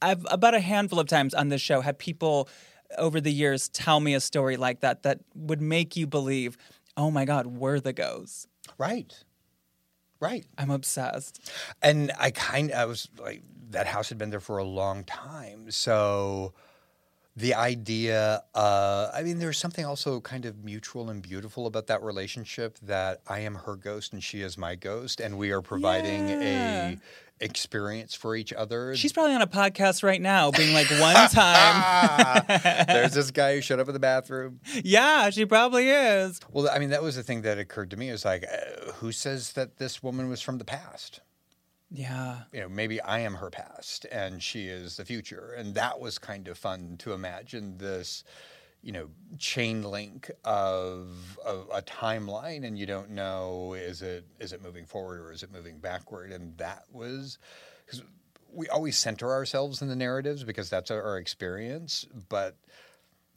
I've 0.00 0.26
about 0.30 0.54
a 0.54 0.60
handful 0.60 0.98
of 0.98 1.06
times 1.06 1.34
on 1.34 1.48
this 1.48 1.60
show 1.60 1.82
had 1.82 1.98
people 1.98 2.48
over 2.96 3.20
the 3.20 3.32
years 3.32 3.68
tell 3.68 4.00
me 4.00 4.14
a 4.14 4.20
story 4.20 4.56
like 4.56 4.80
that 4.80 5.02
that 5.02 5.20
would 5.34 5.60
make 5.60 5.96
you 5.96 6.06
believe, 6.06 6.56
oh 6.96 7.10
my 7.10 7.24
God, 7.26 7.46
we're 7.46 7.78
the 7.78 7.92
ghosts. 7.92 8.46
right, 8.78 9.12
right. 10.18 10.46
I'm 10.56 10.70
obsessed. 10.70 11.52
And 11.82 12.10
I 12.18 12.30
kind 12.30 12.72
I 12.72 12.86
was 12.86 13.08
like 13.18 13.42
that 13.72 13.86
house 13.86 14.08
had 14.08 14.18
been 14.18 14.30
there 14.30 14.40
for 14.40 14.58
a 14.58 14.64
long 14.64 15.04
time. 15.04 15.70
So 15.70 16.52
the 17.34 17.54
idea 17.54 18.42
uh 18.54 19.10
I 19.14 19.22
mean 19.22 19.38
there's 19.38 19.56
something 19.56 19.86
also 19.86 20.20
kind 20.20 20.44
of 20.44 20.62
mutual 20.62 21.08
and 21.08 21.22
beautiful 21.22 21.66
about 21.66 21.86
that 21.86 22.02
relationship 22.02 22.78
that 22.82 23.22
I 23.26 23.38
am 23.40 23.54
her 23.54 23.74
ghost 23.74 24.12
and 24.12 24.22
she 24.22 24.42
is 24.42 24.58
my 24.58 24.74
ghost 24.74 25.18
and 25.18 25.38
we 25.38 25.50
are 25.50 25.62
providing 25.62 26.28
Yeah. 26.28 26.88
a 26.90 26.98
experience 27.40 28.14
for 28.14 28.36
each 28.36 28.52
other. 28.52 28.94
She's 28.94 29.12
probably 29.12 29.34
on 29.34 29.42
a 29.42 29.46
podcast 29.48 30.04
right 30.04 30.20
now, 30.20 30.52
being 30.52 30.72
like, 30.74 30.88
one 30.90 31.14
time. 31.30 32.44
There's 32.86 33.14
this 33.14 33.32
guy 33.32 33.56
who 33.56 33.60
showed 33.60 33.80
up 33.80 33.88
in 33.88 33.94
the 33.94 33.98
bathroom. 33.98 34.60
yeah, 34.84 35.28
she 35.30 35.44
probably 35.44 35.88
is. 35.90 36.38
Well, 36.52 36.68
I 36.72 36.78
mean, 36.78 36.90
that 36.90 37.02
was 37.02 37.16
the 37.16 37.24
thing 37.24 37.42
that 37.42 37.58
occurred 37.58 37.90
to 37.90 37.96
me. 37.96 38.10
Is 38.10 38.24
like, 38.24 38.44
uh, 38.44 38.92
who 38.92 39.10
says 39.10 39.54
that 39.54 39.78
this 39.78 40.04
woman 40.04 40.28
was 40.28 40.40
from 40.40 40.58
the 40.58 40.64
past? 40.64 41.20
Yeah. 41.94 42.42
you 42.52 42.60
know, 42.60 42.68
maybe 42.68 43.00
I 43.00 43.20
am 43.20 43.34
her 43.34 43.50
past 43.50 44.06
and 44.10 44.42
she 44.42 44.66
is 44.66 44.96
the 44.96 45.04
future. 45.04 45.54
And 45.56 45.74
that 45.74 46.00
was 46.00 46.18
kind 46.18 46.48
of 46.48 46.56
fun 46.56 46.96
to 47.00 47.12
imagine 47.12 47.76
this, 47.76 48.24
you 48.82 48.92
know, 48.92 49.08
chain 49.38 49.82
link 49.82 50.30
of, 50.44 51.38
of 51.44 51.68
a 51.72 51.82
timeline 51.82 52.66
and 52.66 52.78
you 52.78 52.86
don't 52.86 53.10
know 53.10 53.74
is 53.74 54.00
it 54.00 54.24
is 54.40 54.52
it 54.52 54.62
moving 54.62 54.86
forward 54.86 55.20
or 55.20 55.32
is 55.32 55.42
it 55.42 55.52
moving 55.52 55.78
backward? 55.78 56.32
And 56.32 56.56
that 56.56 56.84
was 56.90 57.38
because 57.84 58.02
we 58.50 58.68
always 58.68 58.96
center 58.96 59.30
ourselves 59.30 59.82
in 59.82 59.88
the 59.88 59.96
narratives 59.96 60.44
because 60.44 60.70
that's 60.70 60.90
our, 60.90 61.02
our 61.02 61.18
experience. 61.18 62.06
But 62.30 62.56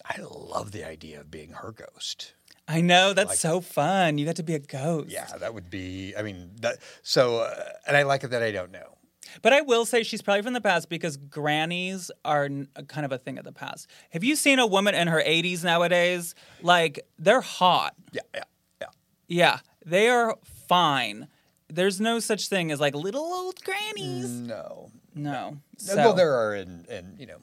I 0.06 0.22
love 0.22 0.72
the 0.72 0.86
idea 0.88 1.20
of 1.20 1.30
being 1.30 1.52
her 1.52 1.72
ghost. 1.72 2.34
I 2.68 2.82
know 2.82 3.14
that's 3.14 3.40
so 3.40 3.62
fun. 3.62 4.18
You 4.18 4.26
got 4.26 4.38
to 4.38 4.44
be 4.44 4.56
a 4.56 4.60
ghost. 4.60 5.10
Yeah, 5.10 5.28
that 5.40 5.54
would 5.54 5.70
be. 5.70 6.14
I 6.18 6.22
mean, 6.24 6.52
that. 6.62 6.78
So, 7.04 7.40
uh, 7.40 7.64
and 7.88 7.96
I 7.96 8.04
like 8.04 8.24
it 8.24 8.30
that 8.32 8.42
I 8.42 8.52
don't 8.52 8.72
know. 8.72 8.98
But 9.42 9.54
I 9.54 9.62
will 9.62 9.86
say 9.86 10.04
she's 10.04 10.22
probably 10.22 10.42
from 10.44 10.54
the 10.54 10.62
past 10.62 10.90
because 10.90 11.18
grannies 11.18 12.10
are 12.24 12.48
kind 12.88 13.06
of 13.06 13.12
a 13.12 13.18
thing 13.18 13.38
of 13.38 13.44
the 13.44 13.52
past. 13.52 13.90
Have 14.12 14.24
you 14.24 14.36
seen 14.36 14.60
a 14.60 14.66
woman 14.68 14.96
in 14.96 15.08
her 15.08 15.22
80s 15.22 15.64
nowadays? 15.64 16.36
Like 16.62 17.02
they're 17.20 17.42
hot. 17.42 17.96
Yeah, 18.12 18.22
yeah, 18.34 18.44
yeah. 18.82 18.88
Yeah, 19.28 19.60
they 19.86 20.10
are 20.10 20.38
fine. 20.68 21.28
There's 21.68 22.00
no 22.00 22.20
such 22.20 22.48
thing 22.48 22.72
as 22.72 22.80
like 22.80 22.96
little 22.96 23.24
old 23.24 23.62
grannies. 23.64 24.30
No, 24.30 24.90
No. 25.14 25.58
Mm. 25.84 25.96
well, 25.98 26.14
there 26.14 26.34
are 26.34 26.56
in, 26.56 26.86
in 26.90 27.16
you 27.20 27.26
know 27.26 27.40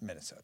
Minnesota. 0.00 0.42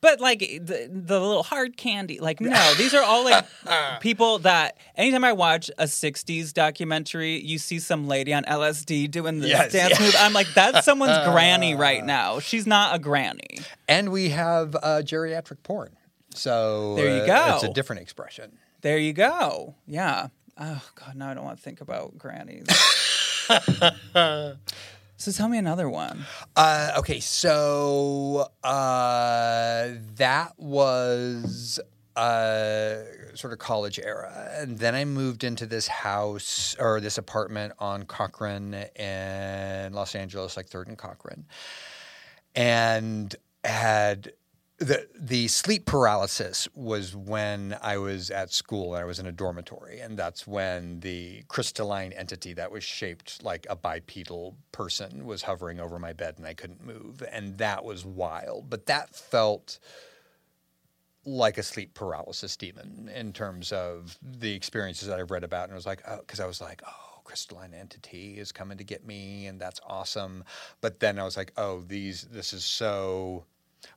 But 0.00 0.20
like 0.20 0.38
the, 0.40 0.88
the 0.90 1.20
little 1.20 1.42
hard 1.42 1.76
candy, 1.76 2.20
like 2.20 2.40
no, 2.40 2.74
these 2.74 2.94
are 2.94 3.02
all 3.02 3.24
like 3.24 3.44
people 4.00 4.38
that 4.40 4.76
anytime 4.94 5.24
I 5.24 5.32
watch 5.32 5.70
a 5.76 5.84
'60s 5.84 6.52
documentary, 6.52 7.40
you 7.40 7.58
see 7.58 7.80
some 7.80 8.06
lady 8.06 8.32
on 8.32 8.44
LSD 8.44 9.10
doing 9.10 9.40
this 9.40 9.50
Yes, 9.50 9.72
dance 9.72 9.98
yeah. 9.98 10.06
move. 10.06 10.14
I'm 10.18 10.32
like, 10.32 10.46
that's 10.54 10.84
someone's 10.84 11.18
granny 11.28 11.74
right 11.74 12.04
now. 12.04 12.38
She's 12.38 12.66
not 12.66 12.94
a 12.94 13.00
granny. 13.00 13.58
And 13.88 14.12
we 14.12 14.28
have 14.28 14.76
uh, 14.76 15.02
geriatric 15.02 15.64
porn. 15.64 15.96
So 16.34 16.94
There 16.94 17.26
you 17.26 17.32
uh, 17.32 17.54
It's 17.56 17.64
a 17.64 17.72
different 17.72 18.02
expression. 18.02 18.58
There 18.82 18.98
you 18.98 19.12
go. 19.12 19.74
Yeah. 19.86 20.28
Oh 20.56 20.82
God, 20.94 21.16
now 21.16 21.30
I 21.30 21.34
don't 21.34 21.44
want 21.44 21.58
to 21.58 21.62
think 21.64 21.80
about 21.80 22.16
grannies. 22.16 22.66
so 25.18 25.32
tell 25.32 25.48
me 25.48 25.58
another 25.58 25.90
one. 25.90 26.24
Uh, 26.56 26.92
okay, 26.98 27.18
so 27.18 28.48
uh, 28.62 29.88
that 30.16 30.52
was 30.56 31.80
uh, 32.14 32.98
sort 33.34 33.52
of 33.52 33.58
college 33.58 33.98
era, 33.98 34.50
and 34.54 34.78
then 34.78 34.94
I 34.94 35.04
moved 35.04 35.42
into 35.42 35.66
this 35.66 35.88
house 35.88 36.76
or 36.78 37.00
this 37.00 37.18
apartment 37.18 37.72
on 37.80 38.04
Cochran 38.04 38.74
in 38.74 39.92
Los 39.92 40.14
Angeles, 40.14 40.56
like 40.56 40.68
Third 40.68 40.86
and 40.86 40.96
Cochran, 40.96 41.46
and 42.54 43.34
had 43.64 44.32
the 44.78 45.08
the 45.18 45.48
sleep 45.48 45.86
paralysis 45.86 46.68
was 46.74 47.14
when 47.14 47.76
I 47.82 47.98
was 47.98 48.30
at 48.30 48.52
school 48.52 48.94
and 48.94 49.02
I 49.02 49.06
was 49.06 49.18
in 49.18 49.26
a 49.26 49.32
dormitory, 49.32 50.00
and 50.00 50.16
that's 50.16 50.46
when 50.46 51.00
the 51.00 51.42
crystalline 51.48 52.12
entity 52.12 52.52
that 52.54 52.70
was 52.70 52.84
shaped 52.84 53.42
like 53.42 53.66
a 53.68 53.74
bipedal 53.74 54.56
person 54.70 55.26
was 55.26 55.42
hovering 55.42 55.80
over 55.80 55.98
my 55.98 56.12
bed 56.12 56.34
and 56.38 56.46
I 56.46 56.54
couldn't 56.54 56.86
move, 56.86 57.24
and 57.30 57.58
that 57.58 57.84
was 57.84 58.06
wild. 58.06 58.70
But 58.70 58.86
that 58.86 59.14
felt 59.14 59.80
like 61.24 61.58
a 61.58 61.62
sleep 61.62 61.94
paralysis 61.94 62.56
demon 62.56 63.10
in 63.14 63.32
terms 63.32 63.72
of 63.72 64.16
the 64.22 64.54
experiences 64.54 65.08
that 65.08 65.18
I've 65.18 65.32
read 65.32 65.44
about, 65.44 65.64
and 65.64 65.72
I 65.72 65.74
was 65.74 65.86
like, 65.86 66.02
oh, 66.06 66.18
because 66.18 66.38
I 66.40 66.46
was 66.46 66.60
like, 66.60 66.82
oh, 66.86 67.20
crystalline 67.24 67.74
entity 67.74 68.38
is 68.38 68.52
coming 68.52 68.78
to 68.78 68.84
get 68.84 69.04
me, 69.04 69.46
and 69.46 69.60
that's 69.60 69.80
awesome. 69.86 70.44
But 70.80 71.00
then 71.00 71.18
I 71.18 71.24
was 71.24 71.36
like, 71.36 71.52
oh, 71.56 71.82
these, 71.86 72.28
this 72.30 72.52
is 72.52 72.64
so. 72.64 73.44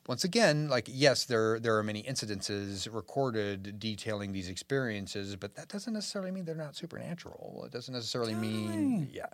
Once 0.06 0.24
again, 0.24 0.68
like 0.68 0.88
yes, 0.88 1.24
there 1.24 1.58
there 1.58 1.76
are 1.76 1.82
many 1.82 2.02
incidences 2.02 2.92
recorded 2.92 3.78
detailing 3.78 4.32
these 4.32 4.48
experiences, 4.48 5.36
but 5.36 5.54
that 5.54 5.68
doesn't 5.68 5.92
necessarily 5.92 6.30
mean 6.30 6.44
they're 6.44 6.54
not 6.54 6.76
supernatural. 6.76 7.62
It 7.66 7.72
doesn't 7.72 7.94
necessarily 7.94 8.34
mean, 8.34 9.08
yeah. 9.12 9.26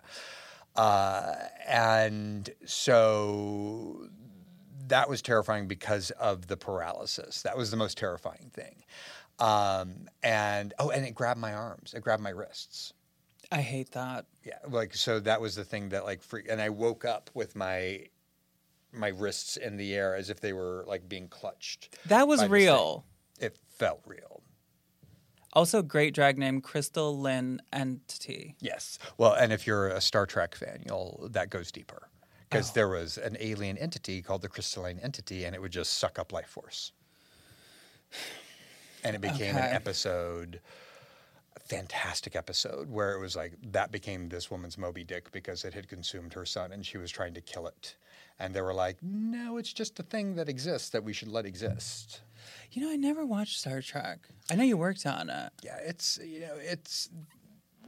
Uh, 0.75 1.35
and 1.67 2.49
so 2.65 4.07
that 4.87 5.09
was 5.09 5.21
terrifying 5.21 5.67
because 5.67 6.11
of 6.11 6.47
the 6.47 6.57
paralysis. 6.57 7.41
That 7.43 7.57
was 7.57 7.71
the 7.71 7.77
most 7.77 7.97
terrifying 7.97 8.51
thing. 8.53 8.83
Um, 9.39 10.07
and 10.21 10.73
oh, 10.79 10.89
and 10.89 11.05
it 11.05 11.15
grabbed 11.15 11.39
my 11.39 11.53
arms. 11.53 11.93
It 11.93 12.01
grabbed 12.01 12.21
my 12.21 12.31
wrists. 12.31 12.93
I 13.51 13.61
hate 13.61 13.91
that. 13.91 14.25
Yeah, 14.43 14.59
like 14.69 14.93
so 14.93 15.19
that 15.21 15.41
was 15.41 15.55
the 15.55 15.63
thing 15.63 15.89
that 15.89 16.05
like 16.05 16.21
freak. 16.21 16.47
And 16.49 16.61
I 16.61 16.69
woke 16.69 17.05
up 17.05 17.29
with 17.33 17.55
my 17.55 18.05
my 18.91 19.09
wrists 19.09 19.57
in 19.57 19.77
the 19.77 19.93
air 19.93 20.15
as 20.15 20.29
if 20.29 20.39
they 20.39 20.53
were 20.53 20.83
like 20.87 21.07
being 21.07 21.27
clutched. 21.27 21.97
That 22.07 22.27
was 22.27 22.45
real. 22.47 23.05
It 23.39 23.57
felt 23.77 24.01
real. 24.05 24.41
Also, 25.53 25.81
great 25.81 26.13
drag 26.13 26.37
name 26.37 26.61
Crystal 26.61 27.17
Lynn 27.19 27.59
Entity. 27.73 28.55
Yes. 28.59 28.99
Well, 29.17 29.33
and 29.33 29.51
if 29.51 29.65
you're 29.65 29.87
a 29.89 29.99
Star 30.01 30.25
Trek 30.27 30.53
fan, 30.55 30.83
you'll 30.85 31.27
that 31.31 31.49
goes 31.49 31.71
deeper 31.71 32.03
Oh. 32.03 32.55
because 32.55 32.71
there 32.73 32.87
was 32.89 33.17
an 33.19 33.37
alien 33.39 33.77
entity 33.77 34.21
called 34.23 34.41
the 34.41 34.47
crystalline 34.49 34.99
entity, 34.99 35.45
and 35.45 35.55
it 35.55 35.61
would 35.61 35.71
just 35.71 35.93
suck 35.99 36.17
up 36.19 36.31
life 36.33 36.49
force. 36.49 36.91
And 39.03 39.15
it 39.15 39.21
became 39.21 39.55
Okay. 39.55 39.67
an 39.67 39.73
episode 39.75 40.61
fantastic 41.67 42.35
episode 42.35 42.89
where 42.89 43.13
it 43.13 43.19
was 43.19 43.35
like 43.35 43.53
that 43.71 43.91
became 43.91 44.27
this 44.29 44.49
woman's 44.49 44.75
Moby 44.77 45.03
Dick 45.03 45.31
because 45.31 45.63
it 45.65 45.71
had 45.73 45.87
consumed 45.87 46.33
her 46.33 46.43
son 46.43 46.71
and 46.71 46.83
she 46.83 46.97
was 46.97 47.11
trying 47.11 47.33
to 47.35 47.41
kill 47.41 47.67
it. 47.67 47.95
And 48.39 48.53
they 48.53 48.61
were 48.61 48.73
like, 48.73 48.97
no, 49.01 49.57
it's 49.57 49.73
just 49.73 49.99
a 49.99 50.03
thing 50.03 50.35
that 50.35 50.47
exists 50.47 50.89
that 50.89 51.03
we 51.03 51.11
should 51.11 51.27
let 51.27 51.45
exist. 51.45 52.21
You 52.71 52.83
know, 52.83 52.91
I 52.91 52.95
never 52.95 53.25
watched 53.25 53.59
Star 53.59 53.81
Trek. 53.81 54.19
I 54.49 54.55
know 54.55 54.63
you 54.63 54.77
worked 54.77 55.05
on 55.05 55.29
it. 55.29 55.51
Yeah, 55.61 55.77
it's, 55.85 56.19
you 56.23 56.41
know, 56.41 56.55
it's 56.57 57.09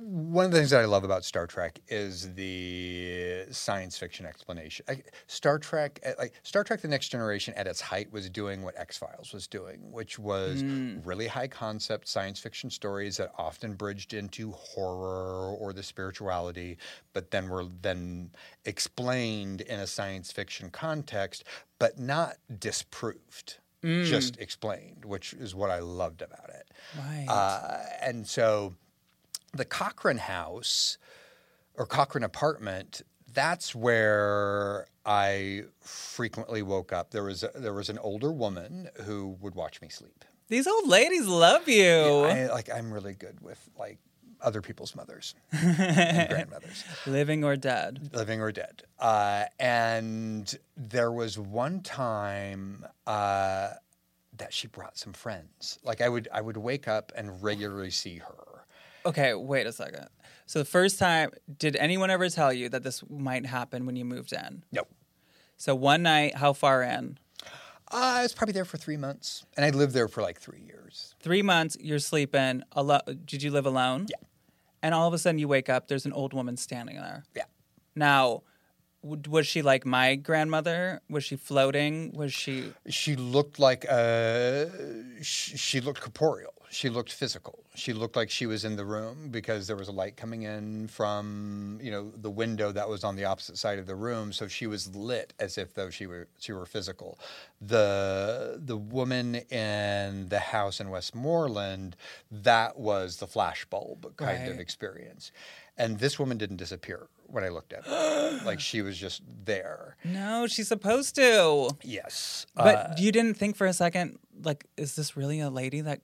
one 0.01 0.45
of 0.45 0.51
the 0.51 0.57
things 0.57 0.71
that 0.71 0.81
I 0.81 0.85
love 0.85 1.03
about 1.03 1.23
Star 1.23 1.45
Trek 1.45 1.79
is 1.87 2.33
the 2.33 3.45
science 3.51 3.97
fiction 3.97 4.25
explanation. 4.25 4.85
I, 4.89 5.03
Star 5.27 5.59
Trek, 5.59 5.99
uh, 6.05 6.11
like 6.17 6.33
Star 6.43 6.63
Trek: 6.63 6.81
The 6.81 6.87
Next 6.87 7.09
Generation, 7.09 7.53
at 7.55 7.67
its 7.67 7.79
height, 7.79 8.11
was 8.11 8.29
doing 8.29 8.63
what 8.63 8.77
X 8.77 8.97
Files 8.97 9.31
was 9.31 9.47
doing, 9.47 9.91
which 9.91 10.17
was 10.17 10.63
really 11.05 11.27
high 11.27 11.47
concept 11.47 12.07
science 12.07 12.39
fiction 12.39 12.69
stories 12.69 13.17
that 13.17 13.31
often 13.37 13.73
bridged 13.75 14.13
into 14.13 14.51
horror 14.51 15.55
or 15.55 15.71
the 15.71 15.83
spirituality, 15.83 16.77
but 17.13 17.29
then 17.31 17.47
were 17.47 17.65
then 17.81 18.31
explained 18.65 19.61
in 19.61 19.79
a 19.79 19.87
science 19.87 20.31
fiction 20.31 20.69
context, 20.71 21.43
but 21.79 21.99
not 21.99 22.37
disproved. 22.59 23.57
Just 23.83 24.37
explained, 24.37 25.05
which 25.05 25.33
is 25.33 25.55
what 25.55 25.71
I 25.71 25.79
loved 25.79 26.21
about 26.21 26.49
it. 26.49 26.69
Right. 26.95 27.25
Uh, 27.27 27.79
and 27.99 28.27
so 28.27 28.75
the 29.53 29.65
Cochran 29.65 30.17
house 30.17 30.97
or 31.75 31.85
Cochran 31.85 32.23
apartment, 32.23 33.01
that's 33.33 33.73
where 33.73 34.87
I 35.05 35.63
frequently 35.79 36.61
woke 36.61 36.91
up. 36.93 37.11
There 37.11 37.23
was 37.23 37.43
a, 37.43 37.51
there 37.55 37.73
was 37.73 37.89
an 37.89 37.97
older 37.99 38.31
woman 38.31 38.89
who 39.05 39.37
would 39.41 39.55
watch 39.55 39.81
me 39.81 39.89
sleep. 39.89 40.25
These 40.47 40.67
old 40.67 40.87
ladies 40.87 41.27
love 41.27 41.67
you. 41.69 41.89
I, 42.25 42.47
like 42.51 42.69
I'm 42.69 42.91
really 42.93 43.13
good 43.13 43.39
with 43.41 43.69
like 43.79 43.99
other 44.41 44.61
people's 44.61 44.95
mothers 44.95 45.33
and 45.51 45.77
grandmothers, 46.29 46.83
Living 47.05 47.43
or 47.43 47.55
dead. 47.55 48.09
living 48.13 48.41
or 48.41 48.51
dead. 48.51 48.83
Uh, 48.99 49.45
and 49.59 50.57
there 50.75 51.11
was 51.11 51.37
one 51.39 51.81
time 51.81 52.83
uh, 53.07 53.69
that 54.37 54.51
she 54.53 54.67
brought 54.67 54.97
some 54.97 55.13
friends. 55.13 55.79
Like 55.83 56.01
I 56.01 56.09
would 56.09 56.27
I 56.33 56.41
would 56.41 56.57
wake 56.57 56.87
up 56.87 57.11
and 57.15 57.41
regularly 57.41 57.91
see 57.91 58.17
her. 58.17 58.35
Okay, 59.05 59.33
wait 59.33 59.65
a 59.67 59.71
second. 59.71 60.07
So 60.45 60.59
the 60.59 60.65
first 60.65 60.99
time, 60.99 61.31
did 61.57 61.75
anyone 61.75 62.09
ever 62.09 62.29
tell 62.29 62.51
you 62.53 62.69
that 62.69 62.83
this 62.83 63.03
might 63.09 63.45
happen 63.45 63.85
when 63.85 63.95
you 63.95 64.05
moved 64.05 64.33
in? 64.33 64.63
No. 64.71 64.83
So 65.57 65.75
one 65.75 66.03
night, 66.03 66.35
how 66.35 66.53
far 66.53 66.83
in? 66.83 67.17
Uh, 67.91 67.97
I 68.19 68.21
was 68.23 68.33
probably 68.33 68.53
there 68.53 68.65
for 68.65 68.77
three 68.77 68.97
months, 68.97 69.45
and 69.57 69.65
I 69.65 69.69
lived 69.69 69.93
there 69.93 70.07
for 70.07 70.21
like 70.21 70.39
three 70.39 70.61
years. 70.61 71.15
Three 71.21 71.41
months, 71.41 71.77
you're 71.79 71.99
sleeping. 71.99 72.63
Alo- 72.75 73.01
did 73.25 73.43
you 73.43 73.51
live 73.51 73.65
alone? 73.65 74.07
Yeah. 74.09 74.15
And 74.83 74.93
all 74.95 75.07
of 75.07 75.13
a 75.13 75.17
sudden, 75.17 75.39
you 75.39 75.47
wake 75.47 75.69
up. 75.69 75.87
There's 75.87 76.05
an 76.05 76.13
old 76.13 76.33
woman 76.33 76.57
standing 76.57 76.95
there. 76.95 77.23
Yeah. 77.35 77.43
Now, 77.95 78.43
w- 79.03 79.21
was 79.29 79.45
she 79.45 79.61
like 79.61 79.85
my 79.85 80.15
grandmother? 80.15 81.01
Was 81.09 81.23
she 81.23 81.35
floating? 81.35 82.11
Was 82.13 82.33
she? 82.33 82.73
She 82.89 83.15
looked 83.15 83.59
like 83.59 83.85
uh, 83.89 84.65
sh- 85.21 85.57
she 85.59 85.81
looked 85.81 86.01
corporeal. 86.01 86.53
She 86.73 86.87
looked 86.89 87.11
physical. 87.11 87.65
She 87.75 87.91
looked 87.91 88.15
like 88.15 88.29
she 88.29 88.45
was 88.45 88.63
in 88.63 88.77
the 88.77 88.85
room 88.85 89.27
because 89.29 89.67
there 89.67 89.75
was 89.75 89.89
a 89.89 89.91
light 89.91 90.15
coming 90.15 90.43
in 90.43 90.87
from 90.87 91.79
you 91.81 91.91
know 91.91 92.11
the 92.15 92.29
window 92.29 92.71
that 92.71 92.87
was 92.87 93.03
on 93.03 93.17
the 93.17 93.25
opposite 93.25 93.57
side 93.57 93.77
of 93.77 93.87
the 93.87 93.95
room. 93.95 94.31
So 94.31 94.47
she 94.47 94.67
was 94.67 94.95
lit 94.95 95.33
as 95.37 95.57
if 95.57 95.73
though 95.73 95.89
she 95.89 96.05
were 96.07 96.27
she 96.39 96.53
were 96.53 96.65
physical. 96.65 97.19
The 97.59 98.59
the 98.63 98.77
woman 98.77 99.35
in 99.35 100.29
the 100.29 100.39
house 100.39 100.79
in 100.79 100.89
Westmoreland 100.89 101.95
that 102.31 102.77
was 102.79 103.17
the 103.17 103.27
flashbulb 103.27 104.15
kind 104.15 104.47
of 104.49 104.59
experience, 104.59 105.31
and 105.77 105.99
this 105.99 106.17
woman 106.17 106.37
didn't 106.37 106.57
disappear 106.57 107.07
when 107.27 107.43
I 107.43 107.49
looked 107.49 107.73
at 107.73 107.85
her. 107.85 108.39
like 108.45 108.59
she 108.59 108.81
was 108.81 108.97
just 108.97 109.21
there. 109.45 109.97
No, 110.03 110.47
she's 110.47 110.67
supposed 110.67 111.15
to. 111.15 111.69
Yes, 111.83 112.45
But 112.55 112.75
Uh, 112.75 112.93
you 112.97 113.11
didn't 113.11 113.35
think 113.37 113.55
for 113.55 113.67
a 113.67 113.73
second, 113.73 114.19
like, 114.43 114.65
is 114.77 114.95
this 114.95 115.15
really 115.15 115.39
a 115.39 115.49
lady 115.49 115.81
that 115.81 116.01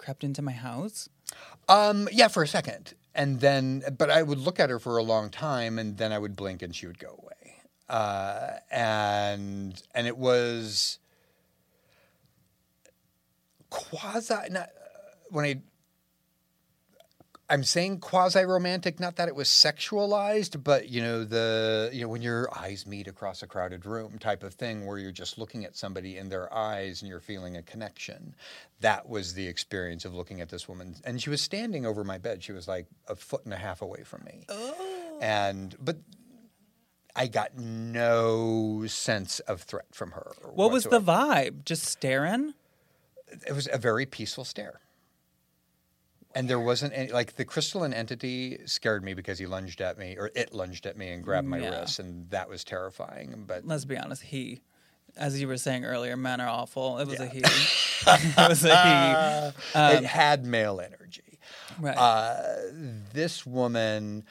crept 0.00 0.24
into 0.24 0.40
my 0.40 0.52
house? 0.52 1.08
Um, 1.68 2.08
yeah, 2.10 2.28
for 2.28 2.42
a 2.42 2.48
second, 2.48 2.94
and 3.14 3.40
then, 3.40 3.84
but 3.96 4.10
I 4.10 4.22
would 4.22 4.38
look 4.38 4.58
at 4.58 4.70
her 4.70 4.78
for 4.78 4.96
a 4.96 5.02
long 5.02 5.30
time, 5.30 5.78
and 5.78 5.98
then 5.98 6.10
I 6.10 6.18
would 6.18 6.34
blink, 6.34 6.62
and 6.62 6.74
she 6.74 6.86
would 6.86 6.98
go 6.98 7.20
away. 7.22 7.62
Uh, 7.88 8.54
and 8.70 9.80
and 9.94 10.06
it 10.06 10.16
was 10.16 10.98
quasi. 13.68 14.34
Not 14.50 14.70
when 15.28 15.44
I. 15.44 15.60
I'm 17.50 17.64
saying 17.64 17.98
quasi 17.98 18.44
romantic, 18.44 19.00
not 19.00 19.16
that 19.16 19.28
it 19.28 19.34
was 19.34 19.48
sexualized, 19.48 20.62
but 20.62 20.88
you 20.88 21.02
know 21.02 21.24
the 21.24 21.90
you 21.92 22.02
know 22.02 22.08
when 22.08 22.22
your 22.22 22.48
eyes 22.56 22.86
meet 22.86 23.08
across 23.08 23.42
a 23.42 23.46
crowded 23.46 23.84
room 23.84 24.18
type 24.18 24.42
of 24.42 24.54
thing, 24.54 24.86
where 24.86 24.98
you're 24.98 25.10
just 25.10 25.36
looking 25.36 25.64
at 25.64 25.76
somebody 25.76 26.16
in 26.16 26.28
their 26.28 26.52
eyes 26.54 27.02
and 27.02 27.08
you're 27.08 27.20
feeling 27.20 27.56
a 27.56 27.62
connection. 27.62 28.34
That 28.80 29.08
was 29.08 29.34
the 29.34 29.46
experience 29.46 30.04
of 30.04 30.14
looking 30.14 30.40
at 30.40 30.48
this 30.48 30.68
woman, 30.68 30.94
and 31.04 31.20
she 31.20 31.28
was 31.28 31.42
standing 31.42 31.84
over 31.84 32.04
my 32.04 32.18
bed. 32.18 32.42
She 32.42 32.52
was 32.52 32.68
like 32.68 32.86
a 33.08 33.16
foot 33.16 33.44
and 33.44 33.52
a 33.52 33.58
half 33.58 33.82
away 33.82 34.04
from 34.04 34.24
me, 34.24 34.46
oh. 34.48 35.18
and 35.20 35.76
but 35.80 35.98
I 37.16 37.26
got 37.26 37.58
no 37.58 38.86
sense 38.86 39.40
of 39.40 39.62
threat 39.62 39.92
from 39.92 40.12
her. 40.12 40.32
What 40.54 40.70
was 40.70 40.84
the 40.84 41.00
vibe? 41.00 41.64
Just 41.64 41.84
staring? 41.84 42.54
it 43.46 43.52
was 43.52 43.68
a 43.72 43.78
very 43.78 44.06
peaceful 44.06 44.44
stare. 44.44 44.80
And 46.34 46.48
there 46.48 46.60
wasn't 46.60 46.92
any 46.94 47.10
like 47.12 47.34
the 47.36 47.44
crystalline 47.44 47.92
entity 47.92 48.58
scared 48.66 49.02
me 49.02 49.14
because 49.14 49.38
he 49.38 49.46
lunged 49.46 49.80
at 49.80 49.98
me 49.98 50.16
or 50.18 50.30
it 50.36 50.52
lunged 50.54 50.86
at 50.86 50.96
me 50.96 51.10
and 51.10 51.24
grabbed 51.24 51.48
my 51.48 51.58
Yeah. 51.58 51.80
wrist 51.80 51.98
and 51.98 52.30
that 52.30 52.48
was 52.48 52.62
terrifying. 52.64 53.44
But 53.46 53.66
Let's 53.66 53.84
be 53.84 53.96
honest, 53.98 54.22
he. 54.22 54.60
As 55.16 55.40
you 55.40 55.48
were 55.48 55.56
saying 55.56 55.84
earlier, 55.84 56.16
men 56.16 56.40
are 56.40 56.48
awful. 56.48 56.98
It 56.98 57.08
was 57.08 57.18
a 57.18 57.26
he. 57.26 57.40
it 57.40 58.48
was 58.48 58.64
a 58.64 58.76
he. 58.76 59.52
it 59.96 60.04
had 60.04 60.44
male 60.44 60.80
energy. 60.80 61.40
Right. 61.80 61.96
Uh, 61.96 62.56
this 63.12 63.44
woman, 63.44 64.24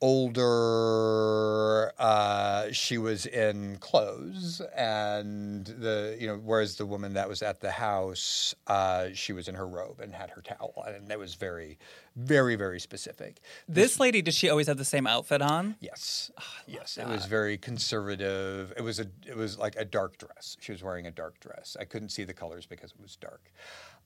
older, 0.00 1.92
uh, 1.98 2.70
she 2.72 2.98
was 2.98 3.26
in 3.26 3.76
clothes, 3.78 4.60
and 4.74 5.66
the 5.66 6.16
you 6.20 6.26
know, 6.26 6.36
whereas 6.36 6.76
the 6.76 6.86
woman 6.86 7.14
that 7.14 7.28
was 7.28 7.42
at 7.42 7.60
the 7.60 7.70
house, 7.70 8.54
uh, 8.66 9.08
she 9.12 9.32
was 9.32 9.48
in 9.48 9.54
her 9.54 9.66
robe 9.66 10.00
and 10.00 10.14
had 10.14 10.30
her 10.30 10.40
towel, 10.40 10.84
and 10.86 11.08
that 11.08 11.18
was 11.18 11.34
very, 11.34 11.78
very, 12.16 12.56
very 12.56 12.80
specific. 12.80 13.40
this 13.68 13.98
lady, 14.00 14.22
did 14.22 14.34
she 14.34 14.48
always 14.48 14.66
have 14.66 14.78
the 14.78 14.84
same 14.84 15.06
outfit 15.06 15.42
on? 15.42 15.76
Yes, 15.80 16.30
yes, 16.66 16.96
it 16.96 17.06
was 17.06 17.26
very 17.26 17.58
conservative. 17.58 18.72
It 18.76 18.82
was 18.82 19.00
a, 19.00 19.06
it 19.26 19.36
was 19.36 19.58
like 19.58 19.76
a 19.76 19.84
dark 19.84 20.18
dress. 20.18 20.56
She 20.60 20.72
was 20.72 20.82
wearing 20.82 21.06
a 21.06 21.10
dark 21.10 21.40
dress. 21.40 21.76
I 21.78 21.84
couldn't 21.84 22.10
see 22.10 22.24
the 22.24 22.34
colors 22.34 22.66
because 22.66 22.92
it 22.92 23.00
was 23.00 23.16
dark. 23.16 23.52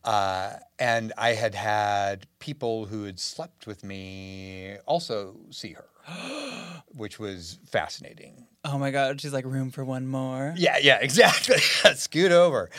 Uh, 0.05 0.55
and 0.79 1.13
I 1.17 1.35
had 1.35 1.55
had 1.55 2.27
people 2.39 2.87
who 2.87 3.05
had 3.05 3.21
slept 3.21 3.67
with 3.67 3.85
me 3.85 4.77
also 4.87 5.37
see 5.51 5.75
her, 5.75 5.89
which 6.89 7.19
was 7.19 7.59
fascinating. 7.67 8.47
Oh 8.65 8.79
my 8.79 8.93
God, 8.93 9.21
she's 9.21 9.33
like, 9.33 9.45
room 9.45 9.71
for 9.71 9.85
one 9.85 10.07
more. 10.07 10.55
Yeah, 10.57 10.77
yeah, 10.81 10.99
exactly. 11.03 11.59
Scoot 11.95 12.31
over. 12.31 12.71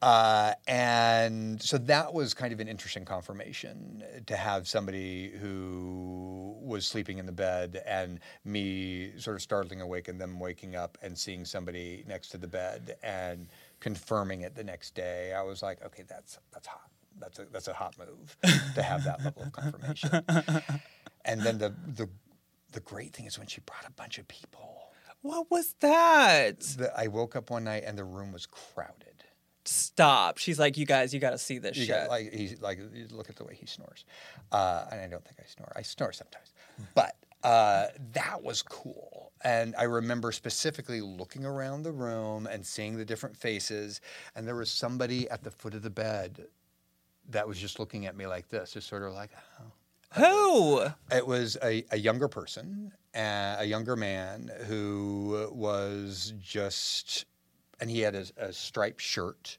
Uh, 0.00 0.52
and 0.68 1.60
so 1.60 1.78
that 1.78 2.14
was 2.14 2.32
kind 2.32 2.52
of 2.52 2.60
an 2.60 2.68
interesting 2.68 3.04
confirmation 3.04 4.04
to 4.26 4.36
have 4.36 4.68
somebody 4.68 5.30
who 5.40 6.56
was 6.60 6.86
sleeping 6.86 7.18
in 7.18 7.26
the 7.26 7.32
bed 7.32 7.82
and 7.86 8.20
me 8.44 9.12
sort 9.18 9.34
of 9.36 9.42
startling 9.42 9.80
awake 9.80 10.06
and 10.06 10.20
them 10.20 10.38
waking 10.38 10.76
up 10.76 10.96
and 11.02 11.18
seeing 11.18 11.44
somebody 11.44 12.04
next 12.06 12.28
to 12.28 12.38
the 12.38 12.46
bed 12.46 12.96
and 13.02 13.48
confirming 13.82 14.42
it 14.42 14.54
the 14.54 14.62
next 14.64 14.94
day. 14.94 15.32
I 15.34 15.42
was 15.42 15.60
like, 15.62 15.84
okay, 15.84 16.04
that's 16.08 16.38
that's 16.52 16.68
hot. 16.68 16.88
That's 17.18 17.38
a 17.40 17.44
that's 17.52 17.68
a 17.68 17.74
hot 17.74 17.96
move 17.98 18.36
to 18.74 18.82
have 18.82 19.04
that 19.04 19.22
level 19.24 19.42
of 19.42 19.52
confirmation. 19.52 20.22
and 21.24 21.42
then 21.42 21.58
the 21.58 21.74
the 21.86 22.08
the 22.72 22.80
great 22.80 23.12
thing 23.12 23.26
is 23.26 23.38
when 23.38 23.48
she 23.48 23.60
brought 23.62 23.84
a 23.86 23.90
bunch 23.92 24.18
of 24.18 24.26
people. 24.28 24.78
What 25.20 25.50
was 25.50 25.74
that? 25.80 26.60
The, 26.60 26.92
I 26.98 27.08
woke 27.08 27.36
up 27.36 27.50
one 27.50 27.64
night 27.64 27.82
and 27.86 27.98
the 27.98 28.04
room 28.04 28.32
was 28.32 28.46
crowded. 28.46 29.24
Stop. 29.64 30.38
She's 30.38 30.58
like, 30.58 30.76
you 30.76 30.86
guys, 30.86 31.14
you 31.14 31.20
got 31.20 31.30
to 31.30 31.38
see 31.38 31.58
this 31.58 31.76
You 31.76 31.84
shit. 31.84 31.94
got, 31.94 32.08
like 32.08 32.32
he's 32.32 32.60
like 32.60 32.80
look 33.10 33.28
at 33.30 33.36
the 33.36 33.44
way 33.44 33.54
he 33.54 33.66
snores, 33.66 34.04
uh, 34.52 34.86
and 34.90 35.00
I 35.00 35.06
don't 35.08 35.24
think 35.24 35.36
I 35.40 35.44
snore. 35.46 35.72
I 35.76 35.82
snore 35.82 36.12
sometimes, 36.12 36.52
but 36.94 37.14
uh, 37.42 37.86
that 38.12 38.42
was 38.42 38.62
cool. 38.62 39.32
And 39.44 39.74
I 39.76 39.84
remember 39.84 40.30
specifically 40.30 41.00
looking 41.00 41.44
around 41.44 41.82
the 41.82 41.92
room 41.92 42.46
and 42.46 42.64
seeing 42.64 42.96
the 42.96 43.04
different 43.04 43.36
faces, 43.36 44.00
and 44.36 44.46
there 44.46 44.54
was 44.54 44.70
somebody 44.70 45.28
at 45.30 45.42
the 45.42 45.50
foot 45.50 45.74
of 45.74 45.82
the 45.82 45.90
bed 45.90 46.46
that 47.30 47.46
was 47.46 47.58
just 47.58 47.78
looking 47.78 48.06
at 48.06 48.16
me 48.16 48.26
like 48.26 48.48
this, 48.48 48.72
just 48.72 48.88
sort 48.88 49.02
of 49.02 49.12
like, 49.12 49.30
oh. 49.60 49.72
Who? 50.14 50.84
It 51.10 51.26
was 51.26 51.56
a, 51.62 51.84
a 51.90 51.96
younger 51.96 52.28
person, 52.28 52.92
uh, 53.14 53.56
a 53.58 53.64
younger 53.64 53.96
man 53.96 54.50
who 54.66 55.48
was 55.50 56.34
just, 56.38 57.24
and 57.80 57.90
he 57.90 58.00
had 58.00 58.14
a, 58.14 58.26
a 58.36 58.52
striped 58.52 59.00
shirt 59.00 59.56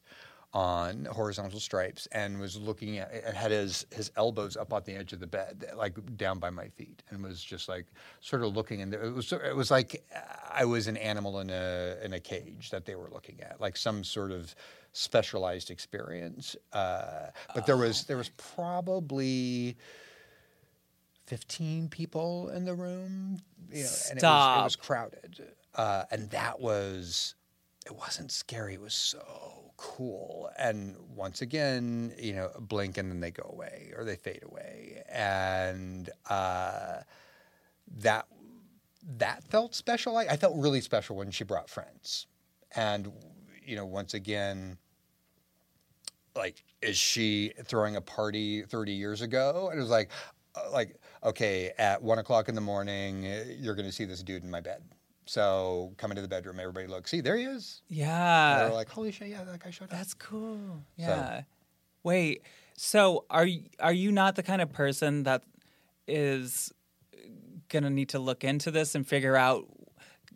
on 0.54 1.06
horizontal 1.06 1.60
stripes 1.60 2.08
and 2.12 2.40
was 2.40 2.58
looking 2.58 3.00
at 3.00 3.12
and 3.26 3.36
had 3.36 3.50
his 3.50 3.88
his 3.92 4.12
elbows 4.16 4.56
up 4.56 4.72
on 4.72 4.84
the 4.86 4.94
edge 4.94 5.12
of 5.12 5.20
the 5.20 5.26
bed 5.26 5.66
like 5.76 5.96
down 6.16 6.38
by 6.38 6.52
my 6.52 6.68
feet 6.68 7.02
and 7.10 7.24
was 7.24 7.44
just 7.44 7.68
like 7.68 7.88
sort 8.20 8.44
of 8.44 8.56
looking 8.56 8.82
and 8.82 8.94
it 8.94 9.14
was 9.14 9.34
it 9.34 9.56
was 9.56 9.72
like 9.72 10.06
I 10.52 10.66
was 10.66 10.86
an 10.88 10.98
animal 10.98 11.40
in 11.40 11.50
a 11.50 11.96
in 12.04 12.14
a 12.14 12.20
cage 12.20 12.70
that 12.70 12.86
they 12.86 12.94
were 12.94 13.10
looking 13.12 13.42
at 13.42 13.60
like 13.60 13.76
some 13.76 14.04
sort 14.04 14.32
of 14.32 14.54
specialized 14.92 15.72
experience 15.72 16.56
uh, 16.72 17.28
but 17.56 17.66
there 17.66 17.78
was 17.78 18.04
there 18.04 18.18
was 18.18 18.30
probably 18.30 19.76
15 21.26 21.90
people 21.90 22.50
in 22.50 22.64
the 22.66 22.76
room 22.76 23.40
you 23.72 23.82
know, 23.84 23.90
and 24.12 24.20
it 24.20 24.24
was, 24.24 24.60
it 24.60 24.64
was 24.66 24.76
crowded 24.76 25.48
uh, 25.74 26.04
and 26.12 26.30
that 26.30 26.60
was 26.60 27.34
it 27.88 27.96
wasn't 27.96 28.32
scary 28.32 28.76
it 28.76 28.82
was 28.82 28.94
so 28.94 29.63
cool. 29.84 30.50
And 30.58 30.96
once 31.14 31.42
again 31.42 32.14
you 32.18 32.34
know 32.34 32.50
blink 32.58 32.98
and 32.98 33.12
then 33.12 33.20
they 33.20 33.32
go 33.32 33.50
away 33.52 33.92
or 33.98 34.06
they 34.06 34.16
fade 34.16 34.44
away. 34.44 35.04
And 35.12 36.10
uh, 36.30 37.02
that 37.98 38.28
that 39.18 39.44
felt 39.44 39.76
special. 39.76 40.16
I, 40.16 40.24
I 40.24 40.38
felt 40.38 40.56
really 40.56 40.80
special 40.80 41.18
when 41.18 41.32
she 41.32 41.44
brought 41.44 41.70
friends. 41.70 42.28
And 42.76 43.12
you 43.66 43.76
know 43.76 43.86
once 43.86 44.14
again 44.14 44.78
like 46.34 46.64
is 46.82 46.98
she 46.98 47.52
throwing 47.66 47.98
a 47.98 48.02
party 48.02 48.64
30 48.64 48.94
years 48.94 49.22
ago? 49.22 49.68
And 49.70 49.78
it 49.78 49.82
was 49.82 49.92
like 49.92 50.12
uh, 50.56 50.72
like 50.72 50.96
okay 51.26 51.74
at 51.78 52.02
one 52.02 52.20
o'clock 52.20 52.48
in 52.48 52.56
the 52.56 52.62
morning 52.62 53.24
you're 53.60 53.76
going 53.76 53.88
to 53.88 53.92
see 53.92 54.06
this 54.06 54.24
dude 54.24 54.44
in 54.44 54.50
my 54.50 54.62
bed 54.62 54.82
so 55.26 55.94
come 55.98 56.12
into 56.12 56.22
the 56.22 56.28
bedroom 56.28 56.60
everybody 56.60 56.88
look 56.88 57.08
see 57.08 57.22
there 57.22 57.38
he 57.38 57.46
is 57.46 57.82
Yeah. 57.88 58.60
They're 58.60 58.74
like 58.74 58.90
holy 58.90 59.12
shit 59.12 59.30
yeah 59.30 59.44
that 59.44 59.64
guy 59.64 59.70
showed 59.70 59.86
up 59.86 59.90
That's 59.92 60.14
cool. 60.14 60.84
Yeah. 60.96 61.44
Wait. 62.04 62.44
So 62.76 63.26
are 63.30 63.46
y- 63.46 63.64
are 63.80 63.94
you 63.94 64.12
not 64.12 64.36
the 64.36 64.44
kind 64.44 64.62
of 64.62 64.72
person 64.72 65.24
that 65.24 65.44
is 66.08 66.72
gonna 67.70 67.90
need 67.90 68.10
to 68.10 68.20
look 68.20 68.44
into 68.44 68.72
this 68.72 68.96
and 68.96 69.08
figure 69.08 69.36
out? 69.36 69.66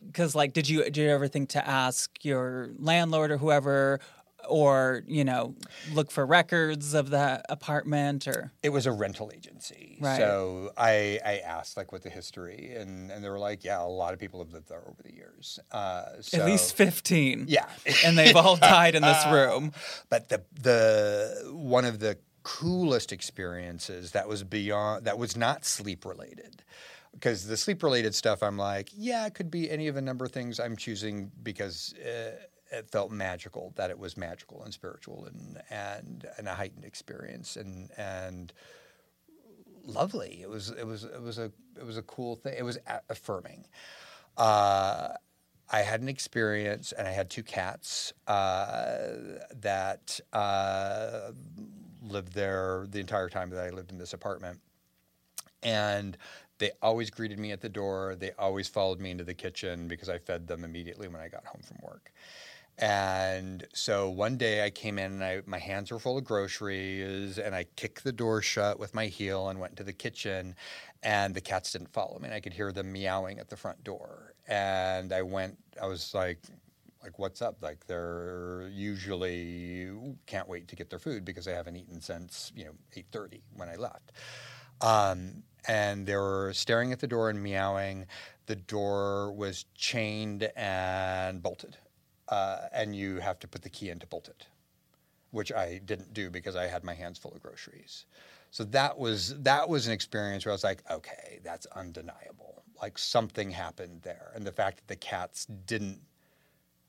Because 0.06 0.36
like, 0.36 0.54
did 0.54 0.70
you 0.70 0.84
did 0.84 0.98
you 0.98 1.10
ever 1.10 1.28
think 1.28 1.50
to 1.50 1.68
ask 1.68 2.24
your 2.24 2.70
landlord 2.78 3.32
or 3.32 3.38
whoever, 3.38 4.00
or 4.48 5.04
you 5.08 5.24
know, 5.24 5.56
look 5.93 6.12
for 6.12 6.26
records 6.26 6.93
of 6.93 7.10
the 7.10 7.43
apartment 7.50 8.28
or? 8.28 8.52
it 8.64 8.70
was 8.70 8.86
a 8.86 8.91
rental 8.91 9.32
agency. 9.34 9.98
Right. 10.00 10.18
So 10.18 10.72
I, 10.78 11.20
I 11.26 11.38
asked 11.45 11.78
like 11.78 11.91
what 11.91 12.04
the 12.04 12.10
history 12.10 12.74
and, 12.76 13.12
and 13.12 13.24
they 13.24 13.30
were 13.30 13.39
like, 13.39 13.64
yeah, 13.64 13.82
a 13.82 13.86
lot 13.86 14.14
of 14.14 14.20
people 14.20 14.39
have 14.39 14.54
lived 14.54 14.70
there 14.70 14.84
over 14.88 15.02
the 15.04 15.14
years. 15.14 15.60
Uh, 15.72 16.22
so, 16.22 16.39
At 16.39 16.45
least 16.45 16.76
fifteen. 16.76 17.45
Yeah. 17.48 17.68
and 18.06 18.18
they've 18.18 18.36
all 18.36 18.56
died 18.76 18.95
in 18.95 19.02
this 19.02 19.26
room. 19.28 19.72
But 20.10 20.30
the 20.30 20.43
the 20.62 21.50
one 21.54 21.86
of 21.86 22.00
the 22.00 22.18
coolest 22.43 23.12
experiences 23.12 24.12
that 24.12 24.28
was 24.28 24.43
beyond 24.43 25.04
that 25.06 25.18
was 25.18 25.36
not 25.36 25.66
sleep 25.66 26.06
related. 26.06 26.64
Because 27.12 27.48
the 27.48 27.58
sleep 27.58 27.82
related 27.82 28.14
stuff, 28.14 28.43
I'm 28.43 28.58
like, 28.58 28.89
yeah, 28.95 29.26
it 29.26 29.34
could 29.34 29.50
be 29.50 29.70
any 29.72 29.88
of 29.88 29.98
a 29.98 30.02
number 30.02 30.24
of 30.24 30.32
things 30.32 30.60
I'm 30.60 30.76
choosing 30.76 31.32
because 31.41 31.95
uh, 31.95 32.32
it 32.72 32.89
felt 32.89 33.11
magical, 33.11 33.74
that 33.76 33.89
it 33.89 33.99
was 33.99 34.18
magical 34.18 34.63
and 34.63 34.74
spiritual 34.74 35.26
and 35.26 35.61
and, 35.70 36.26
and 36.38 36.47
a 36.47 36.53
heightened 36.53 36.86
experience 36.86 37.55
and 37.55 37.89
and 37.97 38.53
lovely. 39.84 40.39
It 40.41 40.49
was 40.49 40.70
it 40.70 40.86
was 40.86 41.03
it 41.03 41.22
was 41.22 41.38
a 41.38 41.51
it 41.78 41.86
was 41.86 41.97
a 41.97 42.03
cool 42.03 42.36
thing. 42.36 42.55
It 42.57 42.63
was 42.63 42.78
affirming. 43.09 43.65
Uh, 44.38 45.09
I 45.70 45.82
had 45.82 46.01
an 46.01 46.07
experience, 46.07 46.93
and 46.93 47.07
I 47.07 47.11
had 47.11 47.30
two 47.30 47.43
cats 47.43 48.13
uh, 48.26 48.97
that 49.55 50.20
uh, 50.32 51.32
lived 52.01 52.34
there 52.34 52.86
the 52.89 52.99
entire 52.99 53.28
time 53.28 53.49
that 53.49 53.59
I 53.59 53.70
lived 53.72 53.91
in 53.91 53.97
this 53.97 54.13
apartment, 54.13 54.59
and 55.61 56.18
they 56.59 56.72
always 56.82 57.09
greeted 57.09 57.38
me 57.38 57.51
at 57.51 57.61
the 57.61 57.70
door. 57.70 58.15
They 58.18 58.32
always 58.39 58.68
followed 58.68 58.99
me 58.99 59.11
into 59.11 59.24
the 59.24 59.34
kitchen 59.34 59.88
because 59.88 60.09
I 60.09 60.20
fed 60.20 60.47
them 60.47 60.63
immediately 60.63 61.07
when 61.07 61.22
I 61.22 61.28
got 61.28 61.45
home 61.45 61.61
from 61.63 61.78
work. 61.84 62.11
And 62.80 63.66
so 63.74 64.10
one 64.10 64.38
day 64.38 64.64
I 64.64 64.70
came 64.70 65.00
in 65.00 65.14
and 65.14 65.24
I, 65.24 65.42
my 65.48 65.58
hands 65.58 65.92
were 65.92 65.98
full 65.98 66.18
of 66.18 66.24
groceries 66.24 67.40
and 67.40 67.56
I 67.56 67.66
kicked 67.76 68.04
the 68.04 68.12
door 68.12 68.42
shut 68.42 68.78
with 68.78 68.94
my 68.94 69.08
heel 69.08 69.50
and 69.50 69.60
went 69.60 69.72
into 69.72 69.84
the 69.84 69.94
kitchen 69.94 70.56
and 71.02 71.34
the 71.34 71.42
cats 71.42 71.72
didn't 71.72 71.92
follow 71.92 72.20
me 72.20 72.26
and 72.26 72.36
I 72.36 72.40
could 72.40 72.54
hear 72.54 72.72
them 72.72 72.92
meowing 72.92 73.40
at 73.40 73.50
the 73.50 73.58
front 73.58 73.84
door. 73.84 74.34
And 74.48 75.12
I 75.12 75.24
went, 75.24 75.58
I 75.82 75.88
was 75.88 76.14
like, 76.14 76.40
like 77.02 77.18
what's 77.18 77.42
up? 77.42 77.58
Like 77.62 77.88
they're 77.88 78.70
usually 78.72 79.90
can't 80.28 80.48
wait 80.48 80.68
to 80.68 80.76
get 80.76 80.92
their 80.92 81.00
food 81.00 81.26
because 81.26 81.46
they 81.46 81.54
haven't 81.54 81.78
eaten 81.78 82.00
since, 82.00 82.52
you 82.56 82.66
know, 82.66 82.74
8.30 82.96 83.42
when 83.56 83.70
I 83.70 83.76
left. 83.76 84.12
Um, 84.82 85.42
and 85.68 86.06
they 86.06 86.16
were 86.16 86.52
staring 86.54 86.92
at 86.92 87.00
the 87.00 87.08
door 87.08 87.32
and 87.32 87.42
meowing. 87.42 88.06
The 88.46 88.56
door 88.56 89.32
was 89.32 89.66
chained 89.74 90.50
and 90.56 91.42
bolted 91.42 91.76
uh, 92.30 92.68
and 92.74 92.96
you 92.96 93.18
have 93.18 93.40
to 93.40 93.48
put 93.48 93.62
the 93.62 93.70
key 93.70 93.90
in 93.90 94.00
to 94.00 94.08
bolt 94.08 94.28
it, 94.28 94.48
which 95.32 95.52
I 95.52 95.80
didn't 95.86 96.14
do 96.14 96.30
because 96.30 96.56
I 96.56 96.68
had 96.68 96.84
my 96.84 96.94
hands 96.94 97.18
full 97.18 97.32
of 97.32 97.42
groceries. 97.42 98.06
So 98.52 98.64
that 98.66 98.98
was 98.98 99.36
that 99.44 99.68
was 99.68 99.88
an 99.88 99.94
experience 99.94 100.46
where 100.46 100.52
I 100.52 100.56
was 100.56 100.64
like, 100.64 100.84
okay, 100.90 101.40
that's 101.44 101.66
undeniable. 101.68 102.64
Like 102.82 102.98
something 102.98 103.52
happened 103.52 104.02
there, 104.04 104.32
and 104.36 104.46
the 104.46 104.52
fact 104.52 104.78
that 104.78 104.88
the 104.88 104.96
cats 104.96 105.46
didn't. 105.46 106.00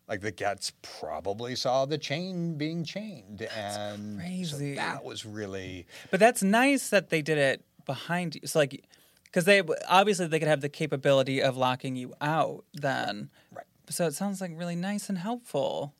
Like 0.08 0.22
the 0.22 0.32
cats 0.32 0.72
probably 0.80 1.54
saw 1.54 1.84
the 1.84 1.98
chain 1.98 2.56
being 2.56 2.82
chained, 2.82 3.42
and 3.54 4.46
so 4.46 4.56
that 4.56 5.04
was 5.04 5.26
really 5.26 5.86
But 6.10 6.18
that's 6.18 6.42
nice 6.42 6.88
that 6.88 7.10
they 7.10 7.20
did 7.20 7.36
it 7.36 7.62
behind 7.84 8.34
you. 8.34 8.40
It's 8.42 8.54
like 8.54 8.84
because 9.24 9.44
they 9.44 9.62
obviously 9.86 10.26
they 10.26 10.38
could 10.38 10.48
have 10.48 10.62
the 10.62 10.70
capability 10.70 11.42
of 11.42 11.58
locking 11.58 11.94
you 11.94 12.14
out 12.22 12.64
then. 12.72 13.28
right. 13.52 13.66
So 13.90 14.06
it 14.06 14.14
sounds 14.14 14.40
like 14.40 14.52
really 14.54 14.76
nice 14.76 15.08
and 15.08 15.18
helpful. 15.18 15.94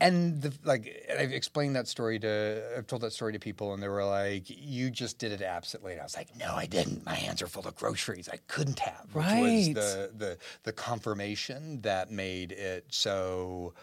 And 0.00 0.42
the, 0.42 0.52
like, 0.64 1.04
and 1.08 1.18
I've 1.20 1.32
explained 1.32 1.76
that 1.76 1.86
story 1.86 2.18
to, 2.20 2.74
I've 2.76 2.86
told 2.88 3.02
that 3.02 3.12
story 3.12 3.32
to 3.34 3.38
people, 3.38 3.72
and 3.72 3.82
they 3.82 3.86
were 3.88 4.04
like, 4.04 4.44
"You 4.48 4.90
just 4.90 5.18
did 5.18 5.30
it 5.30 5.42
absently." 5.42 5.92
And 5.92 6.00
I 6.00 6.04
was 6.04 6.16
like, 6.16 6.34
"No, 6.36 6.54
I 6.54 6.66
didn't. 6.66 7.04
My 7.06 7.14
hands 7.14 7.40
are 7.42 7.46
full 7.46 7.66
of 7.68 7.76
groceries. 7.76 8.28
I 8.28 8.38
couldn't 8.48 8.80
have." 8.80 9.14
Which 9.14 9.26
Right. 9.26 9.40
was 9.42 9.68
the 9.68 10.12
the 10.16 10.38
the 10.64 10.72
confirmation 10.72 11.82
that 11.82 12.10
made 12.10 12.50
it 12.52 12.86
so 12.90 13.74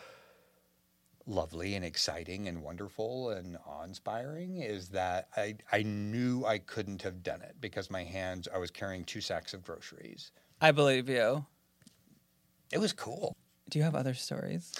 lovely 1.25 1.75
and 1.75 1.85
exciting 1.85 2.47
and 2.47 2.63
wonderful 2.63 3.29
and 3.29 3.57
awe-inspiring 3.65 4.61
is 4.61 4.89
that 4.89 5.29
I 5.37 5.55
I 5.71 5.83
knew 5.83 6.43
I 6.45 6.57
couldn't 6.57 7.03
have 7.03 7.23
done 7.23 7.41
it 7.41 7.55
because 7.61 7.89
my 7.89 8.03
hands 8.03 8.47
I 8.53 8.57
was 8.57 8.71
carrying 8.71 9.05
two 9.05 9.21
sacks 9.21 9.53
of 9.53 9.63
groceries. 9.63 10.31
I 10.59 10.71
believe 10.71 11.07
you. 11.07 11.45
It 12.71 12.79
was 12.79 12.93
cool. 12.93 13.35
Do 13.69 13.79
you 13.79 13.83
have 13.85 13.95
other 13.95 14.13
stories? 14.13 14.73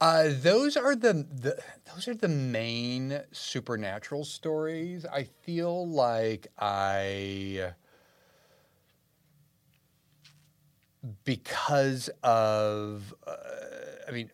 Uh, 0.00 0.30
those 0.30 0.76
are 0.76 0.94
the, 0.94 1.12
the 1.12 1.58
those 1.92 2.08
are 2.08 2.14
the 2.14 2.28
main 2.28 3.20
supernatural 3.32 4.24
stories. 4.24 5.06
I 5.06 5.24
feel 5.24 5.88
like 5.88 6.48
I 6.58 7.72
because 11.24 12.10
of 12.22 13.14
uh, 13.26 13.34
I 14.06 14.10
mean 14.10 14.30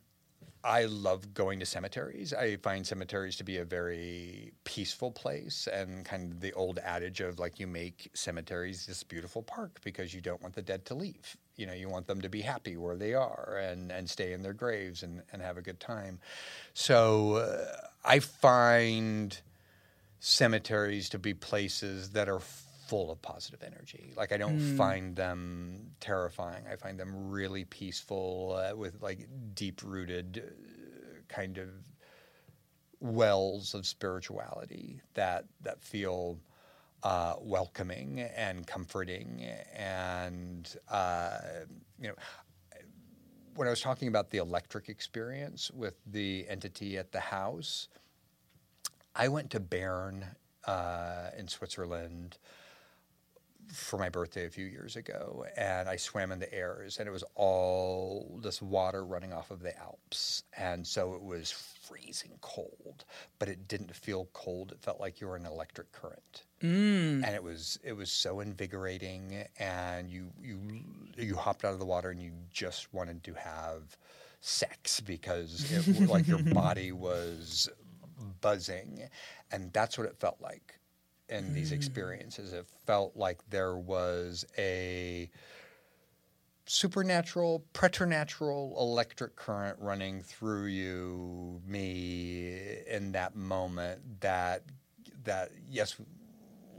I 0.63 0.85
love 0.85 1.33
going 1.33 1.59
to 1.61 1.67
cemeteries. 1.67 2.35
I 2.35 2.57
find 2.57 2.87
cemeteries 2.87 3.37
to 3.37 3.45
be 3.45 3.59
a 3.59 3.65
very 3.65 4.53
peaceful 4.65 5.11
place 5.11 5.69
and 5.73 6.05
kind 6.05 6.33
of 6.33 6.41
the 6.41 6.53
old 6.53 6.79
adage 6.81 7.21
of 7.21 7.39
like 7.39 7.59
you 7.59 7.67
make 7.67 8.11
cemeteries 8.13 8.87
this 8.87 9.03
beautiful 9.03 9.43
park 9.43 9.81
because 9.83 10.13
you 10.13 10.21
don't 10.21 10.43
want 10.43 10.55
the 10.55 10.63
dead 10.63 10.85
to 10.87 10.95
leave. 10.95 11.37
You 11.61 11.67
know, 11.67 11.75
you 11.75 11.89
want 11.89 12.07
them 12.07 12.23
to 12.23 12.29
be 12.29 12.41
happy 12.41 12.77
where 12.77 12.97
they 12.97 13.15
are 13.15 13.61
and, 13.63 13.93
and 13.93 14.09
stay 14.09 14.33
in 14.33 14.43
their 14.43 14.55
graves 14.55 15.03
and, 15.03 15.23
and 15.33 15.43
have 15.43 15.59
a 15.59 15.63
good 15.63 15.79
time. 15.79 16.19
So 16.75 17.35
uh, 17.35 17.87
I 18.05 18.19
find 18.19 19.39
cemeteries 20.21 21.11
to 21.11 21.19
be 21.19 21.35
places 21.35 22.11
that 22.11 22.29
are 22.29 22.41
full 22.41 23.11
of 23.13 23.23
positive 23.23 23.63
energy. 23.63 24.13
Like 24.17 24.33
I 24.33 24.37
don't 24.37 24.59
find 24.77 25.15
them 25.15 25.93
terrifying. 26.01 26.65
I 26.71 26.77
find 26.77 26.99
them 26.99 27.31
really 27.31 27.65
peaceful 27.65 28.59
uh, 28.59 28.75
with 28.75 29.01
like 29.01 29.29
deep 29.55 29.83
rooted 29.85 30.43
uh, 30.45 31.33
kind 31.33 31.59
of 31.59 31.69
wells 33.01 33.75
of 33.75 33.87
spirituality 33.87 35.01
that 35.15 35.45
that 35.63 35.83
feel 35.83 36.39
uh, 37.03 37.35
welcoming 37.41 38.21
and 38.21 38.67
comforting 38.67 39.45
and 39.77 40.77
uh, 40.91 41.39
you 41.99 42.09
know 42.09 42.15
when 43.55 43.67
I 43.67 43.71
was 43.71 43.81
talking 43.81 44.09
about 44.09 44.31
the 44.31 44.39
electric 44.39 44.89
experience 44.89 45.71
with 45.71 45.95
the 46.07 46.47
entity 46.49 46.97
at 46.97 47.13
the 47.13 47.21
house, 47.21 47.89
I 49.15 49.29
went 49.29 49.51
to 49.51 49.61
Bern 49.61 50.25
uh, 50.67 51.31
in 51.37 51.49
Switzerland 51.49 52.39
for 53.73 53.99
my 53.99 54.09
birthday 54.09 54.47
a 54.47 54.51
few 54.51 54.65
years 54.65 54.97
ago, 54.97 55.45
and 55.57 55.89
I 55.89 55.97
swam 55.97 56.33
in 56.33 56.39
the 56.39 56.53
airs, 56.53 56.99
and 56.99 57.09
it 57.09 57.13
was 57.13 57.25
all 57.35 58.41
this 58.43 58.61
water 58.61 59.05
running 59.05 59.33
off 59.33 59.51
of 59.51 59.61
the 59.61 59.79
Alps, 59.79 60.45
and 60.57 60.87
so 60.87 61.15
it 61.15 61.23
was 61.23 61.51
freezing 61.51 62.33
cold, 62.41 63.05
but 63.39 63.49
it 63.49 63.69
didn't 63.69 63.95
feel 63.95 64.29
cold. 64.33 64.73
It 64.73 64.81
felt 64.81 65.01
like 65.01 65.21
you 65.21 65.29
were 65.29 65.37
in 65.37 65.47
an 65.47 65.53
electric 65.53 65.93
current, 65.93 66.45
mm. 66.63 67.25
and 67.25 67.35
it 67.35 67.43
was 67.43 67.79
it 67.83 67.93
was 67.93 68.11
so 68.11 68.41
invigorating. 68.41 69.45
And 69.59 70.09
you 70.11 70.31
you 70.43 70.59
you 71.17 71.37
hopped 71.37 71.65
out 71.65 71.73
of 71.73 71.79
the 71.79 71.87
water, 71.87 72.11
and 72.11 72.23
you 72.23 72.33
just 72.51 72.93
wanted 72.93 73.23
to 73.25 73.35
have 73.35 73.97
sex 74.41 75.01
because 75.01 75.71
it, 75.71 76.09
like 76.09 76.27
your 76.27 76.43
body 76.55 76.93
was 76.93 77.69
buzzing, 78.41 79.09
and 79.53 79.73
that's 79.73 79.99
what 79.99 80.07
it 80.07 80.17
felt 80.19 80.41
like 80.41 80.79
in 81.29 81.55
these 81.55 81.73
experiences. 81.73 82.53
It 82.53 82.67
felt 82.87 83.17
like 83.17 83.39
there 83.49 83.77
was 83.77 84.45
a 84.59 85.31
supernatural, 86.67 87.65
preternatural 87.73 88.77
electric 88.79 89.37
current 89.37 89.77
running 89.81 90.23
through 90.23 90.67
you, 90.67 91.61
me, 91.67 92.79
in 92.89 93.13
that 93.13 93.37
moment. 93.37 94.21
That 94.21 94.65
that 95.25 95.51
yes, 95.69 95.97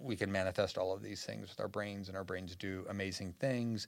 we 0.01 0.15
can 0.15 0.31
manifest 0.31 0.77
all 0.77 0.93
of 0.93 1.01
these 1.01 1.23
things 1.23 1.49
with 1.49 1.59
our 1.59 1.67
brains, 1.67 2.07
and 2.07 2.17
our 2.17 2.23
brains 2.23 2.55
do 2.55 2.85
amazing 2.89 3.33
things. 3.39 3.87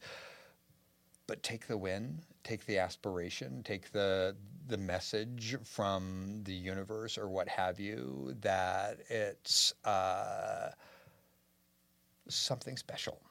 But 1.26 1.42
take 1.42 1.68
the 1.68 1.78
win, 1.78 2.22
take 2.44 2.66
the 2.66 2.78
aspiration, 2.80 3.64
take 3.64 3.92
the 3.92 4.36
the 4.68 4.78
message 4.78 5.58
from 5.64 6.42
the 6.44 6.54
universe 6.54 7.18
or 7.18 7.28
what 7.28 7.48
have 7.50 7.80
you 7.80 8.36
that 8.42 9.00
it's 9.10 9.74
uh, 9.84 10.70
something 12.30 12.78
special. 12.78 13.22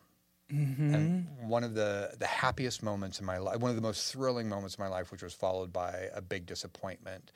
Mm-hmm. 0.52 0.94
And 0.94 1.26
one 1.48 1.64
of 1.64 1.74
the, 1.74 2.14
the 2.18 2.26
happiest 2.26 2.82
moments 2.82 3.20
in 3.20 3.24
my 3.24 3.38
life, 3.38 3.58
one 3.58 3.70
of 3.70 3.76
the 3.76 3.82
most 3.82 4.12
thrilling 4.12 4.48
moments 4.48 4.74
in 4.74 4.84
my 4.84 4.90
life, 4.90 5.10
which 5.10 5.22
was 5.22 5.32
followed 5.32 5.72
by 5.72 6.08
a 6.14 6.20
big 6.20 6.44
disappointment, 6.44 7.32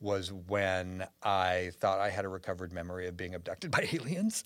was 0.00 0.32
when 0.32 1.06
I 1.22 1.72
thought 1.74 1.98
I 1.98 2.10
had 2.10 2.24
a 2.24 2.28
recovered 2.28 2.72
memory 2.72 3.08
of 3.08 3.16
being 3.16 3.34
abducted 3.34 3.70
by 3.70 3.88
aliens. 3.92 4.42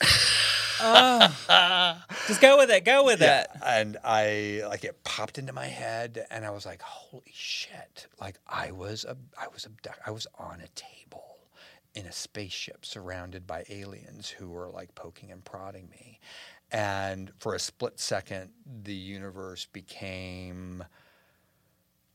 oh, 0.81 2.03
just 2.27 2.41
go 2.41 2.57
with 2.59 2.71
it. 2.71 2.85
Go 2.85 3.05
with 3.05 3.21
yeah. 3.21 3.43
it. 3.43 3.51
And 3.65 3.97
I 4.05 4.63
like 4.67 4.85
it 4.85 5.05
popped 5.05 5.39
into 5.39 5.53
my 5.53 5.67
head, 5.67 6.27
and 6.31 6.45
I 6.45 6.51
was 6.51 6.65
like, 6.67 6.83
"Holy 6.83 7.33
shit!" 7.33 8.07
Like 8.21 8.39
I 8.47 8.73
was 8.73 9.05
a, 9.05 9.17
I 9.39 9.49
was 9.53 9.67
abducted. 9.67 10.03
I 10.07 10.11
was 10.11 10.27
on 10.39 10.61
a 10.61 10.69
table 10.69 11.39
in 11.95 12.07
a 12.07 12.13
spaceship 12.13 12.87
surrounded 12.87 13.47
by 13.47 13.65
aliens 13.69 14.31
who 14.31 14.49
were 14.49 14.71
like 14.71 14.95
poking 14.95 15.31
and 15.31 15.45
prodding 15.45 15.89
me. 15.91 16.21
And 16.71 17.31
for 17.39 17.55
a 17.55 17.59
split 17.59 18.01
second, 18.01 18.51
the 18.83 18.95
universe 18.95 19.67
became 19.67 20.85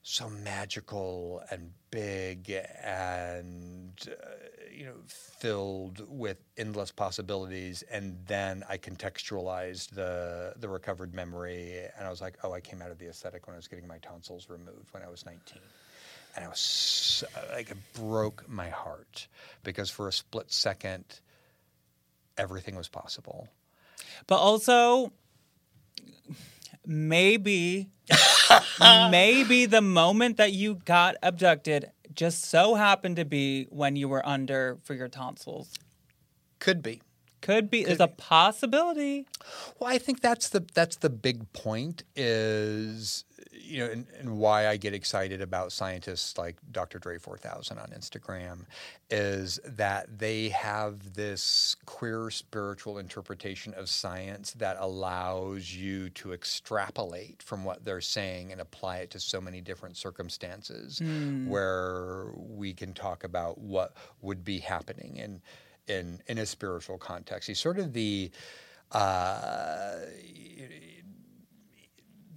so 0.10 0.30
magical 0.30 1.44
and 1.52 1.72
big 1.92 2.50
and 2.82 3.92
uh, 4.08 4.30
you 4.72 4.86
know 4.86 4.94
filled 5.06 6.02
with 6.08 6.38
endless 6.58 6.92
possibilities. 6.92 7.84
And 7.92 8.18
then 8.26 8.64
i 8.70 8.78
contextualized 8.78 9.90
the 9.90 10.54
the 10.58 10.70
recovered 10.70 11.14
memory 11.14 11.78
and 11.98 12.08
i 12.08 12.10
was 12.10 12.22
like 12.22 12.38
oh 12.44 12.54
i 12.54 12.62
came 12.62 12.82
out 12.82 12.90
of 12.90 13.00
the 13.00 13.06
anesthetic 13.06 13.48
when 13.48 13.54
i 13.54 13.58
was 13.58 13.68
getting 13.68 13.88
my 13.88 13.98
tonsils 13.98 14.50
removed 14.50 14.88
when 14.92 15.04
i 15.04 15.10
was 15.10 15.26
19 15.26 15.42
and 16.36 16.46
i 16.46 16.48
was 16.48 16.60
so, 16.60 17.28
like 17.52 17.70
it 17.70 17.78
broke 17.94 18.48
my 18.48 18.70
heart 18.70 19.28
because 19.64 19.90
for 19.90 20.08
a 20.08 20.14
split 20.14 20.52
second 20.52 21.04
everything 22.38 22.76
was 22.76 22.88
possible. 22.88 23.50
But 24.28 24.38
also 24.38 25.12
maybe 26.88 27.90
maybe 28.80 29.66
the 29.66 29.82
moment 29.82 30.38
that 30.38 30.54
you 30.54 30.76
got 30.86 31.16
abducted 31.22 31.92
just 32.14 32.46
so 32.46 32.76
happened 32.76 33.18
to 33.18 33.26
be 33.26 33.66
when 33.70 33.96
you 33.96 34.08
were 34.08 34.26
under 34.26 34.80
for 34.84 34.94
your 34.94 35.08
tonsils. 35.10 35.74
Could 36.60 36.82
be. 36.82 37.02
Could 37.42 37.70
be. 37.70 37.82
Could 37.82 37.90
There's 37.90 37.98
be. 38.00 38.04
a 38.04 38.08
possibility. 38.08 39.28
Well, 39.80 39.90
I 39.94 39.98
think 39.98 40.22
that's 40.22 40.50
the 40.50 40.66
that's 40.74 40.96
the 40.96 41.10
big 41.10 41.52
point 41.54 42.04
is 42.16 43.26
you 43.68 43.80
know, 43.80 43.92
and, 43.92 44.06
and, 44.20 44.38
why 44.38 44.68
I 44.68 44.78
get 44.78 44.94
excited 44.94 45.42
about 45.42 45.72
scientists 45.72 46.38
like 46.38 46.56
Dr. 46.72 47.00
Dre 47.00 47.18
4000 47.18 47.78
on 47.78 47.88
Instagram 47.90 48.66
is 49.10 49.60
that 49.66 50.20
they 50.20 50.50
have 50.50 51.14
this 51.14 51.76
queer 51.86 52.30
spiritual 52.30 52.98
interpretation 52.98 53.74
of 53.74 53.90
science 53.90 54.54
that 54.54 54.78
allows 54.80 55.74
you 55.74 56.10
to 56.12 56.34
extrapolate 56.34 57.44
from 57.44 57.64
what 57.64 57.84
they're 57.84 58.02
saying 58.02 58.52
and 58.52 58.62
apply 58.62 58.98
it 58.98 59.12
to 59.12 59.20
so 59.20 59.42
many 59.42 59.62
different 59.62 59.98
circumstances 59.98 61.00
mm. 61.00 61.48
where 61.48 62.32
we 62.36 62.74
can 62.74 62.94
talk 62.94 63.24
about 63.24 63.58
what 63.58 63.96
would 64.22 64.44
be 64.44 64.60
happening 64.60 65.18
in 65.18 65.42
in 65.88 66.22
in 66.28 66.38
a 66.38 66.46
spiritual 66.46 66.98
context. 66.98 67.48
He's 67.48 67.60
sort 67.60 67.80
of 67.80 67.94
the 67.94 68.32
uh, 68.92 69.96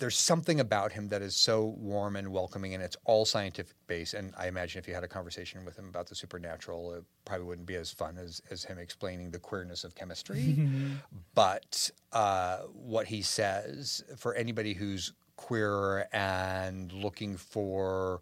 there's 0.00 0.16
something 0.16 0.58
about 0.60 0.92
him 0.92 1.08
that 1.08 1.22
is 1.22 1.36
so 1.36 1.76
warm 1.78 2.16
and 2.16 2.32
welcoming, 2.32 2.74
and 2.74 2.82
it's 2.82 2.96
all 3.04 3.24
scientific 3.24 3.76
based. 3.86 4.14
And 4.14 4.32
I 4.36 4.48
imagine 4.48 4.78
if 4.80 4.88
you 4.88 4.94
had 4.94 5.04
a 5.04 5.08
conversation 5.08 5.64
with 5.64 5.78
him 5.78 5.88
about 5.88 6.08
the 6.08 6.14
supernatural, 6.14 6.94
it 6.94 7.04
probably 7.24 7.46
wouldn't 7.46 7.66
be 7.66 7.76
as 7.76 7.92
fun 7.92 8.18
as, 8.18 8.42
as 8.50 8.64
him 8.64 8.78
explaining 8.78 9.30
the 9.30 9.38
queerness 9.38 9.84
of 9.84 9.94
chemistry. 9.94 10.68
but 11.34 11.90
uh, 12.12 12.58
what 12.72 13.06
he 13.06 13.22
says 13.22 14.02
for 14.16 14.34
anybody 14.34 14.74
who's 14.74 15.12
queer 15.36 16.08
and 16.12 16.92
looking 16.92 17.36
for 17.36 18.20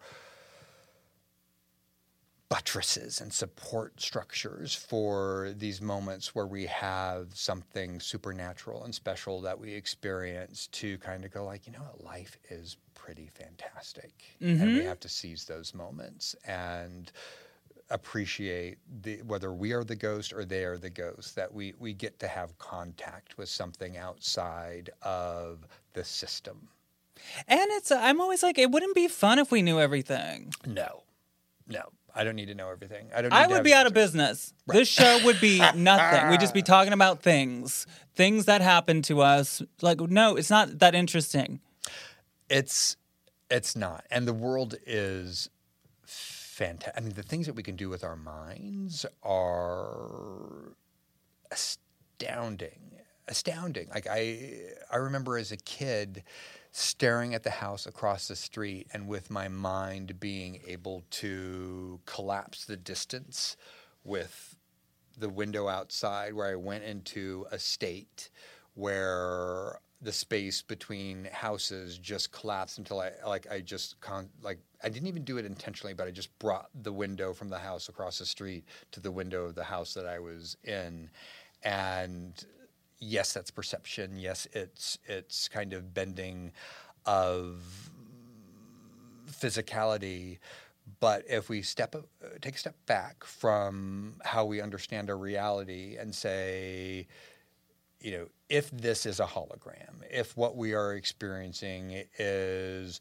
buttresses 2.49 3.21
and 3.21 3.33
support 3.33 4.01
structures 4.01 4.75
for 4.75 5.53
these 5.57 5.83
moments 5.83 6.35
where 6.35 6.47
we 6.47 6.65
have 6.65 7.29
something 7.35 8.01
supernatural 8.01 8.85
and 8.85 8.95
special 8.95 9.41
that 9.43 9.59
we 9.59 9.75
experience 9.75 10.67
to 10.69 10.97
kind 10.99 11.25
of 11.25 11.33
go 11.33 11.45
like 11.45 11.67
you 11.67 11.73
know 11.73 11.81
what? 11.81 12.03
Life 12.03 12.39
is 12.51 12.77
pretty 12.95 13.31
fantastic. 13.35 14.13
Mm-hmm. 14.41 14.63
and 14.63 14.73
we 14.73 14.79
mm-hmm. 14.79 14.89
have 14.89 15.01
to 15.01 15.09
seize 15.09 15.45
those 15.45 15.75
moments 15.75 16.35
and 16.47 17.13
appreciate 17.91 18.79
the 19.03 19.17
whether 19.23 19.53
we 19.53 19.73
are 19.73 19.85
the 19.85 19.97
ghost 19.97 20.33
or 20.33 20.45
they 20.45 20.65
are 20.65 20.77
the 20.77 20.91
ghost 20.91 21.35
that 21.37 21.53
we 21.53 21.75
we 21.79 21.93
get 21.93 22.19
to 22.21 22.29
have 22.29 22.59
contact 22.59 23.37
with 23.37 23.49
something 23.49 23.99
outside 23.99 24.91
of 25.03 25.67
the 25.93 26.05
system. 26.05 26.69
And 27.47 27.69
it's 27.73 27.91
i'm 27.91 28.23
always 28.23 28.43
like 28.43 28.57
it 28.57 28.71
wouldn't 28.71 28.95
be 28.95 29.09
fun 29.09 29.39
if 29.39 29.51
we 29.51 29.61
knew 29.61 29.79
everything. 29.79 30.55
No. 30.67 31.03
No 31.67 31.93
I 32.15 32.25
don't 32.25 32.37
need 32.37 32.47
to 32.47 32.55
know 32.55 32.71
everything. 32.71 33.09
I 33.13 33.23
don't. 33.23 33.31
Need 33.31 33.37
to 33.37 33.37
I 33.37 33.47
would 33.47 33.65
be 33.65 33.75
out 33.75 33.87
of 33.87 33.95
business. 33.95 34.53
Right. 34.67 34.79
This 34.79 34.89
show 34.89 35.21
would 35.25 35.41
be 35.41 35.59
nothing. 35.75 36.31
We'd 36.31 36.41
just 36.41 36.55
be 36.55 36.63
talking 36.63 36.93
about 36.93 37.23
things, 37.23 37.87
things 38.15 38.47
that 38.47 38.61
happen 38.61 39.03
to 39.03 39.21
us. 39.21 39.63
Like, 39.83 40.01
no, 40.01 40.37
it's 40.37 40.51
not 40.51 40.79
that 40.81 40.95
interesting. 40.95 41.61
It's, 42.49 42.97
it's 43.51 43.77
not, 43.77 44.05
and 44.11 44.27
the 44.27 44.33
world 44.33 44.75
is 44.87 45.51
fantastic. 46.59 46.95
I 46.97 47.01
mean, 47.05 47.15
the 47.15 47.23
things 47.23 47.47
that 47.47 47.55
we 47.55 47.63
can 47.63 47.77
do 47.77 47.89
with 47.89 48.03
our 48.03 48.17
minds 48.17 49.07
are 49.23 50.73
astounding. 51.51 52.97
Astounding. 53.29 53.89
Like 53.95 54.07
I, 54.11 54.63
I 54.91 54.97
remember 54.97 55.37
as 55.39 55.53
a 55.53 55.57
kid 55.57 56.25
staring 56.73 57.35
at 57.35 57.43
the 57.43 57.51
house 57.51 57.87
across 57.87 58.29
the 58.29 58.37
street 58.37 58.87
and 58.93 59.09
with 59.09 59.31
my 59.31 59.49
mind 59.49 60.21
being 60.21 60.61
able 60.67 61.03
to 61.11 62.01
collapse 62.07 62.65
the 62.65 62.77
distance 62.77 63.57
with 64.05 64.57
the 65.19 65.29
window 65.29 65.69
outside 65.69 66.35
where 66.35 66.51
I 66.51 66.55
went 66.55 66.85
into 66.85 67.47
a 67.51 67.59
state 67.59 68.31
where 68.75 69.81
the 70.01 70.13
space 70.13 70.63
between 70.63 71.25
houses 71.33 71.99
just 71.99 72.31
collapsed 72.31 72.79
until 72.79 73.01
I 73.01 73.11
like 73.27 73.51
I 73.51 73.61
just 73.61 74.01
con- 74.01 74.31
like 74.43 74.61
I 74.83 74.89
didn't 74.89 75.09
even 75.09 75.25
do 75.25 75.39
it 75.39 75.45
intentionally 75.45 75.95
but 75.95 76.07
I 76.07 76.13
just 76.13 76.37
brought 76.39 76.69
the 76.83 76.93
window 76.93 77.33
from 77.33 77.49
the 77.49 77.59
house 77.59 77.89
across 77.89 78.19
the 78.19 78.27
street 78.27 78.65
to 78.93 79.01
the 79.01 79.11
window 79.11 79.45
of 79.45 79.57
the 79.57 79.65
house 79.65 79.95
that 79.95 80.07
I 80.07 80.21
was 80.21 80.57
in. 80.63 81.11
And 81.65 82.45
yes, 82.99 83.33
that's 83.33 83.51
perception. 83.51 84.19
Yes, 84.19 84.47
it's 84.53 84.99
it's 85.07 85.49
kind 85.49 85.73
of 85.73 85.95
bending 85.95 86.53
of 87.07 87.91
physicality. 89.31 90.39
But 91.01 91.25
if 91.29 91.49
we 91.49 91.63
step 91.63 91.95
uh, 91.95 92.01
take 92.41 92.55
a 92.55 92.59
step 92.59 92.77
back 92.87 93.25
from 93.25 94.15
how 94.25 94.45
we 94.45 94.61
understand 94.61 95.11
our 95.11 95.19
reality 95.19 95.97
and 95.99 96.15
say, 96.15 97.07
you 98.01 98.13
know, 98.13 98.27
if 98.49 98.71
this 98.71 99.05
is 99.07 99.21
a 99.21 99.27
hologram, 99.27 100.03
if 100.11 100.37
what 100.37 100.57
we 100.57 100.75
are 100.75 100.95
experiencing 100.95 102.05
is 102.19 103.01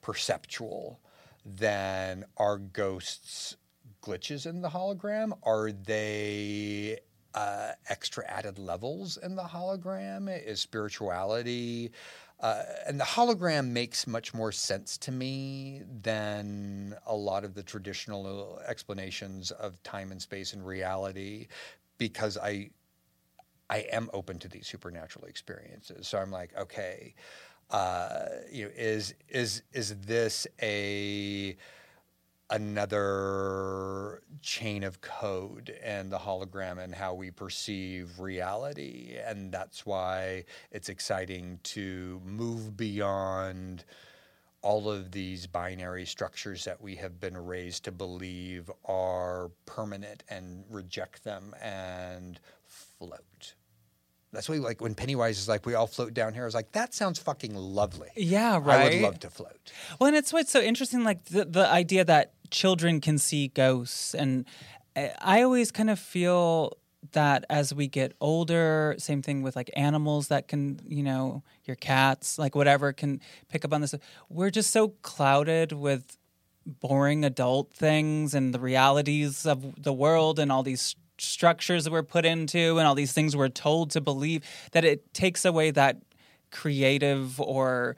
perceptual, 0.00 1.00
then 1.44 2.24
are 2.36 2.58
ghosts 2.58 3.56
glitches 4.02 4.46
in 4.46 4.62
the 4.62 4.70
hologram? 4.70 5.36
Are 5.42 5.70
they 5.72 7.00
uh, 7.36 7.72
extra 7.90 8.24
added 8.26 8.58
levels 8.58 9.18
in 9.18 9.36
the 9.36 9.42
hologram 9.42 10.28
is 10.44 10.58
spirituality. 10.58 11.92
Uh, 12.40 12.62
and 12.86 12.98
the 12.98 13.04
hologram 13.04 13.68
makes 13.68 14.06
much 14.06 14.34
more 14.34 14.50
sense 14.50 14.98
to 14.98 15.12
me 15.12 15.82
than 16.02 16.94
a 17.06 17.14
lot 17.14 17.44
of 17.44 17.54
the 17.54 17.62
traditional 17.62 18.60
explanations 18.66 19.50
of 19.52 19.82
time 19.82 20.10
and 20.12 20.20
space 20.20 20.52
and 20.54 20.66
reality 20.66 21.46
because 21.98 22.36
I 22.36 22.70
I 23.68 23.78
am 23.90 24.10
open 24.12 24.38
to 24.40 24.48
these 24.48 24.66
supernatural 24.66 25.24
experiences. 25.26 26.06
So 26.06 26.18
I'm 26.18 26.30
like, 26.30 26.56
okay, 26.56 27.14
uh, 27.70 28.26
you 28.50 28.64
know, 28.64 28.70
is 28.76 29.14
is 29.28 29.62
is 29.72 29.96
this 30.00 30.46
a 30.62 31.56
another 32.50 34.22
chain 34.40 34.84
of 34.84 35.00
code 35.00 35.74
and 35.82 36.12
the 36.12 36.18
hologram 36.18 36.78
and 36.78 36.94
how 36.94 37.14
we 37.14 37.30
perceive 37.30 38.20
reality. 38.20 39.16
And 39.24 39.50
that's 39.50 39.84
why 39.84 40.44
it's 40.70 40.88
exciting 40.88 41.58
to 41.64 42.20
move 42.24 42.76
beyond 42.76 43.84
all 44.62 44.90
of 44.90 45.12
these 45.12 45.46
binary 45.46 46.04
structures 46.04 46.64
that 46.64 46.80
we 46.80 46.96
have 46.96 47.20
been 47.20 47.36
raised 47.36 47.84
to 47.84 47.92
believe 47.92 48.70
are 48.84 49.50
permanent 49.64 50.24
and 50.28 50.64
reject 50.70 51.24
them 51.24 51.54
and 51.62 52.40
float. 52.64 53.54
That's 54.32 54.48
why, 54.48 54.56
like, 54.56 54.80
when 54.80 54.94
Pennywise 54.94 55.38
is 55.38 55.48
like, 55.48 55.64
"We 55.64 55.74
all 55.74 55.86
float 55.86 56.12
down 56.12 56.34
here," 56.34 56.42
I 56.42 56.46
was 56.46 56.54
like, 56.54 56.72
"That 56.72 56.92
sounds 56.92 57.18
fucking 57.18 57.54
lovely." 57.54 58.10
Yeah, 58.16 58.58
right. 58.60 58.80
I 58.80 58.84
would 58.84 59.02
love 59.02 59.20
to 59.20 59.30
float. 59.30 59.72
Well, 59.98 60.08
and 60.08 60.16
it's 60.16 60.32
what's 60.32 60.50
so 60.50 60.60
interesting, 60.60 61.04
like 61.04 61.24
the, 61.26 61.44
the 61.44 61.66
idea 61.66 62.04
that 62.04 62.32
children 62.46 63.00
can 63.00 63.18
see 63.18 63.48
ghosts, 63.48 64.14
and 64.14 64.44
uh, 64.94 65.08
I 65.20 65.42
always 65.42 65.70
kind 65.70 65.90
of 65.90 65.98
feel 65.98 66.76
that 67.12 67.44
as 67.48 67.72
we 67.72 67.86
get 67.86 68.14
older, 68.20 68.94
same 68.98 69.22
thing 69.22 69.42
with 69.42 69.56
like 69.56 69.70
animals 69.74 70.28
that 70.28 70.48
can, 70.48 70.80
you 70.86 71.02
know, 71.02 71.42
your 71.64 71.76
cats, 71.76 72.38
like 72.38 72.54
whatever, 72.54 72.92
can 72.92 73.20
pick 73.48 73.64
up 73.64 73.72
on 73.72 73.80
this. 73.80 73.94
We're 74.28 74.50
just 74.50 74.70
so 74.70 74.88
clouded 75.02 75.72
with 75.72 76.18
boring 76.66 77.24
adult 77.24 77.72
things 77.72 78.34
and 78.34 78.52
the 78.52 78.58
realities 78.58 79.46
of 79.46 79.82
the 79.82 79.92
world 79.92 80.38
and 80.38 80.50
all 80.50 80.62
these 80.62 80.96
structures 81.18 81.84
that 81.84 81.92
we're 81.92 82.02
put 82.02 82.26
into 82.26 82.78
and 82.78 82.86
all 82.86 82.94
these 82.94 83.12
things 83.12 83.36
we're 83.36 83.48
told 83.48 83.90
to 83.90 84.00
believe 84.00 84.44
that 84.72 84.84
it 84.84 85.14
takes 85.14 85.44
away 85.44 85.70
that 85.70 85.96
creative 86.50 87.40
or 87.40 87.96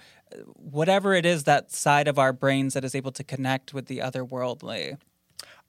whatever 0.54 1.14
it 1.14 1.26
is 1.26 1.44
that 1.44 1.72
side 1.72 2.08
of 2.08 2.18
our 2.18 2.32
brains 2.32 2.74
that 2.74 2.84
is 2.84 2.94
able 2.94 3.12
to 3.12 3.24
connect 3.24 3.74
with 3.74 3.86
the 3.86 3.98
otherworldly. 3.98 4.98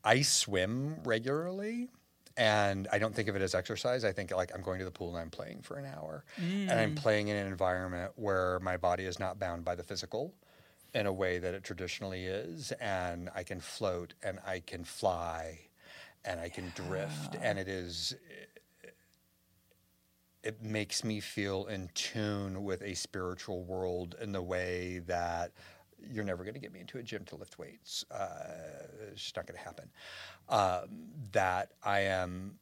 I 0.03 0.22
swim 0.22 0.97
regularly 1.03 1.89
and 2.38 2.88
I 2.91 2.99
don't 2.99 3.14
think 3.14 3.28
of 3.28 3.36
it 3.36 3.41
as 3.41 3.53
exercise. 3.53 4.05
I 4.05 4.14
think 4.14 4.32
like 4.32 4.51
I'm 4.55 4.62
going 4.62 4.80
to 4.80 4.86
the 4.86 4.91
pool 4.91 5.10
and 5.10 5.18
I'm 5.18 5.30
playing 5.30 5.62
for 5.62 5.78
an 5.78 5.86
hour. 5.86 6.24
And 6.70 6.72
I'm 6.72 6.95
mm. 6.95 6.97
playing 6.97 7.28
in 7.28 7.36
an 7.36 7.47
environment 7.47 8.14
where 8.16 8.60
my 8.62 8.78
body 8.78 9.03
is 9.03 9.20
not 9.20 9.39
bound 9.39 9.66
by 9.66 9.76
the 9.76 9.84
physical 9.84 10.34
in 10.93 11.05
a 11.05 11.14
way 11.14 11.38
that 11.38 11.53
it 11.53 11.64
traditionally 11.64 12.26
is 12.26 12.72
and 12.80 13.30
I 13.36 13.43
can 13.43 13.60
float 13.60 14.14
and 14.24 14.39
I 14.45 14.62
can 14.62 14.84
fly 14.84 15.60
and 16.26 16.39
I 16.39 16.49
can 16.49 16.72
drift 16.76 17.36
and 17.41 17.60
it 17.60 17.68
is 17.68 18.16
it 20.43 20.61
makes 20.61 21.03
me 21.03 21.19
feel 21.19 21.65
in 21.65 21.89
tune 21.93 22.63
with 22.63 22.81
a 22.81 22.93
spiritual 22.93 23.63
world 23.63 24.15
in 24.21 24.31
the 24.31 24.41
way 24.41 24.99
that 25.07 25.51
you're 26.11 26.23
never 26.23 26.43
going 26.43 26.53
to 26.53 26.59
get 26.59 26.71
me 26.71 26.79
into 26.79 26.97
a 26.97 27.03
gym 27.03 27.25
to 27.25 27.35
lift 27.35 27.59
weights. 27.59 28.05
Uh, 28.09 28.27
it's 29.11 29.21
just 29.21 29.35
not 29.35 29.45
going 29.45 29.57
to 29.57 29.63
happen. 29.63 29.89
Um, 30.47 31.07
that 31.31 31.71
I 31.83 32.01
am 32.01 32.57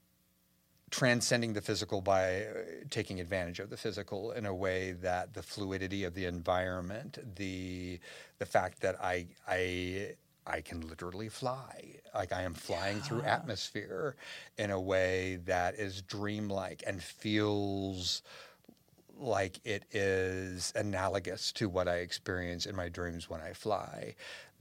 transcending 0.90 1.54
the 1.54 1.62
physical 1.62 2.02
by 2.02 2.44
uh, 2.44 2.54
taking 2.90 3.20
advantage 3.20 3.60
of 3.60 3.70
the 3.70 3.78
physical 3.78 4.32
in 4.32 4.46
a 4.46 4.54
way 4.54 4.94
that 4.94 5.34
the 5.34 5.44
fluidity 5.44 6.04
of 6.04 6.14
the 6.14 6.26
environment, 6.26 7.20
the 7.36 8.00
the 8.40 8.46
fact 8.46 8.82
that 8.82 8.96
I 9.02 9.28
I 9.48 10.16
I 10.48 10.62
can 10.62 10.82
literally 10.88 11.30
fly. 11.30 11.96
Like 12.16 12.32
I 12.32 12.44
am 12.44 12.54
flying 12.54 13.02
through 13.02 13.22
atmosphere 13.24 14.16
in 14.58 14.72
a 14.72 14.80
way 14.80 15.40
that 15.46 15.76
is 15.76 16.02
dreamlike 16.02 16.84
and 16.88 17.04
feels 17.04 18.24
like 19.20 19.60
it 19.66 19.84
is 19.92 20.72
analogous 20.76 21.52
to 21.54 21.68
what 21.68 21.88
I 21.88 21.98
experience 21.98 22.66
in 22.66 22.76
my 22.76 22.88
dreams 22.90 23.30
when 23.30 23.42
I 23.42 23.54
fly. 23.54 24.16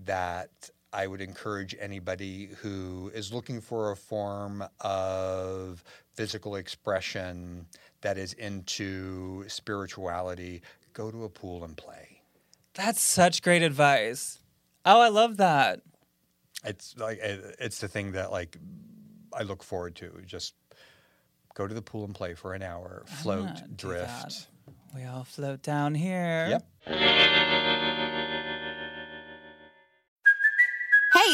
That 0.05 0.70
I 0.93 1.07
would 1.07 1.20
encourage 1.20 1.76
anybody 1.78 2.51
who 2.61 3.11
is 3.14 3.32
looking 3.32 3.61
for 3.61 3.93
a 3.93 3.97
form 3.97 4.64
of 4.80 5.84
physical 6.14 6.57
expression 6.57 7.66
that 8.01 8.18
is 8.18 8.32
into 8.34 9.49
spirituality, 9.49 10.62
go 10.95 11.11
to 11.11 11.24
a 11.24 11.28
pool 11.28 11.64
and 11.64 11.76
play. 11.76 12.22
That's 12.74 13.01
such 13.01 13.43
great 13.43 13.62
advice. 13.62 14.39
Oh, 14.87 15.01
I 15.01 15.09
love 15.09 15.37
that. 15.39 15.82
It's 16.64 16.97
like 16.97 17.18
it- 17.18 17.57
it's 17.59 17.80
the 17.80 17.89
thing 17.89 18.12
that 18.12 18.30
like 18.32 18.57
I 19.32 19.43
look 19.43 19.62
forward 19.62 19.97
to. 19.97 20.22
Just 20.24 20.55
go 21.55 21.66
to 21.66 21.74
the 21.74 21.82
pool 21.82 22.05
and 22.05 22.14
play 22.14 22.34
for 22.34 22.55
an 22.55 22.62
hour, 22.62 23.05
float, 23.07 23.76
drift. 23.76 24.47
We 24.95 25.05
all 25.05 25.24
float 25.24 25.62
down 25.62 25.95
here. 25.95 26.47
Yep. 26.49 26.66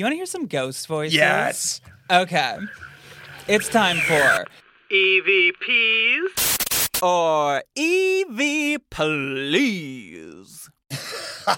You 0.00 0.06
want 0.06 0.14
to 0.14 0.16
hear 0.16 0.24
some 0.24 0.46
ghost 0.46 0.86
voices? 0.86 1.12
Yes. 1.12 1.82
Okay. 2.10 2.56
It's 3.46 3.68
time 3.68 3.98
for 3.98 4.46
EVPs 4.90 7.02
or 7.02 7.62
EV 7.76 8.80
Please. 8.88 10.70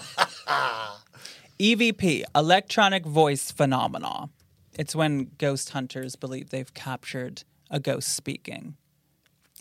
EVP, 1.57 2.23
electronic 2.35 3.05
voice 3.05 3.49
phenomena. 3.49 4.27
It's 4.77 4.93
when 4.93 5.31
ghost 5.37 5.69
hunters 5.69 6.17
believe 6.17 6.49
they've 6.49 6.73
captured 6.73 7.45
a 7.71 7.79
ghost 7.79 8.13
speaking. 8.13 8.75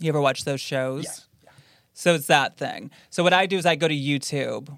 You 0.01 0.09
ever 0.09 0.21
watch 0.21 0.43
those 0.43 0.61
shows? 0.61 1.29
Yeah. 1.45 1.51
So 1.93 2.17
it's 2.17 2.27
that 2.27 2.57
thing. 2.57 2.91
So 3.11 3.23
what 3.23 3.33
I 3.33 3.47
do 3.47 3.59
is 3.59 3.65
I 3.65 3.77
go 3.77 3.87
to 3.87 3.95
YouTube 3.95 4.77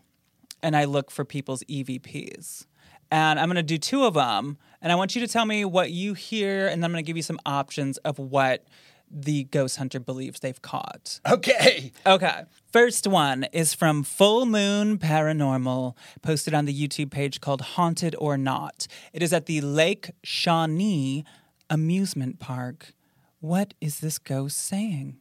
and 0.63 0.77
I 0.77 0.85
look 0.85 1.11
for 1.11 1.25
people's 1.25 1.63
EVPs. 1.71 2.67
And 3.15 3.39
I'm 3.39 3.47
going 3.47 3.55
to 3.55 3.63
do 3.63 3.79
two 3.79 4.07
of 4.07 4.15
them. 4.15 4.59
And 4.83 4.91
I 4.91 4.97
want 4.97 5.15
you 5.15 5.21
to 5.25 5.29
tell 5.33 5.47
me 5.47 5.65
what 5.65 5.93
you 5.93 6.15
hear. 6.15 6.67
And 6.67 6.83
then 6.83 6.87
I'm 6.87 6.93
going 6.93 7.05
to 7.05 7.07
give 7.07 7.17
you 7.17 7.23
some 7.23 7.39
options 7.47 7.97
of 7.99 8.19
what 8.19 8.67
the 9.09 9.45
ghost 9.45 9.77
hunter 9.77 10.01
believes 10.01 10.41
they've 10.41 10.61
caught. 10.61 11.21
Okay. 11.25 11.93
Okay. 12.05 12.43
First 12.73 13.07
one 13.07 13.45
is 13.53 13.73
from 13.73 14.03
Full 14.03 14.47
Moon 14.47 14.99
Paranormal, 14.99 15.95
posted 16.23 16.55
on 16.55 16.65
the 16.65 16.75
YouTube 16.75 17.13
page 17.13 17.41
called 17.41 17.61
Haunted 17.61 18.17
or 18.19 18.37
Not. 18.37 18.89
It 19.13 19.23
is 19.23 19.33
at 19.33 19.47
the 19.47 19.61
Lake 19.61 20.11
Shawnee 20.25 21.25
Amusement 21.71 22.41
Park. 22.41 22.95
What 23.39 23.75
is 23.81 24.01
this 24.01 24.19
ghost 24.19 24.59
saying? 24.59 25.19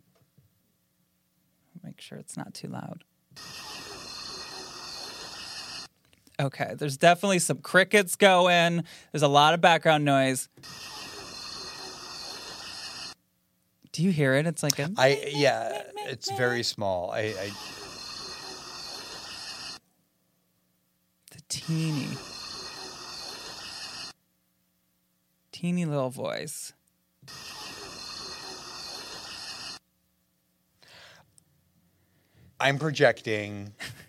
Make 1.84 2.02
sure 2.02 2.18
it's 2.18 2.38
not 2.38 2.56
too 2.56 2.70
loud. 2.70 3.04
Okay, 6.40 6.74
there's 6.78 6.98
definitely 6.98 7.40
some 7.40 7.60
crickets 7.60 8.16
going. 8.16 8.84
There's 9.12 9.22
a 9.22 9.28
lot 9.28 9.54
of 9.54 9.62
background 9.62 10.04
noise. 10.04 10.50
Do 13.92 14.02
you 14.02 14.12
hear 14.12 14.34
it? 14.34 14.48
It's 14.48 14.64
like 14.64 14.80
a 14.80 14.90
I 14.98 15.24
yeah, 15.28 15.84
it's 16.08 16.32
very 16.32 16.64
small. 16.64 17.12
I, 17.12 17.20
I 17.20 17.52
the 21.32 21.42
teeny, 21.48 22.08
teeny 25.52 25.86
little 25.86 26.10
voice. 26.10 26.74
I'm 32.60 32.80
projecting, 32.80 33.74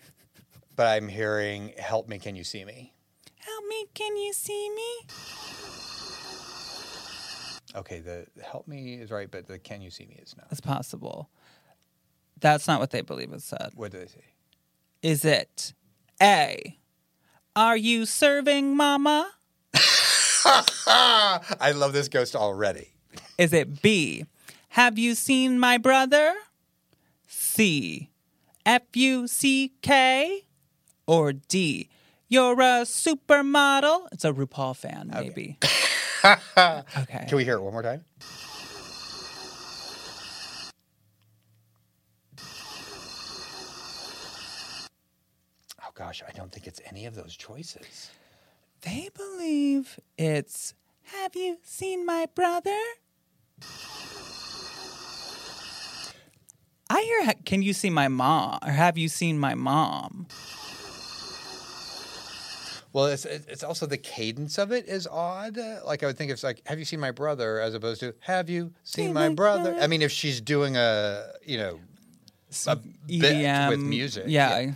but 0.75 0.87
I'm 0.87 1.07
hearing 1.07 1.73
"Help 1.77 2.07
me, 2.07 2.19
can 2.19 2.35
you 2.35 2.43
see 2.43 2.65
me?" 2.65 2.93
Help 3.39 3.65
me, 3.67 3.85
can 3.93 4.17
you 4.17 4.33
see 4.33 4.69
me? 4.69 5.07
Okay, 7.75 7.99
the 7.99 8.25
help 8.43 8.67
me 8.67 8.95
is 8.95 9.11
right, 9.11 9.29
but 9.29 9.47
the 9.47 9.59
can 9.59 9.81
you 9.81 9.89
see 9.91 10.05
me 10.05 10.19
is 10.21 10.35
not. 10.37 10.47
It's 10.51 10.61
possible. 10.61 11.29
That's 12.39 12.67
not 12.67 12.79
what 12.79 12.91
they 12.91 13.01
believe 13.01 13.33
it 13.33 13.41
said. 13.41 13.71
What 13.75 13.91
do 13.91 13.99
they 13.99 14.07
say? 14.07 14.23
Is 15.01 15.25
it 15.25 15.73
A? 16.21 16.77
Are 17.55 17.77
you 17.77 18.05
serving 18.05 18.75
mama? 18.75 19.31
I 20.45 21.73
love 21.75 21.93
this 21.93 22.07
ghost 22.07 22.35
already. 22.35 22.89
Is 23.37 23.53
it 23.53 23.81
B? 23.81 24.25
Have 24.69 24.97
you 24.97 25.15
seen 25.15 25.59
my 25.59 25.77
brother? 25.77 26.33
C. 27.27 28.09
F 28.65 28.83
U 28.93 29.27
C 29.27 29.73
K? 29.81 30.44
Or 31.07 31.33
D? 31.33 31.89
You're 32.27 32.53
a 32.53 32.83
supermodel? 32.83 34.07
It's 34.11 34.25
a 34.25 34.33
RuPaul 34.33 34.75
fan, 34.75 35.11
maybe. 35.13 35.59
okay. 36.23 37.25
Can 37.27 37.37
we 37.37 37.43
hear 37.43 37.55
it 37.55 37.61
one 37.61 37.73
more 37.73 37.83
time? 37.83 38.03
Oh 45.83 45.91
gosh, 45.93 46.23
I 46.27 46.31
don't 46.31 46.51
think 46.51 46.65
it's 46.65 46.81
any 46.87 47.05
of 47.05 47.13
those 47.15 47.35
choices. 47.35 48.09
They 48.81 49.09
believe 49.15 49.99
it's 50.17 50.73
Have 51.03 51.35
you 51.35 51.57
seen 51.63 52.05
my 52.05 52.27
brother? 52.33 52.77
I 56.89 57.01
hear 57.01 57.33
Can 57.45 57.61
you 57.61 57.73
see 57.73 57.89
my 57.89 58.07
mom? 58.07 58.59
Or 58.65 58.71
have 58.71 58.97
you 58.97 59.09
seen 59.09 59.39
my 59.39 59.53
mom? 59.53 60.27
Well, 62.95 63.07
it's 63.07 63.25
it's 63.25 63.61
also 63.61 63.85
the 63.85 63.97
cadence 63.97 64.57
of 64.57 64.71
it 64.71 64.87
is 64.87 65.05
odd. 65.05 65.57
Like 65.85 66.01
I 66.01 66.05
would 66.05 66.17
think 66.17 66.31
it's 66.31 66.45
like, 66.45 66.61
"Have 66.65 66.79
you 66.79 66.85
seen 66.85 67.01
my 67.01 67.11
brother?" 67.11 67.59
as 67.59 67.73
opposed 67.73 67.99
to 67.99 68.13
"Have 68.21 68.49
you 68.49 68.71
seen 68.85 69.11
my 69.11 69.27
brother?" 69.27 69.75
I 69.77 69.87
mean, 69.87 70.01
if 70.01 70.13
she's 70.13 70.39
doing 70.39 70.77
a 70.77 71.33
you 71.45 71.57
know 71.57 71.81
a 72.67 72.77
bit 72.77 73.69
with 73.69 73.79
music, 73.81 74.27
E 74.27 74.31
Yeah. 74.31 74.71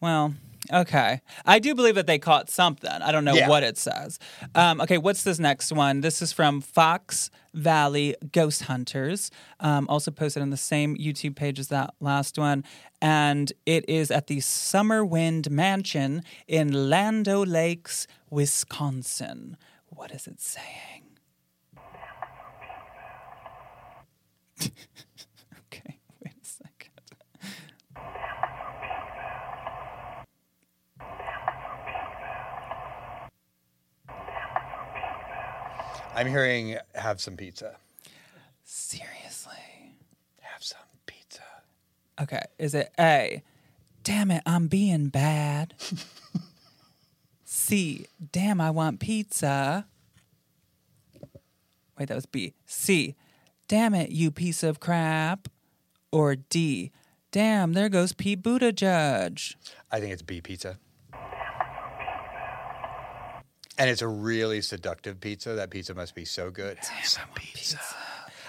Well, 0.00 0.36
okay. 0.72 1.20
I 1.44 1.58
do 1.58 1.74
believe 1.74 1.94
that 1.96 2.06
they 2.06 2.18
caught 2.18 2.50
something. 2.50 2.90
I 2.90 3.12
don't 3.12 3.24
know 3.24 3.34
Yeah. 3.34 3.48
what 3.48 3.62
it 3.62 3.76
says. 3.78 4.18
Um, 4.54 4.80
okay, 4.80 4.98
what's 4.98 5.22
this 5.24 5.38
next 5.38 5.72
one? 5.72 6.00
This 6.00 6.20
is 6.22 6.32
from 6.32 6.60
Fox 6.60 7.30
Valley 7.54 8.14
Ghost 8.32 8.64
Hunters, 8.64 9.30
um, 9.60 9.86
also 9.88 10.10
posted 10.10 10.42
on 10.42 10.50
the 10.50 10.56
same 10.56 10.96
YouTube 10.96 11.34
page 11.36 11.58
as 11.58 11.68
that 11.68 11.94
last 12.00 12.38
one. 12.38 12.64
And 13.00 13.52
it 13.66 13.88
is 13.88 14.10
at 14.10 14.26
the 14.26 14.40
Summer 14.40 15.04
Wind 15.04 15.50
Mansion 15.50 16.22
in 16.46 16.90
Land 16.90 17.28
O' 17.28 17.42
Lakes, 17.42 18.06
Wisconsin. 18.30 19.56
What 19.88 20.10
is 20.12 20.26
it 20.26 20.40
saying? 20.40 21.04
okay, 24.60 25.98
wait 26.22 26.34
a 26.42 26.46
second. 26.46 26.90
I'm 36.18 36.26
hearing 36.26 36.76
"Have 36.96 37.20
some 37.20 37.36
pizza." 37.36 37.76
Seriously. 38.64 39.52
Have 40.40 40.64
some 40.64 40.80
pizza. 41.06 41.42
Okay, 42.20 42.42
is 42.58 42.74
it 42.74 42.90
A? 42.98 43.44
Damn 44.02 44.32
it, 44.32 44.42
I'm 44.44 44.66
being 44.66 45.10
bad. 45.10 45.74
C. 47.44 48.06
Damn, 48.32 48.60
I 48.60 48.72
want 48.72 48.98
pizza. 48.98 49.86
Wait, 51.96 52.08
that 52.08 52.16
was 52.16 52.26
B. 52.26 52.54
C. 52.66 53.14
Damn 53.68 53.94
it, 53.94 54.10
you 54.10 54.32
piece 54.32 54.64
of 54.64 54.80
crap. 54.80 55.46
Or 56.10 56.34
D. 56.34 56.90
Damn, 57.30 57.74
there 57.74 57.88
goes 57.88 58.12
Pete 58.12 58.42
Buttigieg. 58.42 59.54
I 59.92 60.00
think 60.00 60.12
it's 60.12 60.22
B 60.22 60.40
pizza. 60.40 60.78
And 63.78 63.88
it's 63.88 64.02
a 64.02 64.08
really 64.08 64.60
seductive 64.60 65.20
pizza. 65.20 65.54
That 65.54 65.70
pizza 65.70 65.94
must 65.94 66.14
be 66.14 66.24
so 66.24 66.50
good. 66.50 66.78
Have 66.78 67.06
some 67.06 67.28
pizza. 67.34 67.78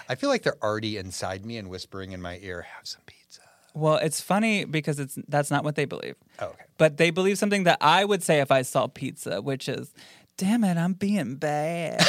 I 0.08 0.16
feel 0.16 0.28
like 0.28 0.42
they're 0.42 0.62
already 0.62 0.96
inside 0.96 1.46
me 1.46 1.56
and 1.56 1.70
whispering 1.70 2.12
in 2.12 2.20
my 2.20 2.38
ear, 2.42 2.62
"Have 2.62 2.86
some 2.86 3.02
pizza." 3.06 3.42
Well, 3.74 3.96
it's 3.96 4.20
funny 4.20 4.64
because 4.64 4.98
it's 4.98 5.16
that's 5.28 5.50
not 5.50 5.62
what 5.62 5.76
they 5.76 5.84
believe. 5.84 6.16
Oh, 6.40 6.46
okay. 6.46 6.64
But 6.78 6.96
they 6.96 7.10
believe 7.10 7.38
something 7.38 7.62
that 7.64 7.78
I 7.80 8.04
would 8.04 8.22
say 8.24 8.40
if 8.40 8.50
I 8.50 8.62
saw 8.62 8.88
pizza, 8.88 9.40
which 9.40 9.68
is, 9.68 9.94
damn 10.36 10.64
it, 10.64 10.76
I'm 10.76 10.94
being 10.94 11.36
bad. 11.36 12.00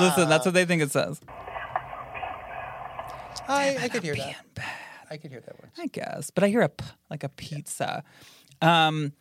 Listen, 0.00 0.28
that's 0.28 0.44
what 0.44 0.54
they 0.54 0.64
think 0.64 0.82
it 0.82 0.90
says. 0.90 1.20
I, 3.46 3.76
I 3.80 3.88
could 3.88 4.02
hear 4.02 4.16
that. 4.16 4.36
bad. 4.54 4.66
I 5.10 5.16
could 5.16 5.30
hear 5.30 5.40
that 5.40 5.58
one. 5.60 5.70
I 5.78 5.86
guess, 5.86 6.30
but 6.30 6.44
I 6.44 6.48
hear 6.48 6.62
a 6.62 6.68
p 6.68 6.84
like 7.08 7.22
a 7.24 7.28
pizza. 7.30 8.02
Um, 8.60 9.12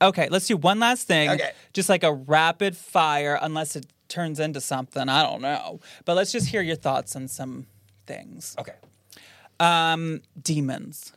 okay, 0.00 0.28
let's 0.30 0.46
do 0.46 0.56
one 0.56 0.78
last 0.78 1.06
thing. 1.06 1.30
Okay. 1.30 1.52
Just 1.72 1.88
like 1.88 2.02
a 2.02 2.12
rapid 2.12 2.76
fire, 2.76 3.38
unless 3.40 3.76
it 3.76 3.86
turns 4.08 4.40
into 4.40 4.60
something. 4.60 5.08
I 5.08 5.22
don't 5.22 5.42
know. 5.42 5.80
But 6.04 6.14
let's 6.14 6.32
just 6.32 6.48
hear 6.48 6.62
your 6.62 6.76
thoughts 6.76 7.16
on 7.16 7.28
some 7.28 7.66
things. 8.06 8.54
Okay. 8.58 8.74
Um, 9.58 10.22
demons. 10.40 11.12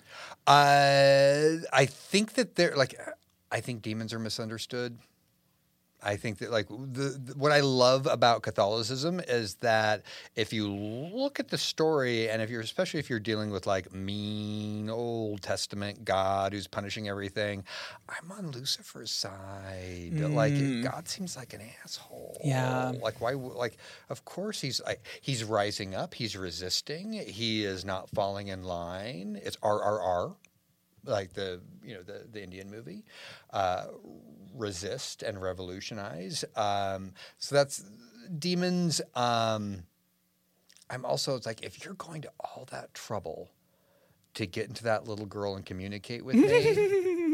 Uh, 0.48 1.58
I 1.72 1.86
think 1.86 2.34
that 2.34 2.56
they're 2.56 2.76
like, 2.76 3.00
I 3.52 3.60
think 3.62 3.82
demons 3.82 4.14
are 4.14 4.20
misunderstood. 4.20 4.98
I 6.02 6.16
think 6.16 6.38
that 6.40 6.52
like 6.52 6.68
the, 6.70 7.20
the 7.24 7.34
what 7.38 7.52
I 7.52 7.60
love 7.60 8.06
about 8.08 8.42
Catholicism 8.42 9.20
is 9.28 9.56
that 9.56 10.04
if 10.36 10.54
you 10.54 10.70
look 10.70 11.40
at 11.40 11.50
the 11.50 11.58
story 11.58 12.30
and 12.30 12.42
if 12.42 12.50
you're 12.50 12.62
especially 12.62 13.00
if 13.00 13.10
you're 13.10 13.20
dealing 13.20 13.52
with 13.52 13.68
like 13.68 13.94
mean 13.94 14.90
Old 14.90 15.42
Testament 15.42 16.06
God 16.06 16.54
who's 16.54 16.68
punishing 16.68 17.10
everything, 17.10 17.64
I'm 18.08 18.32
on 18.32 18.52
Lucifer's 18.52 19.12
side. 19.12 20.12
Like 20.14 20.54
God 20.84 21.08
seems 21.08 21.36
like 21.36 21.54
an 21.54 21.62
asshole. 21.84 22.40
Yeah. 22.44 22.94
Like 23.02 23.20
why? 23.20 23.34
Like 23.34 23.78
of 24.10 24.24
course 24.26 24.62
he's 24.62 24.82
like 24.86 25.06
he's 25.22 25.44
rising 25.44 25.96
up. 25.96 26.14
He's 26.14 26.38
resisting. 26.38 27.14
He 27.14 27.66
is 27.66 27.84
not 27.84 28.10
falling 28.10 28.48
in 28.48 28.64
line. 28.64 29.40
It's 29.44 29.58
RRR 29.58 30.36
like 31.06 31.34
the 31.34 31.62
you 31.84 31.94
know 31.94 32.04
the 32.04 32.26
the 32.32 32.44
Indian 32.44 32.70
movie, 32.70 33.04
uh, 33.52 33.86
resist 34.56 35.24
and 35.24 35.42
revolutionize. 35.42 36.46
Um, 36.56 37.14
so 37.38 37.56
that's 37.56 37.84
demons. 38.38 39.02
Um, 39.16 39.84
I'm 40.90 41.06
also 41.06 41.36
it's 41.36 41.46
like 41.46 41.64
if 41.64 41.84
you're 41.86 41.94
going 41.96 42.22
to 42.24 42.32
all 42.40 42.68
that 42.72 42.94
trouble 42.94 43.52
to 44.36 44.46
get 44.46 44.68
into 44.68 44.84
that 44.84 45.08
little 45.08 45.26
girl 45.26 45.56
and 45.56 45.66
communicate 45.66 46.24
with 46.24 46.36
me, 46.36 46.48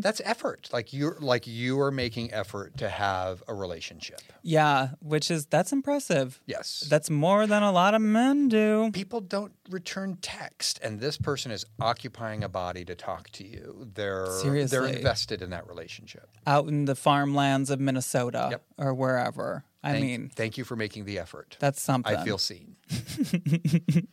that's 0.00 0.20
effort. 0.24 0.68
Like 0.72 0.92
you're 0.92 1.16
like 1.20 1.46
you 1.46 1.80
are 1.80 1.90
making 1.90 2.32
effort 2.32 2.76
to 2.78 2.88
have 2.88 3.42
a 3.48 3.54
relationship. 3.54 4.20
Yeah, 4.42 4.90
which 5.00 5.30
is 5.30 5.46
that's 5.46 5.72
impressive. 5.72 6.40
Yes. 6.46 6.84
That's 6.88 7.10
more 7.10 7.46
than 7.46 7.62
a 7.62 7.72
lot 7.72 7.94
of 7.94 8.02
men 8.02 8.48
do. 8.48 8.90
people 8.92 9.20
don't 9.20 9.52
return 9.70 10.18
text 10.20 10.78
and 10.82 11.00
this 11.00 11.16
person 11.16 11.50
is 11.52 11.64
occupying 11.80 12.42
a 12.44 12.48
body 12.48 12.84
to 12.84 12.94
talk 12.94 13.30
to 13.30 13.44
you 13.46 13.88
they're 13.94 14.26
they're 14.66 14.86
invested 14.86 15.40
in 15.40 15.50
that 15.50 15.66
relationship 15.68 16.28
Out 16.46 16.66
in 16.68 16.84
the 16.84 16.94
farmlands 16.94 17.70
of 17.70 17.80
Minnesota 17.80 18.48
Yep. 18.50 18.62
or 18.78 18.92
wherever. 18.94 19.64
I 19.84 19.92
Thank, 19.92 20.02
mean, 20.04 20.30
thank 20.34 20.58
you 20.58 20.64
for 20.64 20.76
making 20.76 21.04
the 21.06 21.18
effort. 21.18 21.56
that's 21.58 21.80
something. 21.82 22.14
I 22.16 22.24
feel 22.24 22.38
seen. 22.38 22.76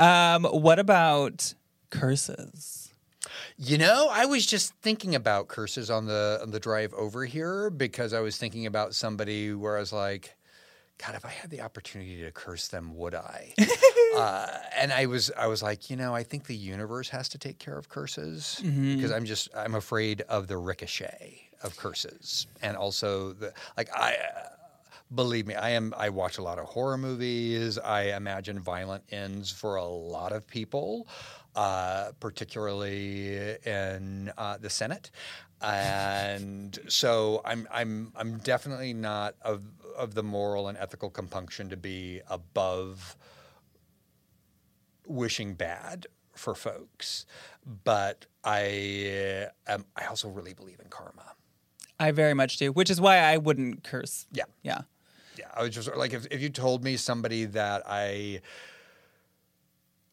Um, 0.00 0.44
what 0.44 0.78
about 0.78 1.52
curses? 1.90 2.81
You 3.56 3.78
know, 3.78 4.08
I 4.10 4.26
was 4.26 4.46
just 4.46 4.74
thinking 4.82 5.14
about 5.14 5.48
curses 5.48 5.90
on 5.90 6.06
the 6.06 6.40
on 6.42 6.50
the 6.50 6.60
drive 6.60 6.92
over 6.94 7.24
here 7.24 7.70
because 7.70 8.12
I 8.12 8.20
was 8.20 8.36
thinking 8.36 8.66
about 8.66 8.94
somebody 8.94 9.52
where 9.54 9.76
I 9.76 9.80
was 9.80 9.92
like, 9.92 10.34
God, 10.98 11.14
if 11.14 11.24
I 11.24 11.30
had 11.30 11.50
the 11.50 11.60
opportunity 11.60 12.22
to 12.22 12.30
curse 12.30 12.68
them, 12.68 12.96
would 12.96 13.14
I? 13.14 13.54
uh, 14.16 14.46
and 14.76 14.92
I 14.92 15.06
was 15.06 15.30
I 15.36 15.46
was 15.46 15.62
like, 15.62 15.90
you 15.90 15.96
know, 15.96 16.14
I 16.14 16.22
think 16.22 16.46
the 16.46 16.56
universe 16.56 17.08
has 17.10 17.28
to 17.30 17.38
take 17.38 17.58
care 17.58 17.76
of 17.76 17.88
curses 17.88 18.60
because 18.62 19.12
I'm 19.12 19.24
just 19.24 19.48
I'm 19.56 19.74
afraid 19.74 20.22
of 20.22 20.48
the 20.48 20.56
ricochet 20.56 21.48
of 21.62 21.76
curses 21.76 22.46
and 22.62 22.76
also 22.76 23.32
the 23.32 23.52
like 23.76 23.94
I. 23.96 24.14
Uh, 24.14 24.48
Believe 25.14 25.46
me, 25.46 25.54
I 25.54 25.70
am. 25.70 25.92
I 25.98 26.08
watch 26.08 26.38
a 26.38 26.42
lot 26.42 26.58
of 26.58 26.64
horror 26.64 26.96
movies. 26.96 27.76
I 27.76 28.16
imagine 28.16 28.58
violent 28.58 29.04
ends 29.10 29.50
for 29.50 29.76
a 29.76 29.84
lot 29.84 30.32
of 30.32 30.46
people, 30.46 31.06
uh, 31.54 32.12
particularly 32.20 33.56
in 33.64 34.32
uh, 34.38 34.58
the 34.58 34.70
Senate, 34.70 35.10
and 35.60 36.78
so 36.88 37.42
I'm. 37.44 37.68
I'm. 37.70 38.12
I'm 38.16 38.38
definitely 38.38 38.94
not 38.94 39.34
of 39.42 39.62
of 39.96 40.14
the 40.14 40.22
moral 40.22 40.68
and 40.68 40.78
ethical 40.78 41.10
compunction 41.10 41.68
to 41.68 41.76
be 41.76 42.20
above 42.28 43.16
wishing 45.06 45.54
bad 45.54 46.06
for 46.34 46.54
folks, 46.54 47.26
but 47.84 48.26
I. 48.44 49.48
am 49.66 49.84
I 49.96 50.06
also 50.06 50.28
really 50.28 50.54
believe 50.54 50.80
in 50.80 50.88
karma. 50.88 51.34
I 52.00 52.10
very 52.10 52.34
much 52.34 52.56
do, 52.56 52.72
which 52.72 52.90
is 52.90 53.00
why 53.00 53.18
I 53.18 53.36
wouldn't 53.36 53.84
curse. 53.84 54.26
Yeah. 54.32 54.44
Yeah. 54.62 54.82
Yeah, 55.38 55.46
I 55.54 55.62
was 55.62 55.74
just 55.74 55.94
like 55.96 56.12
if, 56.12 56.26
if 56.30 56.42
you 56.42 56.50
told 56.50 56.84
me 56.84 56.96
somebody 56.96 57.46
that 57.46 57.82
I 57.86 58.40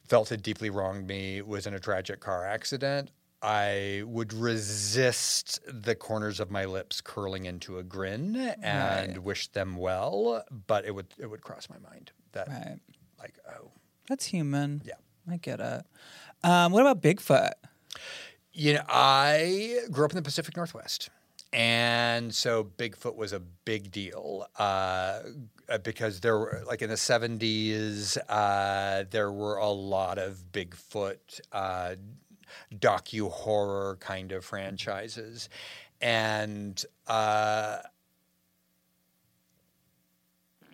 felt 0.10 0.30
had 0.30 0.42
deeply 0.42 0.70
wronged 0.70 1.08
me 1.08 1.42
was 1.42 1.66
in 1.68 1.74
a 1.74 1.80
tragic 1.80 2.20
car 2.20 2.46
accident, 2.46 3.12
I 3.42 4.04
would 4.06 4.34
resist 4.34 5.60
the 5.66 5.96
corners 5.96 6.40
of 6.42 6.52
my 6.52 6.66
lips 6.66 7.00
curling 7.00 7.46
into 7.46 7.78
a 7.78 7.84
grin 7.84 8.36
and 8.62 9.20
wish 9.20 9.48
them 9.50 9.78
well, 9.78 10.44
but 10.68 10.84
it 10.86 10.94
would 10.94 11.08
it 11.18 11.28
would 11.28 11.42
cross 11.42 11.70
my 11.70 11.78
mind 11.90 12.12
that 12.34 12.48
Right. 12.50 12.80
like 13.18 13.40
oh 13.50 13.72
That's 14.10 14.26
human. 14.26 14.82
Yeah. 14.84 14.96
I 15.30 15.38
get 15.38 15.60
it. 15.60 15.86
Um, 16.44 16.72
what 16.72 16.82
about 16.82 17.02
Bigfoot? 17.02 17.52
You 18.52 18.74
know, 18.74 18.84
I 18.90 19.80
grew 19.92 20.06
up 20.06 20.12
in 20.12 20.16
the 20.16 20.22
Pacific 20.24 20.58
Northwest. 20.58 21.10
And 21.54 22.34
so 22.34 22.64
Bigfoot 22.64 23.16
was 23.16 23.32
a 23.32 23.40
big 23.40 23.92
deal 23.92 24.48
uh, 24.58 25.22
because 25.78 26.20
there 26.22 26.38
were, 26.38 26.64
like 26.66 26.82
in 26.82 26.90
the 26.90 26.96
70s, 26.96 28.18
uh, 28.28 29.04
there 29.10 29.32
were 29.32 29.58
a 29.58 29.70
lot 29.70 30.18
of 30.18 30.44
Bigfoot 30.52 31.42
uh, 31.52 31.96
docu 32.74 33.30
horror 33.30 33.98
kind 34.00 34.32
of 34.32 34.44
franchises. 34.44 35.50
And 36.02 36.84
uh, 37.08 37.80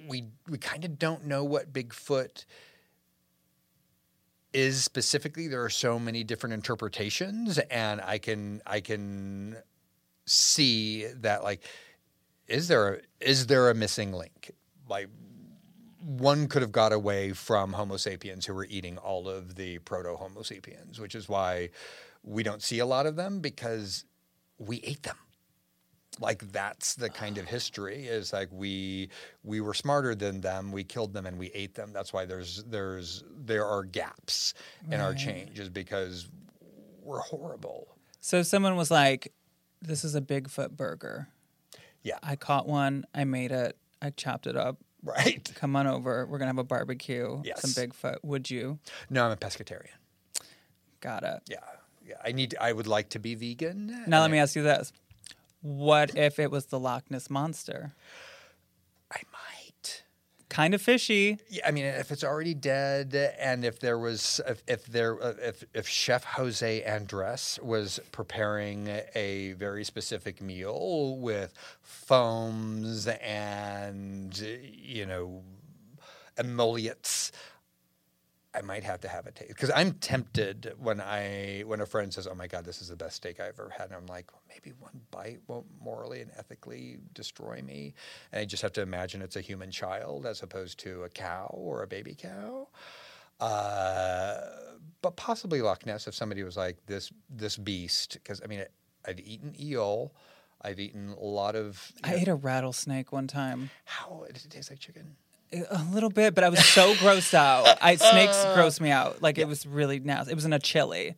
we, 0.07 0.25
we 0.47 0.57
kind 0.57 0.85
of 0.85 0.97
don't 0.97 1.25
know 1.25 1.43
what 1.43 1.73
Bigfoot 1.73 2.45
is 4.55 4.81
specifically 4.81 5.49
there 5.49 5.61
are 5.61 5.69
so 5.69 5.99
many 5.99 6.23
different 6.23 6.53
interpretations 6.53 7.57
and 7.69 7.99
i 7.99 8.17
can 8.17 8.61
i 8.65 8.79
can 8.79 9.57
see 10.25 11.05
that 11.07 11.43
like 11.43 11.61
is 12.47 12.69
there 12.69 12.95
a, 12.95 12.99
is 13.19 13.47
there 13.47 13.69
a 13.69 13.75
missing 13.75 14.13
link 14.13 14.51
like 14.87 15.09
one 15.99 16.47
could 16.47 16.61
have 16.61 16.71
got 16.71 16.93
away 16.93 17.33
from 17.33 17.73
homo 17.73 17.97
sapiens 17.97 18.45
who 18.45 18.53
were 18.53 18.67
eating 18.69 18.97
all 18.97 19.27
of 19.27 19.55
the 19.55 19.79
proto 19.79 20.15
homo 20.15 20.41
sapiens 20.41 20.99
which 20.99 21.15
is 21.15 21.27
why 21.27 21.69
we 22.23 22.43
don't 22.43 22.61
see 22.61 22.79
a 22.79 22.85
lot 22.85 23.05
of 23.05 23.15
them 23.15 23.39
because 23.39 24.05
we 24.57 24.81
ate 24.83 25.03
them 25.03 25.17
like 26.19 26.51
that's 26.51 26.95
the 26.95 27.09
kind 27.09 27.37
of 27.37 27.45
history 27.45 28.05
is 28.05 28.31
like 28.31 28.47
we 28.51 29.09
we 29.43 29.59
were 29.59 29.73
smarter 29.73 30.15
than 30.15 30.41
them 30.41 30.71
we 30.71 30.83
killed 30.83 31.13
them 31.13 31.25
and 31.25 31.37
we 31.37 31.47
ate 31.53 31.75
them 31.75 31.91
that's 31.91 32.13
why 32.13 32.25
there's 32.25 32.63
there's 32.65 33.23
there 33.35 33.65
are 33.65 33.83
gaps 33.83 34.53
in 34.91 35.01
our 35.01 35.13
change 35.13 35.59
is 35.59 35.69
because 35.69 36.27
we're 37.01 37.19
horrible 37.19 37.87
So 38.21 38.41
someone 38.41 38.75
was 38.75 38.89
like, 38.89 39.31
"This 39.81 40.03
is 40.03 40.15
a 40.15 40.21
Bigfoot 40.21 40.71
burger." 40.71 41.27
yeah 42.01 42.17
I 42.23 42.35
caught 42.35 42.67
one. 42.67 43.05
I 43.13 43.23
made 43.25 43.51
it. 43.51 43.77
I 44.05 44.11
chopped 44.11 44.47
it 44.47 44.55
up. 44.55 44.77
right 45.03 45.51
Come 45.55 45.75
on 45.75 45.87
over. 45.87 46.25
We're 46.25 46.37
gonna 46.37 46.49
have 46.49 46.57
a 46.57 46.63
barbecue. 46.63 47.41
Yes. 47.43 47.61
Some 47.61 47.71
Bigfoot. 47.71 48.17
Would 48.23 48.49
you? 48.49 48.79
no 49.09 49.25
i'm 49.25 49.31
a 49.31 49.35
pescatarian 49.37 49.89
Got 51.01 51.23
it. 51.23 51.41
yeah 51.49 51.57
yeah 52.07 52.15
i 52.23 52.31
need 52.31 52.55
i 52.59 52.71
would 52.71 52.87
like 52.87 53.09
to 53.09 53.19
be 53.19 53.35
vegan 53.35 53.87
Now 54.07 54.19
let 54.19 54.25
and 54.25 54.31
me 54.33 54.39
ask 54.39 54.55
you 54.55 54.63
this: 54.63 54.91
What 55.61 56.15
if 56.15 56.39
it 56.39 56.49
was 56.51 56.67
the 56.67 56.79
Loch 56.79 57.09
Ness 57.11 57.29
monster? 57.29 57.93
Kind 60.55 60.73
of 60.73 60.81
fishy. 60.81 61.37
Yeah, 61.49 61.67
I 61.67 61.71
mean, 61.71 61.83
if 61.83 62.13
it's 62.13 62.23
already 62.23 62.53
dead, 62.53 63.13
and 63.37 63.65
if 63.65 63.81
there 63.81 63.99
was, 63.99 64.39
if, 64.47 64.63
if 64.69 64.85
there, 64.85 65.21
uh, 65.21 65.33
if 65.41 65.65
if 65.73 65.85
Chef 65.85 66.23
Jose 66.23 66.81
Andres 66.85 67.59
was 67.61 67.99
preparing 68.13 68.87
a 69.15 69.51
very 69.57 69.83
specific 69.83 70.41
meal 70.41 71.17
with 71.17 71.53
foams 71.81 73.05
and 73.07 74.39
you 74.39 75.05
know 75.05 75.43
emollients, 76.37 77.33
I 78.55 78.61
might 78.61 78.83
have 78.83 79.01
to 79.01 79.07
have 79.09 79.25
a 79.27 79.31
taste 79.31 79.49
because 79.49 79.71
I'm 79.75 79.93
tempted 79.93 80.73
when 80.79 81.01
I 81.01 81.63
when 81.65 81.81
a 81.81 81.85
friend 81.85 82.13
says, 82.13 82.25
"Oh 82.27 82.35
my 82.35 82.47
God, 82.47 82.63
this 82.63 82.81
is 82.81 82.87
the 82.87 82.95
best 82.95 83.17
steak 83.17 83.39
I've 83.39 83.59
ever 83.59 83.69
had," 83.77 83.87
and 83.87 83.95
I'm 83.95 84.05
like, 84.05 84.31
well, 84.31 84.41
maybe 84.47 84.73
one 84.79 85.01
bite 85.11 85.39
won't 85.47 85.65
morally 85.81 86.21
and 86.21 86.31
ethically 86.37 86.97
destroy 87.13 87.61
me, 87.61 87.93
and 88.31 88.39
I 88.41 88.45
just 88.45 88.63
have 88.63 88.73
to 88.73 88.81
imagine 88.81 89.21
it's 89.21 89.35
a 89.35 89.41
human 89.41 89.71
child 89.71 90.25
as 90.25 90.41
opposed 90.41 90.79
to 90.79 91.03
a 91.03 91.09
cow 91.09 91.47
or 91.53 91.83
a 91.83 91.87
baby 91.87 92.15
cow. 92.15 92.67
Uh, 93.39 94.39
but 95.01 95.15
possibly 95.17 95.61
Loch 95.61 95.85
Ness 95.85 96.07
if 96.07 96.15
somebody 96.15 96.43
was 96.43 96.55
like 96.55 96.77
this 96.85 97.11
this 97.29 97.57
beast 97.57 98.13
because 98.23 98.41
I 98.43 98.47
mean 98.47 98.63
I've 99.05 99.19
eaten 99.19 99.53
eel, 99.59 100.13
I've 100.61 100.79
eaten 100.79 101.09
a 101.11 101.23
lot 101.23 101.55
of. 101.55 101.91
I 102.03 102.11
know- 102.11 102.17
ate 102.17 102.27
a 102.29 102.35
rattlesnake 102.35 103.11
one 103.11 103.27
time. 103.27 103.69
how 103.83 104.23
did 104.27 104.37
it 104.45 104.49
taste 104.49 104.69
like 104.69 104.79
chicken? 104.79 105.17
A 105.53 105.83
little 105.91 106.09
bit, 106.09 106.35
but 106.35 106.43
I 106.43 106.49
was 106.49 106.63
so 106.65 106.93
grossed 106.95 107.33
out. 107.33 107.77
I 107.81 107.95
snakes 107.95 108.35
grossed 108.37 108.81
me 108.81 108.91
out. 108.91 109.21
Like 109.21 109.37
it 109.37 109.47
was 109.47 109.65
really 109.65 109.99
nasty. 109.99 110.31
It 110.31 110.35
was 110.35 110.45
in 110.45 110.53
a 110.53 110.59
chili. 110.59 111.15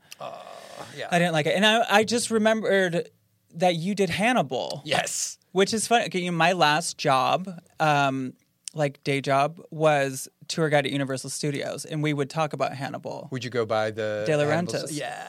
Yeah. 0.96 1.08
I 1.12 1.20
didn't 1.20 1.34
like 1.34 1.46
it, 1.46 1.56
and 1.56 1.66
I 1.66 1.86
I 1.90 2.04
just 2.04 2.30
remembered 2.32 3.10
that 3.56 3.76
you 3.76 3.96
did 3.96 4.10
Hannibal. 4.10 4.82
Yes. 4.86 5.38
Which 5.52 5.74
is 5.74 5.88
funny. 5.88 6.06
Okay, 6.06 6.20
you 6.20 6.32
know, 6.32 6.38
my 6.38 6.52
last 6.54 6.98
job, 6.98 7.50
um, 7.80 8.34
like 8.76 9.04
day 9.04 9.22
job, 9.22 9.60
was 9.72 10.28
tour 10.48 10.70
guide 10.70 10.86
at 10.86 10.92
Universal 10.92 11.32
Studios, 11.32 11.86
and 11.86 12.04
we 12.04 12.14
would 12.14 12.30
talk 12.30 12.54
about 12.54 12.74
Hannibal. 12.74 13.28
Would 13.32 13.44
you 13.44 13.50
go 13.50 13.66
by 13.66 13.90
the 13.92 14.24
De 14.28 14.34
Laurentiis. 14.34 14.90
Yeah. 14.92 15.28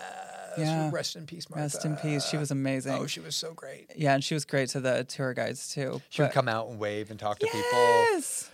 Yeah. 0.58 0.90
Rest 0.92 1.14
in 1.16 1.24
peace, 1.24 1.48
Martha. 1.48 1.62
Rest 1.62 1.84
in 1.84 1.96
peace. 1.96 2.24
She 2.26 2.36
was 2.36 2.50
amazing. 2.50 2.94
Oh, 2.94 3.06
she 3.06 3.20
was 3.20 3.36
so 3.36 3.54
great. 3.54 3.90
yeah, 3.94 4.14
and 4.14 4.24
she 4.24 4.34
was 4.34 4.44
great 4.44 4.68
to 4.70 4.80
the 4.80 5.04
tour 5.04 5.32
guides 5.32 5.72
too. 5.72 6.02
She 6.10 6.20
would 6.22 6.32
come 6.32 6.48
out 6.48 6.68
and 6.68 6.78
wave 6.80 7.10
and 7.10 7.18
talk 7.18 7.38
to 7.38 7.46
people. 7.46 7.62
Yes. 7.72 8.50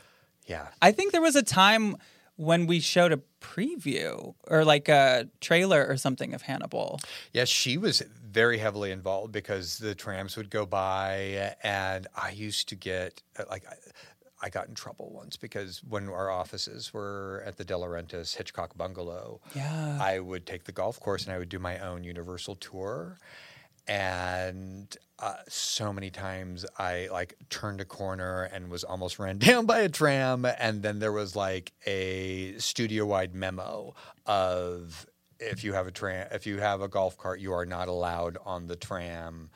Yeah. 0.47 0.69
I 0.83 0.93
think 0.93 1.13
there 1.13 1.23
was 1.23 1.37
a 1.37 1.43
time 1.43 1.97
when 2.37 2.67
we 2.67 2.81
showed 2.81 3.13
a 3.13 3.21
preview 3.41 4.35
or 4.49 4.65
like 4.65 4.89
a 4.89 5.29
trailer 5.41 5.87
or 5.87 5.97
something 5.97 6.35
of 6.35 6.43
Hannibal. 6.43 7.01
Yes, 7.33 7.49
she 7.49 7.77
was 7.79 8.03
very 8.31 8.59
heavily 8.59 8.91
involved 8.91 9.33
because 9.33 9.79
the 9.79 9.95
trams 9.95 10.37
would 10.37 10.51
go 10.51 10.67
by, 10.67 11.55
and 11.63 12.07
I 12.17 12.31
used 12.31 12.69
to 12.71 12.75
get 12.75 13.23
like. 13.51 13.65
I, 13.67 13.75
I 14.43 14.51
got 14.51 14.69
in 14.69 14.75
trouble 14.75 15.11
once 15.15 15.39
because 15.39 15.83
when 15.89 16.07
our 16.11 16.29
offices 16.29 16.93
were 16.93 17.43
at 17.47 17.57
the 17.57 17.65
De 17.65 17.73
Laurentiis 17.73 18.37
Hitchcock 18.37 18.77
Bungalow, 18.77 19.41
Yeah. 19.55 19.97
I 19.99 20.19
would 20.19 20.45
take 20.45 20.65
the 20.65 20.73
golf 20.73 21.01
course 21.01 21.25
and 21.25 21.33
I 21.33 21.39
would 21.39 21.49
do 21.49 21.59
my 21.59 21.79
own 21.79 22.05
Universal 22.05 22.57
tour. 22.57 23.17
And 23.89 24.95
uh, 25.25 25.37
so 25.49 25.91
many 25.91 26.11
times 26.11 26.67
I 26.79 27.09
like 27.11 27.35
turned 27.49 27.81
a 27.81 27.87
corner 27.87 28.43
and 28.53 28.69
was 28.69 28.85
almost 28.85 29.19
ran 29.25 29.39
down 29.39 29.65
by 29.65 29.79
a 29.81 29.89
tram. 29.89 30.45
And 30.45 30.83
then 30.83 30.99
there 30.99 31.13
was 31.13 31.35
like 31.35 31.73
a 31.87 32.55
studio 32.59 33.07
wide 33.07 33.35
memo 33.35 33.95
of 34.27 35.07
if 35.41 35.65
you 35.65 35.73
have 35.73 35.87
a 35.87 35.91
tram, 35.91 36.29
if 36.31 36.47
you 36.47 36.59
have 36.59 36.83
a 36.83 36.89
golf 36.89 37.17
cart, 37.17 37.41
you 37.41 37.55
are 37.55 37.65
not 37.65 37.89
allowed 37.89 38.37
on 38.45 38.67
the 38.67 38.77
tram 38.77 39.49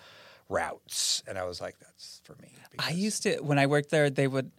routes. 0.48 1.22
And 1.28 1.36
I 1.36 1.44
was 1.44 1.60
like, 1.60 1.78
that's 1.78 2.22
for 2.24 2.34
me. 2.40 2.48
I 2.78 2.92
used 2.92 3.24
to 3.24 3.36
when 3.40 3.58
I 3.58 3.66
worked 3.66 3.90
there, 3.90 4.08
they 4.08 4.26
would 4.26 4.50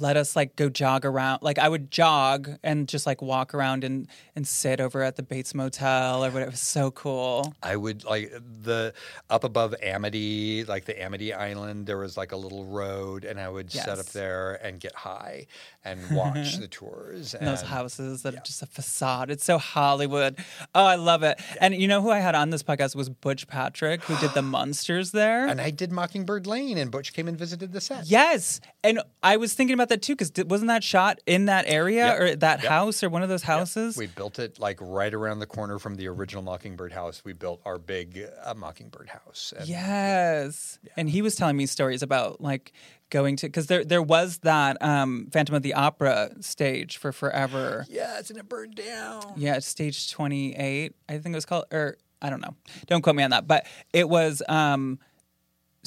let 0.00 0.16
us 0.16 0.36
like 0.36 0.56
go 0.56 0.68
jog 0.68 1.04
around. 1.04 1.42
Like 1.42 1.58
I 1.58 1.68
would 1.68 1.90
jog 1.90 2.50
and 2.62 2.88
just 2.88 3.06
like 3.06 3.22
walk 3.22 3.54
around 3.54 3.84
and 3.84 4.08
and 4.34 4.46
sit 4.46 4.80
over 4.80 5.02
at 5.02 5.16
the 5.16 5.22
Bates 5.22 5.54
Motel 5.54 6.24
or 6.24 6.28
whatever. 6.28 6.40
It 6.40 6.50
was 6.52 6.60
so 6.60 6.90
cool. 6.90 7.54
I 7.62 7.76
would 7.76 8.04
like 8.04 8.32
the 8.62 8.94
up 9.30 9.44
above 9.44 9.74
Amity, 9.82 10.64
like 10.64 10.84
the 10.84 11.00
Amity 11.00 11.32
Island. 11.32 11.86
There 11.86 11.98
was 11.98 12.16
like 12.16 12.32
a 12.32 12.36
little 12.36 12.64
road, 12.64 13.24
and 13.24 13.40
I 13.40 13.48
would 13.48 13.70
set 13.72 13.98
up 13.98 14.06
there 14.06 14.54
and 14.62 14.80
get 14.80 14.94
high 14.94 15.46
and 15.84 16.00
watch 16.10 16.56
the 16.56 16.68
tours. 16.68 17.34
And 17.34 17.46
those 17.46 17.62
houses 17.62 18.22
that 18.22 18.34
are 18.34 18.42
just 18.44 18.62
a 18.62 18.66
facade. 18.66 19.30
It's 19.30 19.44
so 19.44 19.58
Hollywood. 19.58 20.36
Oh, 20.74 20.84
I 20.84 20.96
love 20.96 21.22
it. 21.22 21.40
And 21.60 21.74
you 21.74 21.88
know 21.88 22.02
who 22.02 22.10
I 22.10 22.18
had 22.18 22.34
on 22.34 22.50
this 22.50 22.62
podcast 22.62 22.94
was 22.96 23.08
Butch 23.08 23.46
Patrick, 23.46 24.02
who 24.04 24.16
did 24.18 24.34
the 24.34 24.42
Monsters 24.56 25.12
there. 25.12 25.46
And 25.46 25.60
I 25.60 25.70
did 25.70 25.92
Mockingbird 25.92 26.46
Lane, 26.46 26.78
and 26.78 26.90
Butch 26.90 27.12
came 27.12 27.28
and 27.28 27.38
visited 27.38 27.72
the 27.72 27.80
set. 27.80 28.06
Yes, 28.06 28.60
and 28.82 29.00
I 29.22 29.36
was 29.36 29.54
thinking 29.54 29.74
about 29.74 29.85
that 29.88 30.02
too 30.02 30.14
because 30.16 30.32
wasn't 30.46 30.68
that 30.68 30.82
shot 30.84 31.18
in 31.26 31.46
that 31.46 31.64
area 31.68 32.06
Yep. 32.06 32.20
or 32.20 32.36
that 32.36 32.62
Yep. 32.62 32.68
house 32.70 33.02
or 33.02 33.08
one 33.08 33.22
of 33.22 33.28
those 33.28 33.42
houses? 33.42 33.96
We 33.96 34.06
built 34.06 34.38
it 34.38 34.58
like 34.58 34.78
right 34.80 35.12
around 35.12 35.38
the 35.38 35.46
corner 35.46 35.78
from 35.78 35.96
the 35.96 36.08
original 36.08 36.42
Mockingbird 36.42 36.92
house. 36.92 37.22
We 37.24 37.32
built 37.32 37.60
our 37.64 37.78
big 37.78 38.22
uh, 38.44 38.54
Mockingbird 38.54 39.08
house. 39.10 39.52
And 39.56 39.68
Yes, 39.68 40.78
and 40.96 41.08
he 41.10 41.22
was 41.22 41.34
telling 41.34 41.56
me 41.56 41.66
stories 41.66 42.02
about 42.02 42.40
like 42.40 42.72
going 43.10 43.36
to 43.36 43.46
because 43.46 43.66
there 43.68 43.84
there 43.84 44.02
was 44.02 44.38
that 44.38 44.76
um, 44.82 45.28
Phantom 45.32 45.54
of 45.54 45.62
the 45.62 45.74
Opera 45.74 46.30
stage 46.40 46.96
for 46.96 47.12
forever. 47.12 47.86
Yes, 47.88 48.30
and 48.30 48.38
it 48.38 48.48
burned 48.48 48.74
down. 48.74 49.34
Yeah, 49.36 49.58
stage 49.60 50.10
twenty 50.10 50.54
eight, 50.56 50.94
I 51.08 51.18
think 51.18 51.32
it 51.32 51.36
was 51.36 51.46
called, 51.46 51.66
or 51.72 51.96
I 52.20 52.30
don't 52.30 52.40
know. 52.40 52.54
Don't 52.86 53.02
quote 53.02 53.14
me 53.16 53.22
on 53.22 53.30
that, 53.30 53.46
but 53.46 53.66
it 53.92 54.08
was 54.08 54.42
um, 54.48 54.98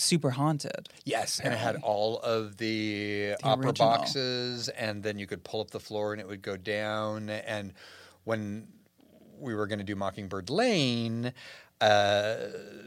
super 0.02 0.32
haunted. 0.32 0.90
Yes, 1.06 1.40
and 1.44 1.54
it 1.54 1.58
had 1.58 1.78
all 1.84 2.20
of 2.20 2.58
the, 2.58 3.36
opera 3.44 3.68
original. 3.68 3.90
boxes, 3.90 4.70
and 4.70 5.04
then 5.04 5.20
you 5.20 5.28
could 5.28 5.44
pull 5.44 5.62
up 5.62 5.72
the 5.72 5.80
floor 5.80 6.14
and 6.14 6.22
it 6.22 6.28
would 6.28 6.42
go 6.42 6.58
down. 6.58 7.30
And 7.30 7.74
when 8.24 8.68
we 9.40 9.56
were 9.56 9.68
going 9.68 9.80
to 9.80 9.86
do 9.86 9.96
Mockingbird 9.96 10.50
Lane, 10.50 11.34
uh, 11.82 12.36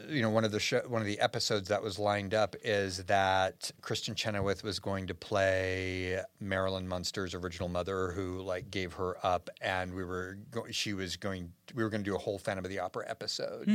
you 0.09 0.21
know, 0.21 0.29
one 0.29 0.45
of 0.45 0.53
the 0.53 0.61
show, 0.61 0.83
one 0.87 1.01
of 1.01 1.07
the 1.07 1.19
episodes 1.21 1.69
that 1.69 1.83
was 1.83 1.99
lined 1.99 2.35
up 2.35 2.55
is 2.63 3.05
that 3.05 3.71
Kristin 3.81 4.15
Chenoweth 4.15 4.63
was 4.63 4.79
going 4.79 5.07
to 5.07 5.15
play 5.15 6.21
Marilyn 6.41 6.87
Munster's 6.87 7.35
original 7.35 7.69
mother, 7.71 8.11
who 8.13 8.43
like 8.43 8.71
gave 8.71 8.93
her 8.95 9.17
up, 9.25 9.49
and 9.63 9.95
we 9.95 10.05
were 10.05 10.37
go- 10.51 10.67
she 10.71 10.93
was 10.93 11.17
going 11.17 11.53
we 11.75 11.83
were 11.83 11.89
going 11.89 12.03
to 12.05 12.11
do 12.11 12.15
a 12.15 12.19
whole 12.19 12.39
Phantom 12.39 12.65
of 12.65 12.71
the 12.71 12.81
Opera 12.81 13.05
episode 13.09 13.67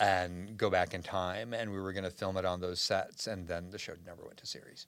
and 0.00 0.56
go 0.56 0.70
back 0.70 0.92
in 0.94 1.02
time, 1.02 1.54
and 1.54 1.70
we 1.70 1.80
were 1.80 1.92
going 1.92 2.04
to 2.04 2.10
film 2.10 2.36
it 2.36 2.44
on 2.44 2.60
those 2.60 2.80
sets, 2.80 3.28
and 3.28 3.46
then 3.46 3.70
the 3.70 3.78
show 3.78 3.92
never 4.04 4.24
went 4.24 4.38
to 4.38 4.46
series. 4.46 4.86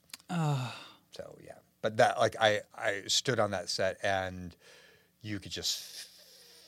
So 1.12 1.37
yeah, 1.45 1.53
but 1.83 1.97
that 1.99 2.18
like 2.18 2.35
I 2.41 2.61
I 2.75 3.03
stood 3.07 3.39
on 3.39 3.53
that 3.53 3.68
set 3.68 3.99
and 4.03 4.57
you 5.23 5.39
could 5.39 5.53
just 5.53 6.09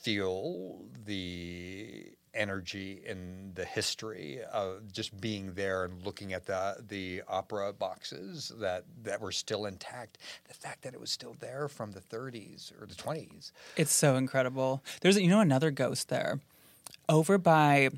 feel 0.02 0.82
the 1.04 2.04
energy 2.34 3.02
in 3.04 3.52
the 3.54 3.64
history 3.64 4.40
of 4.52 4.92
just 4.92 5.20
being 5.20 5.52
there 5.54 5.84
and 5.84 6.04
looking 6.04 6.32
at 6.32 6.46
the 6.46 6.76
the 6.88 7.22
opera 7.28 7.72
boxes 7.72 8.52
that 8.58 8.84
that 9.02 9.20
were 9.20 9.32
still 9.32 9.66
intact. 9.66 10.18
The 10.48 10.54
fact 10.54 10.82
that 10.82 10.94
it 10.94 11.00
was 11.00 11.10
still 11.10 11.36
there 11.40 11.68
from 11.68 11.92
the 11.92 12.00
30s 12.00 12.72
or 12.80 12.86
the 12.86 12.94
20s. 12.94 13.52
It's 13.76 13.92
so 13.92 14.16
incredible. 14.16 14.82
There's, 15.00 15.18
you 15.18 15.28
know, 15.28 15.40
another 15.40 15.70
ghost 15.70 16.08
there 16.08 16.40
over 17.08 17.38
by, 17.38 17.90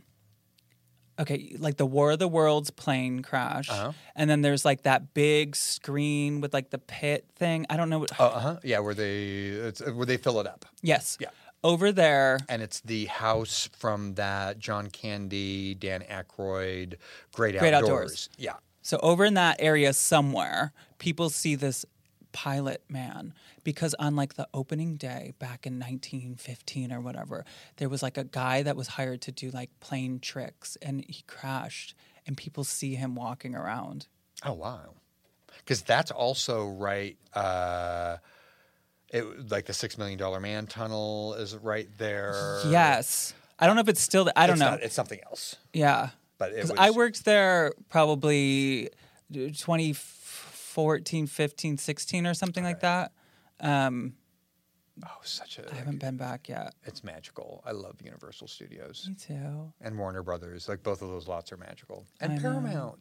okay, 1.19 1.55
like 1.59 1.77
the 1.77 1.87
War 1.87 2.13
of 2.13 2.19
the 2.19 2.29
Worlds 2.29 2.71
plane 2.71 3.23
crash. 3.23 3.71
Uh-huh. 3.71 3.93
And 4.17 4.29
then 4.29 4.43
there's 4.43 4.65
like 4.65 4.83
that 4.83 5.15
big 5.15 5.57
screen 5.57 6.41
with 6.41 6.53
like 6.53 6.71
the 6.71 6.79
pit 6.79 7.27
thing. 7.37 7.67
I 7.71 7.77
don't 7.77 7.91
know 7.91 8.01
what. 8.01 8.19
Uh 8.21 8.39
huh. 8.39 8.57
Yeah, 8.63 8.81
where 8.81 8.95
they 8.95 9.23
it's, 9.69 9.81
where 9.81 10.07
they 10.07 10.17
fill 10.17 10.41
it 10.41 10.47
up. 10.47 10.65
yes. 10.83 11.19
Yeah. 11.21 11.29
Over 11.65 11.91
there. 11.91 12.39
And 12.49 12.63
it's 12.63 12.81
the 12.81 13.07
house 13.07 13.69
from 13.77 14.15
that 14.15 14.59
John 14.59 14.89
Candy, 14.89 15.75
Dan 15.75 16.03
Aykroyd, 16.03 16.97
Great, 17.33 17.59
Great 17.59 17.75
Outdoors. 17.75 17.91
Outdoors. 17.91 18.29
Yeah. 18.37 18.55
So 18.83 18.99
over 19.03 19.25
in 19.25 19.35
that 19.35 19.57
area 19.61 19.95
somewhere, 19.95 20.73
people 20.99 21.31
see 21.31 21.55
this 21.55 21.87
pilot 22.33 22.83
man 22.89 23.33
because 23.63 23.95
on 23.95 24.17
like 24.17 24.35
the 24.35 24.47
opening 24.53 24.97
day 24.97 25.33
back 25.39 25.67
in 25.67 25.79
1915 25.79 26.93
or 26.93 27.01
whatever, 27.01 27.47
there 27.79 27.89
was 27.89 28.03
like 28.03 28.19
a 28.19 28.25
guy 28.25 28.63
that 28.63 28.77
was 28.77 28.89
hired 28.89 29.23
to 29.23 29.33
do 29.33 29.51
like 29.51 29.71
plane 29.81 30.19
tricks 30.21 30.77
and 30.83 31.05
he 31.09 31.23
crashed 31.27 31.95
and 32.27 32.37
people 32.37 32.65
see 32.65 32.95
him 32.97 33.15
walking 33.15 33.55
around. 33.55 34.07
Oh 34.45 34.53
wow, 34.53 34.95
because 35.59 35.83
that's 35.83 36.11
also 36.11 36.67
right. 36.67 37.17
Uh, 37.33 38.19
it 39.11 39.51
like 39.51 39.67
the 39.67 39.73
Six 39.73 39.97
Million 39.99 40.19
Dollar 40.19 40.41
Man 40.41 40.67
tunnel 40.67 41.35
is 41.35 41.57
right 41.57 41.89
there. 41.99 42.61
Yes. 42.69 43.35
I 43.59 43.67
don't 43.67 43.77
know 43.77 43.83
if 43.83 43.89
it's 43.89 44.01
still 44.01 44.31
I 44.37 44.47
don't 44.47 44.55
It's 44.55 44.61
know. 44.61 44.71
not- 44.71 44.83
it's 44.83 44.95
something 44.95 45.21
else. 45.27 45.57
yeah. 45.73 46.11
But 46.39 46.53
was, 46.57 46.73
I 46.77 46.91
worked 46.91 47.25
there 47.25 47.73
probably 47.89 48.91
2014, 49.33 51.27
15, 51.27 51.79
16 51.79 52.27
or 52.27 52.35
something 52.35 52.65
like 52.65 52.81
that. 52.81 53.13
Um 53.61 54.15
Oh, 55.05 55.09
such 55.25 55.59
a. 55.59 55.69
I 55.73 55.75
haven't 55.75 55.99
been 55.99 56.17
back 56.17 56.49
yet. 56.49 56.73
It's 56.85 57.03
magical. 57.03 57.65
I 57.67 57.73
love 57.73 57.97
Universal 58.01 58.47
Studios 58.47 59.07
Me 59.09 59.17
too. 59.17 59.73
and 59.81 59.99
Warner 59.99 60.23
Brothers. 60.23 60.69
Like 60.69 60.85
both 60.85 61.03
of 61.03 61.09
those 61.09 61.27
lots 61.27 61.51
are 61.51 61.57
magical. 61.57 62.07
And 62.21 62.33
I 62.33 62.37
know. 62.37 62.97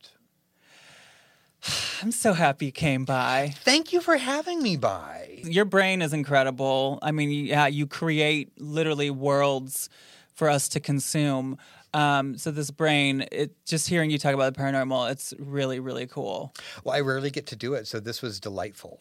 I'm 2.02 2.12
so 2.12 2.34
happy 2.34 2.68
you 2.68 2.72
came 2.72 3.06
by. 3.06 3.54
Thank 3.64 3.94
you 3.94 4.02
for 4.02 4.18
having 4.18 4.62
me 4.62 4.76
by. 4.76 5.42
Your 5.44 5.66
brain 5.66 6.02
is 6.02 6.14
incredible. 6.14 7.00
I 7.02 7.12
mean, 7.12 7.30
yeah, 7.30 7.68
you 7.68 7.88
create 7.88 8.52
literally 8.60 9.10
worlds 9.10 9.90
for 10.34 10.50
us 10.50 10.68
to 10.70 10.80
consume. 10.80 11.58
Um, 11.94 12.38
so 12.38 12.52
this 12.52 12.72
brain, 12.72 13.26
it 13.32 13.56
just 13.66 13.88
hearing 13.88 14.10
you 14.10 14.18
talk 14.18 14.34
about 14.34 14.54
the 14.54 14.60
paranormal, 14.60 15.12
it's 15.12 15.34
really, 15.40 15.80
really 15.80 16.08
cool. 16.08 16.54
Well, 16.84 16.96
I 16.96 17.02
rarely 17.02 17.30
get 17.30 17.46
to 17.48 17.56
do 17.56 17.76
it, 17.76 17.88
so 17.88 18.00
this 18.00 18.22
was 18.22 18.40
delightful. 18.40 19.00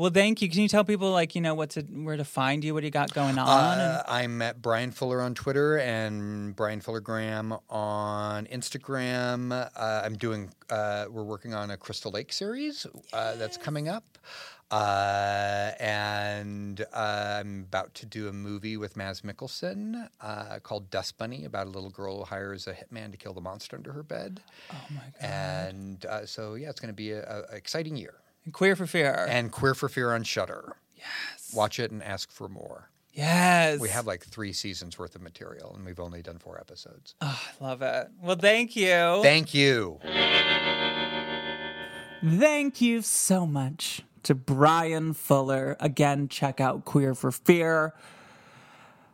Well, 0.00 0.10
thank 0.10 0.40
you. 0.40 0.48
Can 0.48 0.62
you 0.62 0.68
tell 0.68 0.82
people 0.82 1.10
like 1.10 1.34
you 1.34 1.42
know 1.42 1.54
what 1.54 1.68
to 1.70 1.82
where 1.82 2.16
to 2.16 2.24
find 2.24 2.64
you? 2.64 2.72
What 2.72 2.80
do 2.80 2.86
you 2.86 2.90
got 2.90 3.12
going 3.12 3.38
on? 3.38 3.46
Uh, 3.46 4.02
I'm 4.08 4.40
at 4.40 4.62
Bryan 4.62 4.92
Fuller 4.92 5.20
on 5.20 5.34
Twitter 5.34 5.76
and 5.76 6.56
Bryan 6.56 6.80
Fuller 6.80 7.00
Graham 7.00 7.54
on 7.68 8.46
Instagram. 8.46 9.52
Uh, 9.52 10.02
I'm 10.02 10.16
doing. 10.16 10.48
Uh, 10.70 11.04
we're 11.10 11.22
working 11.22 11.52
on 11.52 11.70
a 11.70 11.76
Crystal 11.76 12.10
Lake 12.10 12.32
series 12.32 12.86
uh, 13.12 13.36
that's 13.36 13.58
coming 13.58 13.90
up, 13.90 14.16
uh, 14.70 15.72
and 15.78 16.80
uh, 16.94 17.40
I'm 17.40 17.66
about 17.68 17.92
to 17.96 18.06
do 18.06 18.28
a 18.28 18.32
movie 18.32 18.78
with 18.78 18.96
Mads 18.96 19.20
Mikkelsen 19.20 20.08
uh, 20.22 20.60
called 20.62 20.90
Dust 20.90 21.18
Bunny 21.18 21.44
about 21.44 21.66
a 21.66 21.70
little 21.70 21.90
girl 21.90 22.20
who 22.20 22.24
hires 22.24 22.66
a 22.66 22.72
hitman 22.72 23.10
to 23.10 23.18
kill 23.18 23.34
the 23.34 23.42
monster 23.42 23.76
under 23.76 23.92
her 23.92 24.02
bed. 24.02 24.40
oh 24.72 24.76
my 24.94 25.02
god! 25.20 25.30
And 25.30 26.06
uh, 26.06 26.24
so 26.24 26.54
yeah, 26.54 26.70
it's 26.70 26.80
going 26.80 26.88
to 26.88 26.96
be 26.96 27.10
a, 27.10 27.44
a 27.50 27.54
exciting 27.54 27.98
year. 27.98 28.14
Queer 28.52 28.76
for 28.76 28.86
fear. 28.86 29.26
And 29.28 29.52
Queer 29.52 29.74
for 29.74 29.88
Fear 29.88 30.12
on 30.12 30.22
Shudder. 30.24 30.76
Yes. 30.96 31.52
Watch 31.54 31.78
it 31.78 31.90
and 31.90 32.02
ask 32.02 32.30
for 32.30 32.48
more. 32.48 32.90
yes, 33.12 33.80
We 33.80 33.88
have 33.88 34.06
like 34.06 34.22
three 34.24 34.52
seasons 34.52 34.98
worth 34.98 35.14
of 35.14 35.22
material, 35.22 35.74
and 35.74 35.84
we've 35.84 36.00
only 36.00 36.22
done 36.22 36.38
four 36.38 36.58
episodes. 36.58 37.14
Oh, 37.20 37.40
I 37.60 37.64
love 37.64 37.82
it. 37.82 38.08
Well, 38.22 38.36
thank 38.36 38.76
you. 38.76 39.20
Thank 39.22 39.52
you. 39.54 39.98
Thank 42.24 42.80
you 42.80 43.00
so 43.02 43.46
much 43.46 44.02
to 44.24 44.34
Bryan 44.34 45.14
Fuller. 45.14 45.76
Again, 45.80 46.28
check 46.28 46.60
out 46.60 46.84
Queer 46.84 47.14
for 47.14 47.30
Fear. 47.32 47.94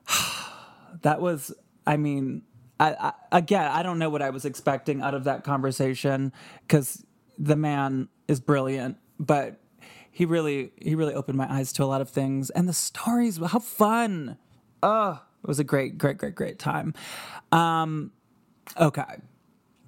that 1.02 1.20
was, 1.20 1.52
I 1.86 1.96
mean, 1.96 2.42
I, 2.80 2.92
I, 2.92 3.12
again, 3.38 3.70
I 3.70 3.82
don't 3.82 3.98
know 3.98 4.10
what 4.10 4.22
I 4.22 4.30
was 4.30 4.44
expecting 4.44 5.00
out 5.02 5.14
of 5.14 5.24
that 5.24 5.44
conversation 5.44 6.32
because 6.62 7.04
the 7.38 7.56
man 7.56 8.08
is 8.28 8.40
brilliant, 8.40 8.96
but 9.18 9.60
he 10.10 10.24
really, 10.24 10.72
he 10.76 10.94
really 10.94 11.14
opened 11.14 11.36
my 11.36 11.52
eyes 11.52 11.72
to 11.74 11.84
a 11.84 11.86
lot 11.86 12.00
of 12.00 12.08
things 12.08 12.50
and 12.50 12.68
the 12.68 12.72
stories. 12.72 13.38
How 13.38 13.58
fun! 13.58 14.38
Oh, 14.82 15.22
it 15.42 15.48
was 15.48 15.58
a 15.58 15.64
great, 15.64 15.98
great, 15.98 16.18
great, 16.18 16.34
great 16.34 16.58
time. 16.58 16.94
Um, 17.52 18.12
okay, 18.80 19.20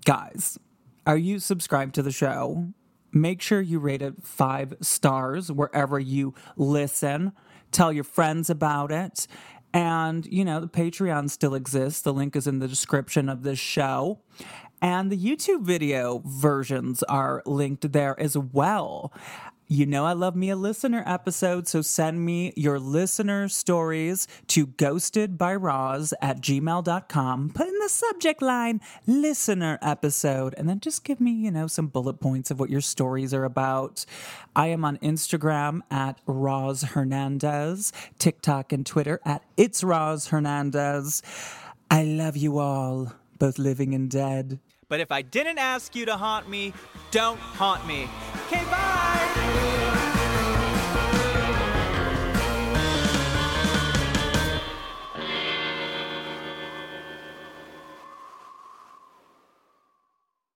guys, 0.04 0.58
are 1.06 1.16
you 1.16 1.38
subscribed 1.38 1.94
to 1.96 2.02
the 2.02 2.12
show? 2.12 2.68
Make 3.12 3.40
sure 3.40 3.60
you 3.60 3.78
rate 3.78 4.02
it 4.02 4.22
five 4.22 4.74
stars 4.80 5.50
wherever 5.50 5.98
you 5.98 6.34
listen. 6.56 7.32
Tell 7.72 7.92
your 7.92 8.04
friends 8.04 8.50
about 8.50 8.92
it. 8.92 9.26
And, 9.72 10.26
you 10.26 10.44
know, 10.44 10.60
the 10.60 10.68
Patreon 10.68 11.30
still 11.30 11.54
exists. 11.54 12.02
The 12.02 12.12
link 12.12 12.36
is 12.36 12.46
in 12.46 12.58
the 12.58 12.68
description 12.68 13.28
of 13.28 13.42
this 13.42 13.58
show. 13.58 14.20
And 14.80 15.10
the 15.10 15.18
YouTube 15.18 15.62
video 15.62 16.22
versions 16.24 17.02
are 17.04 17.42
linked 17.44 17.92
there 17.92 18.18
as 18.20 18.36
well. 18.38 19.12
You 19.70 19.84
know, 19.84 20.06
I 20.06 20.14
love 20.14 20.34
me 20.34 20.48
a 20.48 20.56
listener 20.56 21.02
episode, 21.04 21.68
so 21.68 21.82
send 21.82 22.24
me 22.24 22.54
your 22.56 22.78
listener 22.78 23.50
stories 23.50 24.26
to 24.46 24.66
ghostedbyroz 24.66 26.14
at 26.22 26.40
gmail.com. 26.40 27.50
Put 27.50 27.68
in 27.68 27.78
the 27.78 27.88
subject 27.90 28.40
line, 28.40 28.80
listener 29.06 29.78
episode, 29.82 30.54
and 30.56 30.66
then 30.70 30.80
just 30.80 31.04
give 31.04 31.20
me, 31.20 31.32
you 31.32 31.50
know, 31.50 31.66
some 31.66 31.88
bullet 31.88 32.14
points 32.14 32.50
of 32.50 32.58
what 32.58 32.70
your 32.70 32.80
stories 32.80 33.34
are 33.34 33.44
about. 33.44 34.06
I 34.56 34.68
am 34.68 34.86
on 34.86 34.96
Instagram 34.98 35.82
at 35.90 36.18
Roz 36.24 36.80
Hernandez, 36.82 37.92
TikTok 38.18 38.72
and 38.72 38.86
Twitter 38.86 39.20
at 39.26 39.42
It's 39.58 39.84
Roz 39.84 40.28
Hernandez. 40.28 41.22
I 41.90 42.04
love 42.04 42.38
you 42.38 42.58
all, 42.58 43.12
both 43.38 43.58
living 43.58 43.94
and 43.94 44.10
dead. 44.10 44.60
But 44.88 45.00
if 45.00 45.12
I 45.12 45.22
didn't 45.22 45.58
ask 45.58 45.94
you 45.94 46.06
to 46.06 46.16
haunt 46.16 46.48
me, 46.48 46.72
don't 47.10 47.38
haunt 47.38 47.86
me. 47.86 48.08
Okay, 48.46 48.64
bye! 48.64 49.68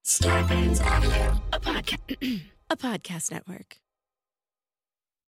Starburns 0.04 0.84
Audio, 0.84 1.40
a, 1.52 1.56
a 2.70 2.76
podcast 2.76 3.30
network. 3.30 3.78